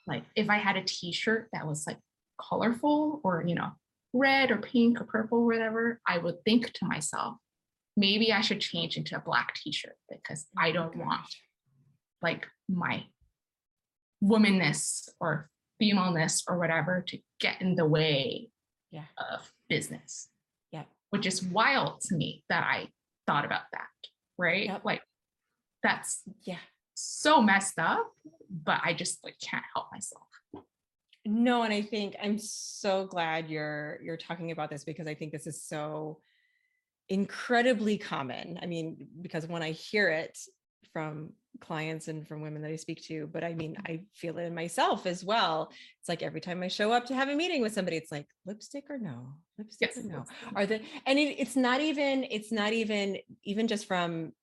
Like, 0.07 0.23
if 0.35 0.49
I 0.49 0.57
had 0.57 0.77
a 0.77 0.83
t 0.83 1.11
shirt 1.11 1.49
that 1.53 1.67
was 1.67 1.85
like 1.87 1.97
colorful 2.41 3.21
or, 3.23 3.43
you 3.45 3.55
know, 3.55 3.71
red 4.13 4.51
or 4.51 4.57
pink 4.57 5.01
or 5.01 5.05
purple, 5.05 5.39
or 5.39 5.45
whatever, 5.45 5.99
I 6.07 6.17
would 6.17 6.43
think 6.45 6.71
to 6.73 6.85
myself, 6.85 7.37
maybe 7.97 8.31
I 8.31 8.41
should 8.41 8.61
change 8.61 8.97
into 8.97 9.15
a 9.15 9.19
black 9.21 9.55
t-shirt 9.55 9.95
because 10.09 10.45
oh 10.57 10.61
I 10.63 10.69
Oh 10.69 10.73
don't 10.73 10.97
want 10.97 11.25
like 12.21 12.47
my 12.69 13.03
womanness 14.23 15.09
or 15.19 15.49
femaleness 15.79 16.43
or 16.47 16.57
whatever 16.57 17.03
to 17.07 17.17
get 17.39 17.61
in 17.61 17.75
the 17.75 17.85
way 17.85 18.49
Yeah. 18.91 19.05
of 19.17 19.51
business. 19.69 20.29
Yeah. 20.71 20.83
Which 21.09 21.25
is 21.25 21.43
wild 21.43 22.01
to 22.01 22.15
me 22.15 22.43
that 22.49 22.63
I 22.63 22.89
thought 23.27 23.45
about 23.45 23.63
that, 23.73 23.87
right? 24.37 24.65
Yep. 24.67 24.85
Like 24.85 25.01
that's 25.83 26.21
Yeah. 26.43 26.59
So 26.95 27.41
messed 27.41 27.77
up, 27.77 28.11
but 28.49 28.79
I 28.83 28.93
just 28.93 29.23
like 29.23 29.35
can't 29.39 29.63
help 29.73 29.87
myself. 29.91 30.23
No, 31.25 31.63
and 31.63 31.73
I 31.73 31.81
think 31.81 32.15
I'm 32.21 32.37
so 32.37 33.05
glad 33.05 33.49
you're 33.49 33.99
you're 34.03 34.17
talking 34.17 34.51
about 34.51 34.69
this 34.69 34.83
because 34.83 35.07
I 35.07 35.15
think 35.15 35.31
this 35.31 35.47
is 35.47 35.61
so 35.61 36.19
incredibly 37.09 37.97
common. 37.97 38.59
I 38.61 38.65
mean, 38.65 39.07
because 39.21 39.47
when 39.47 39.61
I 39.63 39.71
hear 39.71 40.09
it 40.09 40.37
from 40.93 41.31
clients 41.61 42.07
and 42.09 42.27
from 42.27 42.41
women 42.41 42.61
that 42.61 42.71
I 42.71 42.75
speak 42.75 43.01
to, 43.05 43.27
but 43.31 43.43
I 43.43 43.53
mean, 43.53 43.75
I 43.87 44.01
feel 44.13 44.37
it 44.37 44.43
in 44.43 44.53
myself 44.55 45.05
as 45.05 45.23
well. 45.23 45.71
It's 45.99 46.09
like 46.09 46.21
every 46.21 46.41
time 46.41 46.61
I 46.63 46.67
show 46.67 46.91
up 46.91 47.05
to 47.07 47.15
have 47.15 47.29
a 47.29 47.35
meeting 47.35 47.61
with 47.61 47.73
somebody, 47.73 47.97
it's 47.97 48.11
like 48.11 48.27
lipstick 48.45 48.85
or 48.89 48.97
no, 48.97 49.33
lipstick 49.57 49.91
Yes. 49.95 50.05
or 50.05 50.07
no. 50.07 50.25
Are 50.55 50.65
the 50.65 50.81
and 51.05 51.17
it, 51.17 51.39
it's 51.39 51.55
not 51.55 51.81
even 51.81 52.25
it's 52.29 52.51
not 52.51 52.73
even 52.73 53.17
even 53.43 53.67
just 53.67 53.87
from 53.87 54.33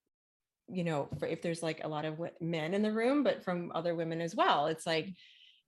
you 0.69 0.83
know 0.83 1.09
for 1.19 1.27
if 1.27 1.41
there's 1.41 1.63
like 1.63 1.81
a 1.83 1.87
lot 1.87 2.05
of 2.05 2.19
men 2.41 2.73
in 2.73 2.81
the 2.81 2.91
room, 2.91 3.23
but 3.23 3.43
from 3.43 3.71
other 3.75 3.95
women 3.95 4.21
as 4.21 4.35
well. 4.35 4.67
It's 4.67 4.85
like 4.85 5.09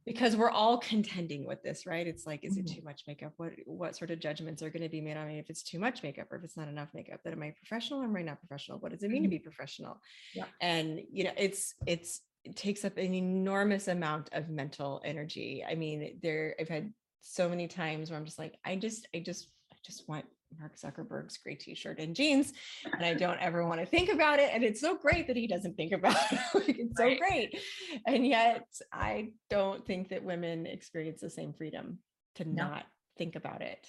because 0.05 0.35
we're 0.35 0.51
all 0.51 0.77
contending 0.77 1.47
with 1.47 1.63
this 1.63 1.87
right 1.87 2.05
it's 2.05 2.27
like 2.27 2.43
is 2.43 2.57
it 2.57 2.65
Mhm. 2.65 2.75
too 2.75 2.81
much 2.83 3.01
makeup 3.07 3.33
what 3.37 3.53
what 3.65 3.95
sort 3.95 4.11
of 4.11 4.19
judgments 4.19 4.61
are 4.61 4.69
going 4.69 4.83
to 4.83 4.89
be 4.89 5.01
made 5.01 5.17
on 5.17 5.27
me 5.27 5.39
if 5.39 5.49
it's 5.49 5.63
too 5.63 5.79
much 5.79 6.03
makeup 6.03 6.31
or 6.31 6.37
if 6.37 6.43
it's 6.43 6.55
not 6.55 6.67
enough 6.67 6.89
makeup 6.93 7.19
that 7.23 7.33
am 7.33 7.41
i 7.41 7.49
professional 7.57 8.01
or 8.01 8.03
am 8.03 8.15
i 8.15 8.21
not 8.21 8.39
professional 8.39 8.77
what 8.77 8.91
does 8.91 9.01
it 9.01 9.09
mean 9.09 9.23
to 9.23 9.27
Mhm. 9.27 9.31
be 9.31 9.39
professional 9.39 9.99
Yeah. 10.35 10.45
and 10.61 11.01
you 11.11 11.23
know 11.23 11.31
it's 11.35 11.73
it's 11.87 12.21
it 12.43 12.55
takes 12.55 12.85
up 12.85 12.97
an 12.97 13.15
enormous 13.15 13.87
amount 13.87 14.29
of 14.33 14.47
mental 14.49 15.01
energy 15.03 15.65
i 15.67 15.73
mean 15.73 16.19
there 16.21 16.55
i've 16.59 16.69
had 16.69 16.93
so 17.21 17.49
many 17.49 17.67
times 17.67 18.11
where 18.11 18.19
i'm 18.19 18.25
just 18.25 18.37
like 18.37 18.59
i 18.63 18.75
just 18.75 19.07
i 19.15 19.19
just 19.19 19.49
i 19.73 19.75
just 19.83 20.07
want 20.07 20.25
mark 20.59 20.77
zuckerberg's 20.77 21.37
gray 21.37 21.55
t-shirt 21.55 21.99
and 21.99 22.15
jeans 22.15 22.53
and 22.93 23.03
I 23.03 23.13
don't 23.13 23.39
ever 23.39 23.65
want 23.65 23.81
to 23.81 23.85
think 23.85 24.09
about 24.11 24.39
it. 24.39 24.49
And 24.53 24.63
it's 24.63 24.79
so 24.79 24.95
great 24.95 25.27
that 25.27 25.35
he 25.35 25.47
doesn't 25.47 25.75
think 25.75 25.91
about 25.91 26.15
it. 26.31 26.39
like, 26.53 26.79
it's 26.79 26.97
so 26.97 27.15
great. 27.17 27.59
And 28.07 28.25
yet 28.25 28.65
I 28.91 29.31
don't 29.49 29.85
think 29.85 30.09
that 30.09 30.23
women 30.23 30.65
experience 30.65 31.21
the 31.21 31.29
same 31.29 31.53
freedom 31.53 31.99
to 32.35 32.45
No. 32.45 32.67
not 32.67 32.85
think 33.17 33.35
about 33.35 33.61
it. 33.61 33.85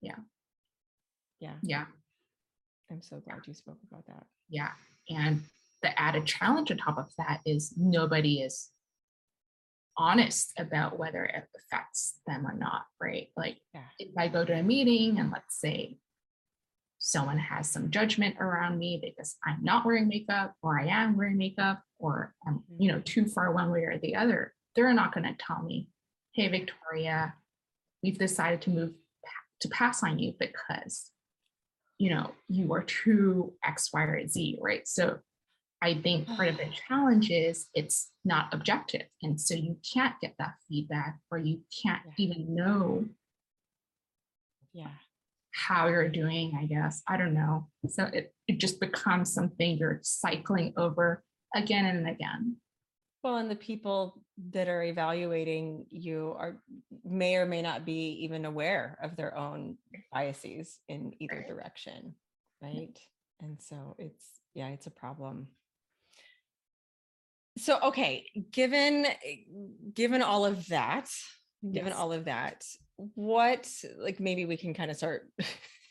Yeah. 0.00 0.16
Yeah. 1.40 1.54
Yeah. 1.62 1.84
I'm 2.90 3.02
so 3.02 3.20
glad 3.20 3.40
you 3.46 3.54
spoke 3.54 3.78
about 3.90 4.06
that. 4.06 4.24
Yeah. 4.48 4.70
And 5.10 5.42
the 5.82 5.98
added 6.00 6.26
challenge 6.26 6.70
on 6.70 6.78
top 6.78 6.98
of 6.98 7.10
that 7.18 7.40
is 7.44 7.74
nobody 7.76 8.40
is 8.40 8.70
honest 9.98 10.52
about 10.58 10.98
whether 10.98 11.24
it 11.24 11.44
affects 11.56 12.20
them 12.26 12.46
or 12.46 12.54
not, 12.54 12.84
right? 13.00 13.28
Like 13.36 13.58
Yeah. 13.74 13.82
if 13.98 14.16
I 14.16 14.28
go 14.28 14.44
to 14.44 14.52
a 14.52 14.62
meeting 14.62 15.18
and 15.18 15.30
let's 15.30 15.60
say 15.60 15.98
someone 16.98 17.38
has 17.38 17.70
some 17.70 17.90
judgment 17.90 18.36
around 18.40 18.78
me 18.78 19.00
because 19.02 19.36
I'm 19.44 19.62
not 19.62 19.84
wearing 19.84 20.08
makeup 20.08 20.54
or 20.62 20.78
I 20.78 20.86
am 20.86 21.16
wearing 21.16 21.36
makeup 21.36 21.82
or 21.98 22.34
I'm, 22.46 22.62
you 22.78 22.88
know, 22.88 22.98
mm-hmm. 22.98 23.04
too 23.04 23.26
far 23.26 23.52
one 23.52 23.70
way 23.70 23.84
or 23.84 23.98
the 23.98 24.16
other, 24.16 24.54
they're 24.74 24.92
not 24.92 25.12
going 25.12 25.24
to 25.24 25.36
tell 25.38 25.62
me, 25.62 25.88
hey, 26.32 26.48
Victoria, 26.48 27.34
we've 28.02 28.18
decided 28.18 28.62
to 28.62 28.70
move 28.70 28.92
to 29.60 29.68
pass 29.68 30.02
on 30.02 30.18
you 30.18 30.34
because, 30.38 31.10
you 31.98 32.10
know, 32.10 32.30
you 32.48 32.72
are 32.72 32.84
too 32.84 33.52
X, 33.64 33.90
Y, 33.92 34.02
or 34.02 34.28
Z, 34.28 34.58
right? 34.60 34.86
So 34.86 35.18
I 35.80 35.94
think 35.94 36.26
part 36.26 36.48
of 36.48 36.56
the 36.56 36.66
challenge 36.88 37.30
is 37.30 37.68
it's 37.74 38.10
not 38.24 38.52
objective. 38.52 39.02
And 39.22 39.40
so 39.40 39.54
you 39.54 39.76
can't 39.94 40.14
get 40.20 40.34
that 40.38 40.54
feedback 40.68 41.18
or 41.30 41.38
you 41.38 41.60
can't 41.82 42.02
Yeah. 42.06 42.12
even 42.18 42.54
know 42.54 43.06
Yeah. 44.72 44.90
how 45.52 45.88
you're 45.88 46.08
doing, 46.08 46.56
I 46.60 46.66
guess. 46.66 47.02
I 47.06 47.16
don't 47.16 47.34
know. 47.34 47.68
So 47.88 48.04
it, 48.04 48.34
it 48.46 48.58
just 48.58 48.80
becomes 48.80 49.32
something 49.32 49.76
you're 49.78 50.00
cycling 50.02 50.72
over 50.76 51.24
again 51.54 51.86
and 51.86 52.08
again. 52.08 52.56
Well, 53.24 53.36
and 53.38 53.50
the 53.50 53.56
people 53.56 54.22
that 54.52 54.68
are 54.68 54.84
evaluating 54.84 55.86
you 55.90 56.34
are 56.38 56.62
may 57.04 57.34
or 57.36 57.46
may 57.46 57.62
not 57.62 57.84
be 57.84 58.10
even 58.24 58.44
aware 58.44 58.96
of 59.02 59.16
their 59.16 59.36
own 59.36 59.76
biases 60.12 60.78
in 60.88 61.12
either 61.18 61.44
direction, 61.48 62.14
right? 62.62 62.96
And 63.40 63.60
so 63.60 63.96
it's 63.98 64.24
yeah, 64.54 64.68
it's 64.68 64.86
a 64.86 64.90
problem. 64.92 65.48
So 67.58 67.78
okay, 67.82 68.26
given 68.52 69.06
given 69.94 70.22
all 70.22 70.44
of 70.46 70.66
that, 70.68 71.10
given 71.62 71.88
Yes. 71.92 71.96
all 71.98 72.12
of 72.12 72.24
that, 72.26 72.64
what 73.14 73.68
like 73.98 74.20
maybe 74.20 74.44
we 74.44 74.56
can 74.56 74.74
kind 74.74 74.90
of 74.90 74.96
start 74.96 75.30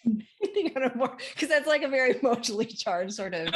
thinking 0.42 0.72
on 0.78 0.84
a 0.84 0.96
more 0.96 1.18
because 1.34 1.50
that's 1.50 1.68
like 1.68 1.84
a 1.84 1.88
very 1.90 2.18
emotionally 2.22 2.66
charged 2.66 3.14
sort 3.14 3.34
of 3.34 3.54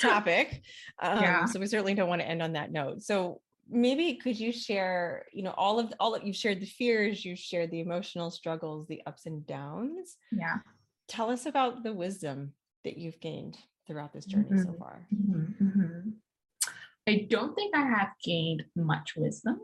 topic. 0.00 0.62
Um, 1.00 1.20
Yeah. 1.22 1.44
So 1.46 1.58
we 1.58 1.66
certainly 1.66 1.94
don't 1.94 2.08
want 2.08 2.20
to 2.22 2.28
end 2.28 2.42
on 2.42 2.52
that 2.52 2.70
note. 2.70 3.02
So 3.02 3.40
maybe 3.68 4.14
could 4.14 4.38
you 4.38 4.52
share, 4.52 5.26
you 5.32 5.42
know, 5.42 5.54
all 5.56 5.78
of 5.80 5.92
all 5.98 6.12
that 6.12 6.24
you've 6.24 6.36
shared 6.36 6.60
the 6.60 6.66
fears, 6.66 7.24
you've 7.24 7.38
shared 7.38 7.70
the 7.70 7.80
emotional 7.80 8.30
struggles, 8.30 8.86
the 8.86 9.02
ups 9.06 9.26
and 9.26 9.46
downs. 9.46 10.16
Yeah. 10.30 10.58
Tell 11.08 11.30
us 11.30 11.46
about 11.46 11.82
the 11.82 11.92
wisdom 11.92 12.52
that 12.84 12.96
you've 12.96 13.18
gained 13.20 13.58
throughout 13.86 14.12
this 14.12 14.26
journey 14.26 14.50
so 14.58 14.68
Mhm. 14.72 14.78
far. 14.78 15.06
Mhm, 15.12 15.56
mhm. 15.60 16.12
I 17.08 17.26
don't 17.28 17.54
think 17.54 17.74
I 17.74 17.86
have 17.86 18.10
gained 18.22 18.64
much 18.76 19.14
wisdom, 19.16 19.60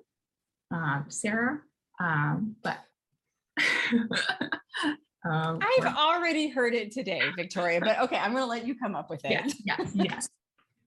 um, 0.70 1.04
Sarah, 1.08 1.60
um, 2.00 2.56
but 2.62 2.78
um, 5.24 5.58
I've 5.60 5.84
or- 5.84 5.96
already 5.96 6.48
heard 6.48 6.74
it 6.74 6.90
today, 6.90 7.22
Victoria, 7.36 7.80
but 7.80 8.00
okay, 8.00 8.16
I'm 8.16 8.32
going 8.32 8.42
to 8.42 8.48
let 8.48 8.66
you 8.66 8.74
come 8.74 8.94
up 8.96 9.10
with 9.10 9.24
it. 9.24 9.30
yes, 9.30 9.54
yes, 9.64 9.92
yes. 9.94 10.28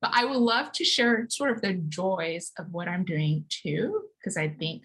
But 0.02 0.12
I 0.14 0.26
would 0.26 0.38
love 0.38 0.72
to 0.74 0.84
share 0.84 1.28
sort 1.30 1.52
of 1.52 1.62
the 1.62 1.74
joys 1.74 2.52
of 2.58 2.68
what 2.72 2.88
I'm 2.88 3.06
doing 3.06 3.46
too, 3.50 4.04
because 4.20 4.36
I 4.38 4.50
think 4.50 4.84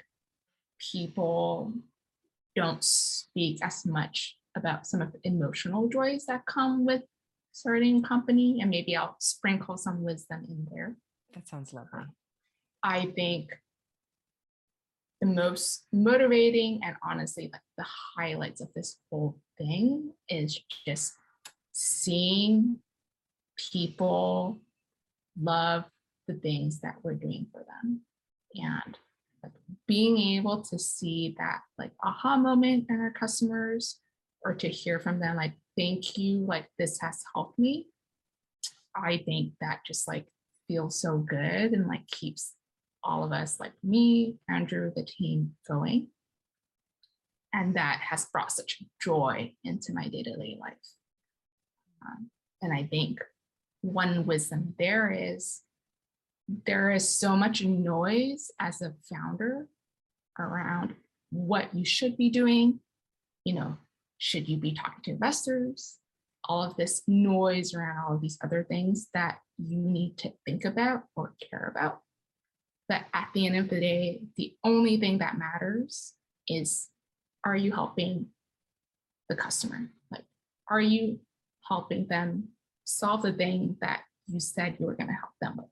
people 0.92 1.72
don't 2.54 2.84
speak 2.84 3.58
as 3.62 3.86
much 3.86 4.36
about 4.56 4.86
some 4.86 5.00
of 5.00 5.12
the 5.12 5.20
emotional 5.24 5.88
joys 5.88 6.26
that 6.26 6.44
come 6.44 6.84
with 6.84 7.02
starting 7.52 8.04
a 8.04 8.08
company, 8.08 8.60
and 8.60 8.70
maybe 8.70 8.94
I'll 8.94 9.16
sprinkle 9.20 9.76
some 9.78 10.02
wisdom 10.02 10.44
in 10.48 10.66
there. 10.70 10.96
That 11.34 11.48
sounds 11.48 11.72
lovely. 11.72 12.06
I 12.82 13.06
think 13.14 13.50
the 15.22 15.28
most 15.28 15.86
motivating 15.92 16.80
and 16.82 16.96
honestly 17.08 17.48
like 17.52 17.62
the 17.78 17.86
highlights 18.16 18.60
of 18.60 18.68
this 18.74 18.98
whole 19.08 19.38
thing 19.56 20.12
is 20.28 20.60
just 20.84 21.14
seeing 21.72 22.78
people 23.72 24.60
love 25.40 25.84
the 26.26 26.34
things 26.34 26.80
that 26.80 26.96
we're 27.04 27.14
doing 27.14 27.46
for 27.52 27.64
them 27.64 28.00
and 28.56 28.98
like 29.44 29.52
being 29.86 30.18
able 30.18 30.60
to 30.60 30.76
see 30.76 31.36
that 31.38 31.60
like 31.78 31.92
aha 32.02 32.36
moment 32.36 32.86
in 32.88 33.00
our 33.00 33.12
customers 33.12 34.00
or 34.44 34.54
to 34.54 34.68
hear 34.68 34.98
from 34.98 35.20
them 35.20 35.36
like 35.36 35.54
thank 35.78 36.18
you 36.18 36.38
like 36.38 36.66
this 36.80 36.98
has 37.00 37.22
helped 37.32 37.58
me 37.60 37.86
i 38.96 39.16
think 39.18 39.52
that 39.60 39.78
just 39.86 40.08
like 40.08 40.26
feels 40.72 41.00
so 41.00 41.18
good 41.18 41.72
and 41.72 41.86
like 41.86 42.06
keeps 42.06 42.54
all 43.04 43.24
of 43.24 43.32
us 43.32 43.60
like 43.60 43.72
me 43.82 44.36
andrew 44.48 44.90
the 44.94 45.04
team 45.04 45.52
going. 45.68 46.08
And 47.54 47.76
that 47.76 48.00
has 48.00 48.24
brought 48.26 48.50
such 48.50 48.82
joy 49.02 49.52
into 49.62 49.92
my 49.92 50.08
day-to-day 50.08 50.56
life. 50.58 50.72
Um, 52.04 52.30
and 52.62 52.72
i 52.72 52.84
think 52.84 53.20
one 53.82 54.24
wisdom 54.26 54.74
there 54.78 55.10
is 55.10 55.60
there 56.66 56.90
is 56.90 57.08
so 57.08 57.36
much 57.36 57.62
noise 57.62 58.50
as 58.58 58.82
a 58.82 58.94
founder 59.10 59.66
around 60.38 60.94
what 61.30 61.74
you 61.74 61.84
should 61.84 62.16
be 62.16 62.30
doing. 62.30 62.80
You 63.44 63.54
know 63.54 63.76
should 64.18 64.48
you 64.48 64.56
be 64.56 64.72
talking 64.72 65.02
to 65.04 65.10
investors? 65.10 65.98
All 66.48 66.62
of 66.62 66.76
this 66.76 67.02
noise 67.06 67.74
around 67.74 67.98
all 67.98 68.14
of 68.14 68.20
these 68.20 68.38
other 68.42 68.64
things 68.64 69.08
that 69.14 69.38
you 69.64 69.78
need 69.78 70.18
to 70.18 70.32
think 70.44 70.64
about 70.64 71.04
or 71.16 71.34
care 71.50 71.72
about. 71.74 72.00
But 72.88 73.02
at 73.14 73.28
the 73.34 73.46
end 73.46 73.56
of 73.56 73.68
the 73.68 73.80
day 73.80 74.22
the 74.36 74.54
only 74.64 74.98
thing 74.98 75.18
that 75.18 75.38
matters 75.38 76.14
is 76.48 76.88
are 77.44 77.56
you 77.56 77.72
helping 77.72 78.26
the 79.28 79.36
customer? 79.36 79.90
Like 80.10 80.24
are 80.68 80.80
you 80.80 81.20
helping 81.68 82.06
them 82.08 82.48
solve 82.84 83.22
the 83.22 83.32
thing 83.32 83.76
that 83.80 84.02
you 84.26 84.40
said 84.40 84.76
you 84.78 84.86
were 84.86 84.94
going 84.94 85.08
to 85.08 85.14
help 85.14 85.32
them 85.40 85.56
with? 85.56 85.66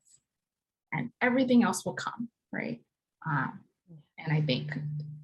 And 0.92 1.10
everything 1.20 1.62
else 1.62 1.84
will 1.84 1.94
come 1.94 2.28
right? 2.52 2.80
Um, 3.24 3.60
and 4.18 4.36
i 4.36 4.40
think 4.40 4.72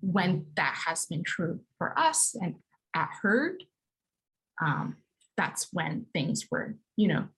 when 0.01 0.47
that 0.57 0.75
has 0.87 1.07
been 1.07 1.23
true 1.25 1.61
for 1.79 1.99
us 1.99 2.35
and 2.41 2.57
at 2.95 3.11
Heard 3.23 3.62
um, 4.62 4.97
that's 5.37 5.69
when 5.73 6.07
things 6.14 6.47
were 6.51 6.77
you 6.97 7.09
know 7.09 7.29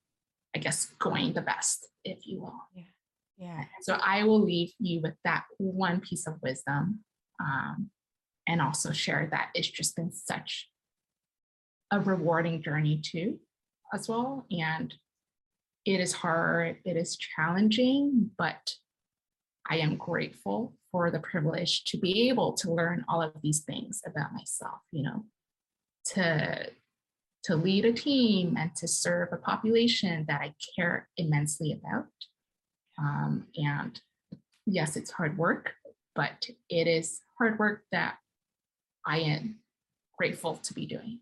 i 0.55 0.59
guess 0.59 0.93
going 0.99 1.33
the 1.33 1.41
best 1.41 1.87
if 2.03 2.25
you 2.25 2.41
will 2.41 2.61
Yeah. 2.75 2.83
Yeah. 3.39 3.63
So 3.81 3.93
I 3.93 4.25
will 4.25 4.41
leave 4.41 4.73
you 4.79 4.99
with 5.01 5.15
that 5.23 5.45
one 5.57 6.01
piece 6.01 6.27
of 6.27 6.41
wisdom 6.43 6.99
um, 7.39 7.89
and 8.47 8.61
also 8.61 8.91
share 8.91 9.29
that 9.31 9.49
it's 9.55 9.69
just 9.69 9.95
been 9.95 10.11
such 10.11 10.69
a 11.91 11.99
rewarding 12.01 12.61
journey 12.61 13.01
too, 13.03 13.39
as 13.93 14.09
well. 14.09 14.45
And 14.51 14.93
it 15.85 16.01
is 16.01 16.11
hard, 16.11 16.77
it 16.83 16.97
is 16.97 17.15
challenging, 17.15 18.29
but 18.37 18.73
I 19.69 19.77
am 19.77 19.95
grateful 19.95 20.73
for 20.91 21.09
the 21.09 21.19
privilege 21.19 21.85
to 21.85 21.97
be 21.97 22.29
able 22.29 22.53
to 22.53 22.73
learn 22.73 23.05
all 23.07 23.21
of 23.21 23.33
these 23.41 23.61
things 23.61 24.01
about 24.05 24.33
myself, 24.33 24.81
you 24.91 25.03
know, 25.03 25.23
to 26.07 26.69
to 27.43 27.55
lead 27.55 27.85
a 27.85 27.93
team 27.93 28.57
and 28.57 28.75
to 28.75 28.87
serve 28.87 29.29
a 29.31 29.37
population 29.37 30.25
that 30.27 30.41
I 30.41 30.53
care 30.75 31.07
immensely 31.17 31.71
about. 31.71 32.07
Um, 32.97 33.47
and 33.55 33.99
yes, 34.65 34.97
it's 34.97 35.11
hard 35.11 35.37
work, 35.37 35.73
but 36.15 36.47
it 36.69 36.87
is 36.87 37.21
hard 37.37 37.57
work 37.59 37.83
that 37.91 38.17
I 39.05 39.19
am 39.19 39.59
grateful 40.17 40.57
to 40.57 40.73
be 40.73 40.85
doing. 40.85 41.19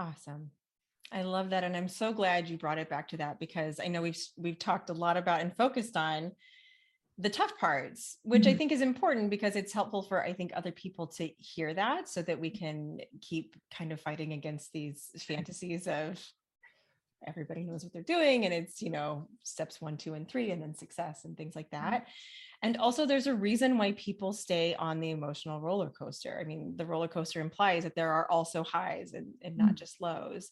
Awesome. 0.00 0.50
I 1.12 1.22
love 1.22 1.50
that 1.50 1.64
and 1.64 1.76
I'm 1.76 1.88
so 1.88 2.12
glad 2.12 2.48
you 2.48 2.56
brought 2.56 2.78
it 2.78 2.88
back 2.88 3.08
to 3.08 3.16
that 3.16 3.40
because 3.40 3.80
I 3.80 3.88
know 3.88 4.02
we've 4.02 4.20
we've 4.36 4.58
talked 4.58 4.90
a 4.90 4.94
lot 4.94 5.16
about 5.16 5.40
and 5.40 5.54
focused 5.56 5.96
on 5.96 6.32
the 7.20 7.30
tough 7.30 7.56
parts, 7.58 8.18
which 8.22 8.46
I 8.46 8.54
Mhm. 8.54 8.58
think 8.58 8.72
is 8.72 8.80
important 8.80 9.30
because 9.30 9.56
it's 9.56 9.72
helpful 9.72 10.02
for 10.02 10.24
I 10.24 10.32
think 10.32 10.52
other 10.54 10.72
people 10.72 11.06
to 11.08 11.28
hear 11.38 11.74
that 11.74 12.08
so 12.08 12.22
that 12.22 12.40
we 12.40 12.50
can 12.50 13.00
keep 13.20 13.56
kind 13.70 13.92
of 13.92 14.00
fighting 14.00 14.32
against 14.32 14.72
these 14.72 15.10
fantasies 15.18 15.86
of 15.86 16.24
everybody 17.26 17.64
knows 17.64 17.84
what 17.84 17.92
they're 17.92 18.02
doing 18.02 18.46
and 18.46 18.54
it's, 18.54 18.80
you 18.80 18.88
know, 18.90 19.28
steps 19.44 19.80
1, 19.80 19.98
2 19.98 20.14
and 20.14 20.26
3 20.26 20.50
and 20.52 20.62
then 20.62 20.74
success 20.74 21.26
and 21.26 21.36
things 21.36 21.54
like 21.54 21.70
that. 21.70 22.06
And 22.62 22.78
also 22.78 23.04
there's 23.04 23.26
a 23.26 23.34
reason 23.34 23.76
why 23.76 23.92
people 23.92 24.32
stay 24.32 24.74
on 24.76 25.00
the 25.00 25.10
emotional 25.10 25.60
roller 25.60 25.90
coaster. 25.90 26.38
I 26.40 26.44
mean, 26.44 26.76
the 26.76 26.86
roller 26.86 27.08
coaster 27.08 27.42
implies 27.42 27.82
that 27.84 27.94
there 27.94 28.12
are 28.12 28.30
also 28.30 28.64
highs 28.64 29.12
and, 29.12 29.34
and 29.42 29.58
not 29.58 29.74
Mm. 29.74 29.76
just 29.76 30.00
lows. 30.00 30.50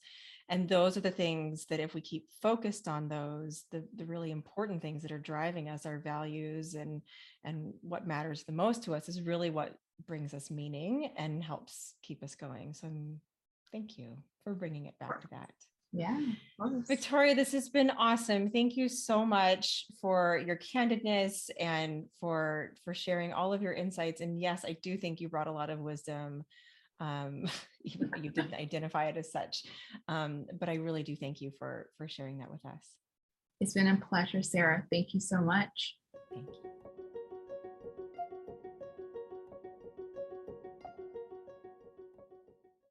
And 0.48 0.68
those 0.68 0.96
are 0.96 1.02
the 1.02 1.10
things 1.10 1.66
that 1.66 1.80
if 1.80 1.94
we 1.94 2.00
keep 2.00 2.26
focused 2.40 2.88
on 2.88 3.08
those, 3.08 3.64
the, 3.70 3.84
the 3.94 4.06
really 4.06 4.30
important 4.30 4.80
things 4.80 5.02
that 5.02 5.12
are 5.12 5.18
driving 5.18 5.68
us, 5.68 5.84
our 5.84 5.98
values 5.98 6.74
and 6.74 7.02
and 7.44 7.74
what 7.82 8.06
matters 8.06 8.44
the 8.44 8.52
most 8.52 8.82
to 8.84 8.94
us 8.94 9.08
is 9.08 9.20
really 9.20 9.50
what 9.50 9.74
brings 10.06 10.32
us 10.32 10.50
meaning 10.50 11.10
and 11.16 11.42
helps 11.44 11.94
keep 12.02 12.22
us 12.22 12.34
going. 12.34 12.72
So 12.72 12.86
um, 12.86 13.20
thank 13.72 13.98
you 13.98 14.16
for 14.44 14.54
bringing 14.54 14.86
it 14.86 14.98
back 14.98 15.20
to 15.20 15.28
that. 15.28 15.52
Yeah. 15.92 16.20
Victoria, 16.86 17.34
this 17.34 17.52
has 17.52 17.70
been 17.70 17.90
awesome. 17.90 18.50
Thank 18.50 18.76
you 18.76 18.88
so 18.88 19.24
much 19.24 19.86
for 20.00 20.42
your 20.46 20.56
candidness 20.56 21.50
and 21.58 22.04
for 22.20 22.74
for 22.84 22.94
sharing 22.94 23.32
all 23.32 23.52
of 23.52 23.62
your 23.62 23.72
insights. 23.72 24.20
And 24.20 24.40
yes, 24.40 24.64
I 24.66 24.76
do 24.82 24.96
think 24.98 25.20
you 25.20 25.28
brought 25.28 25.46
a 25.46 25.52
lot 25.52 25.70
of 25.70 25.78
wisdom 25.78 26.44
um, 27.00 27.44
even 27.84 28.10
though 28.10 28.22
you 28.22 28.30
didn't 28.30 28.54
identify 28.54 29.06
it 29.06 29.16
as 29.16 29.32
such. 29.32 29.64
Um, 30.08 30.46
but 30.58 30.68
I 30.68 30.74
really 30.74 31.02
do 31.02 31.16
thank 31.16 31.40
you 31.40 31.52
for 31.58 31.88
for 31.96 32.08
sharing 32.08 32.38
that 32.38 32.50
with 32.50 32.64
us. 32.64 32.84
It's 33.60 33.74
been 33.74 33.88
a 33.88 33.96
pleasure, 33.96 34.42
Sarah. 34.42 34.84
Thank 34.90 35.14
you 35.14 35.20
so 35.20 35.40
much. 35.40 35.96
Thank 36.32 36.46
you. 36.46 37.04